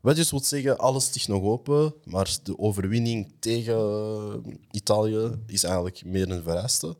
Wat 0.00 0.16
dus 0.16 0.30
wil 0.30 0.42
zeggen, 0.42 0.78
alles 0.78 1.14
ligt 1.14 1.28
nog 1.28 1.42
open, 1.42 1.94
maar 2.04 2.36
de 2.42 2.58
overwinning 2.58 3.32
tegen 3.38 4.60
Italië 4.70 5.30
is 5.46 5.64
eigenlijk 5.64 6.04
meer 6.04 6.30
een 6.30 6.42
vereiste. 6.42 6.96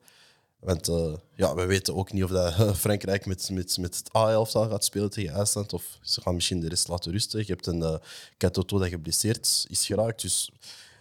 Want 0.67 0.89
uh, 0.89 1.15
ja, 1.35 1.55
we 1.55 1.67
weten 1.67 1.95
ook 1.95 2.13
niet 2.13 2.25
of 2.25 2.31
dat 2.31 2.55
Frankrijk 2.77 3.27
met, 3.27 3.51
met, 3.51 3.79
met 3.79 3.97
het 3.97 4.17
A-elftal 4.17 4.69
gaat 4.69 4.85
spelen 4.85 5.11
tegen 5.11 5.35
IJsland. 5.35 5.73
Of 5.73 5.99
ze 6.01 6.21
gaan 6.21 6.35
misschien 6.35 6.61
de 6.61 6.69
rest 6.69 6.89
laten 6.89 7.13
rusten. 7.13 7.39
Je 7.39 7.47
hebt 7.47 7.67
een 7.67 7.81
uh, 7.81 7.97
Katoto 8.37 8.79
dat 8.79 8.89
geblesseerd 8.89 9.67
is 9.69 9.87
geraakt. 9.87 10.23
Dus 10.23 10.51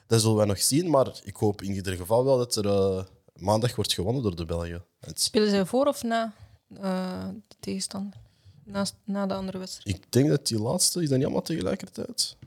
dat 0.08 0.21
zullen 0.21 0.38
we 0.38 0.45
nog 0.45 0.62
zien. 0.62 0.89
Maar 0.89 1.19
ik 1.23 1.36
hoop 1.36 1.62
in 1.62 1.73
ieder 1.73 1.95
geval 1.95 2.25
wel 2.25 2.38
dat 2.38 2.56
er 2.56 2.65
uh, 2.65 3.04
maandag 3.36 3.75
wordt 3.75 3.93
gewonnen 3.93 4.23
door 4.23 4.36
de 4.36 4.45
Belgen. 4.45 4.84
Spelen 5.13 5.49
zij 5.49 5.65
voor 5.65 5.86
of 5.86 6.04
na 6.04 6.34
de 6.67 7.56
tegenstander? 7.60 8.19
Na, 8.63 8.86
na 9.04 9.25
de 9.25 9.34
andere 9.34 9.58
wedstrijd? 9.58 9.97
Ik 9.97 10.12
denk 10.12 10.30
dat 10.30 10.47
die 10.47 10.60
laatste 10.60 11.01
is 11.01 11.08
dan 11.08 11.17
niet 11.17 11.25
allemaal 11.25 11.43
tegelijkertijd. 11.43 12.38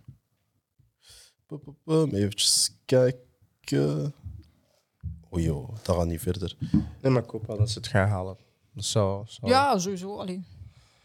Even 2.12 2.30
kijken. 2.84 4.14
Oei, 5.32 5.44
joh, 5.44 5.68
dat 5.82 5.96
gaat 5.96 6.06
niet 6.06 6.20
verder. 6.20 6.56
Nee, 7.02 7.12
maar 7.12 7.22
ik 7.22 7.30
hoop 7.30 7.46
wel 7.46 7.56
dat 7.56 7.70
ze 7.70 7.78
het 7.78 7.88
gaan 7.88 8.08
halen. 8.08 8.36
Dat 8.72 8.84
zou, 8.84 9.24
zou... 9.26 9.50
Ja, 9.52 9.78
sowieso. 9.78 10.18
Allee. 10.18 10.36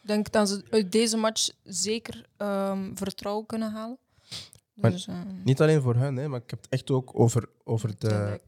Ik 0.01 0.07
denk 0.07 0.31
dat 0.31 0.49
ze 0.49 0.63
uit 0.69 0.91
deze 0.91 1.17
match 1.17 1.49
zeker 1.63 2.25
um, 2.37 2.97
vertrouwen 2.97 3.45
kunnen 3.45 3.71
halen. 3.71 3.97
Dus, 4.75 5.07
uh, 5.07 5.15
niet 5.43 5.61
alleen 5.61 5.81
voor 5.81 5.95
hen, 5.95 6.15
hè, 6.15 6.27
maar 6.27 6.41
ik 6.41 6.49
heb 6.49 6.61
het 6.61 6.71
echt 6.71 6.91
ook 6.91 7.19
over, 7.19 7.49
over 7.63 7.93
de. 7.97 8.39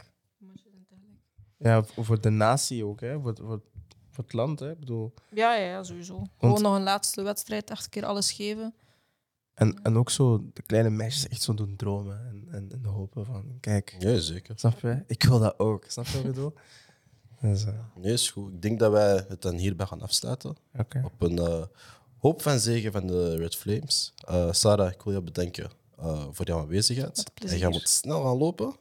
Ja, 1.58 1.84
over 1.96 2.22
de 2.22 2.30
natie 2.30 2.86
ook, 2.86 3.02
hè, 3.02 3.20
voor, 3.20 3.36
voor, 3.36 3.62
voor 4.10 4.24
het 4.24 4.34
land. 4.34 4.60
Hè. 4.60 4.72
Ik 4.72 4.80
bedoel... 4.80 5.14
ja, 5.30 5.56
ja, 5.56 5.66
ja, 5.66 5.84
sowieso. 5.84 6.16
Want... 6.16 6.30
Gewoon 6.40 6.62
nog 6.62 6.76
een 6.76 6.84
laatste 6.84 7.22
wedstrijd, 7.22 7.72
acht 7.72 7.90
keer 7.90 8.06
alles 8.06 8.32
geven. 8.32 8.74
En, 9.56 9.80
en 9.84 9.98
ook 9.98 10.10
zo 10.10 10.50
de 10.54 10.62
kleine 10.62 10.90
meisjes 10.90 11.28
echt 11.28 11.42
zo 11.42 11.54
doen 11.54 11.76
dromen 11.76 12.28
en, 12.28 12.48
en, 12.52 12.72
en 12.72 12.86
hopen 12.86 13.26
van, 13.26 13.58
kijk. 13.60 13.96
Ja, 14.00 14.18
zeker. 14.18 14.60
Snap 14.60 14.80
je? 14.80 15.04
Ik 15.08 15.24
wil 15.24 15.40
dat 15.40 15.60
ook. 15.60 15.86
Snap 15.88 16.06
je 16.06 16.12
wat 16.12 16.22
ik 16.22 16.28
bedoel? 16.28 16.54
Dus, 17.42 17.66
uh... 17.66 17.70
Nee, 17.96 18.14
is 18.14 18.32
goed. 18.32 18.54
Ik 18.54 18.62
denk 18.62 18.80
dat 18.80 18.92
wij 18.92 19.26
het 19.28 19.42
dan 19.42 19.56
hierbij 19.56 19.86
gaan 19.86 20.02
afsluiten. 20.02 20.56
Okay. 20.78 21.04
Op 21.04 21.22
een 21.22 21.38
uh, 21.38 21.64
hoop 22.18 22.42
van 22.42 22.60
zegen 22.60 22.92
van 22.92 23.08
de 23.08 23.36
Red 23.36 23.56
Flames. 23.56 24.14
Uh, 24.30 24.52
Sarah, 24.52 24.92
ik 24.92 25.02
wil 25.02 25.14
je 25.14 25.22
bedanken 25.22 25.70
voor 26.32 26.46
jouw 26.46 26.60
aanwezigheid. 26.60 27.32
En 27.46 27.58
jij 27.58 27.70
moet 27.70 27.90
snel 27.90 28.24
gaan 28.24 28.38
lopen. 28.38 28.76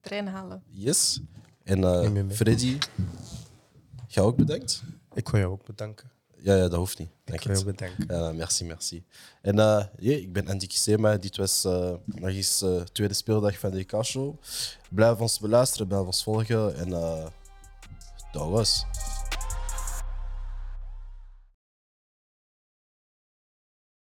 Trein 0.00 0.26
halen. 0.26 0.62
Yes. 0.66 1.20
En 1.62 2.30
Freddy, 2.30 2.78
jij 4.06 4.24
ook 4.24 4.36
bedankt. 4.36 4.82
Ik 5.14 5.28
wil 5.28 5.40
jou 5.40 5.52
ook 5.52 5.64
bedanken. 5.64 6.10
Ja, 6.42 6.54
ja, 6.54 6.68
dat 6.68 6.78
hoeft 6.78 6.98
niet. 6.98 7.10
Dank 7.24 7.44
ik 7.44 7.52
wil 7.52 7.64
bedanken. 7.64 8.04
Ja, 8.08 8.32
merci, 8.32 8.64
merci. 8.64 9.04
En 9.42 9.58
uh, 9.58 9.84
ik 9.98 10.32
ben 10.32 10.48
Andy 10.48 10.66
Kisema. 10.66 11.16
Dit 11.16 11.36
was 11.36 11.64
uh, 11.64 11.92
nog 12.04 12.28
eens 12.28 12.58
de 12.58 12.76
uh, 12.78 12.82
tweede 12.82 13.14
speeldag 13.14 13.58
van 13.58 13.70
de 13.70 13.78
EK-show. 13.78 14.40
Blijf 14.90 15.18
ons 15.18 15.38
beluisteren, 15.38 15.86
blijf 15.86 16.04
ons 16.04 16.22
volgen. 16.22 16.76
En 16.76 16.90
dat 18.32 18.48
was. 18.48 18.84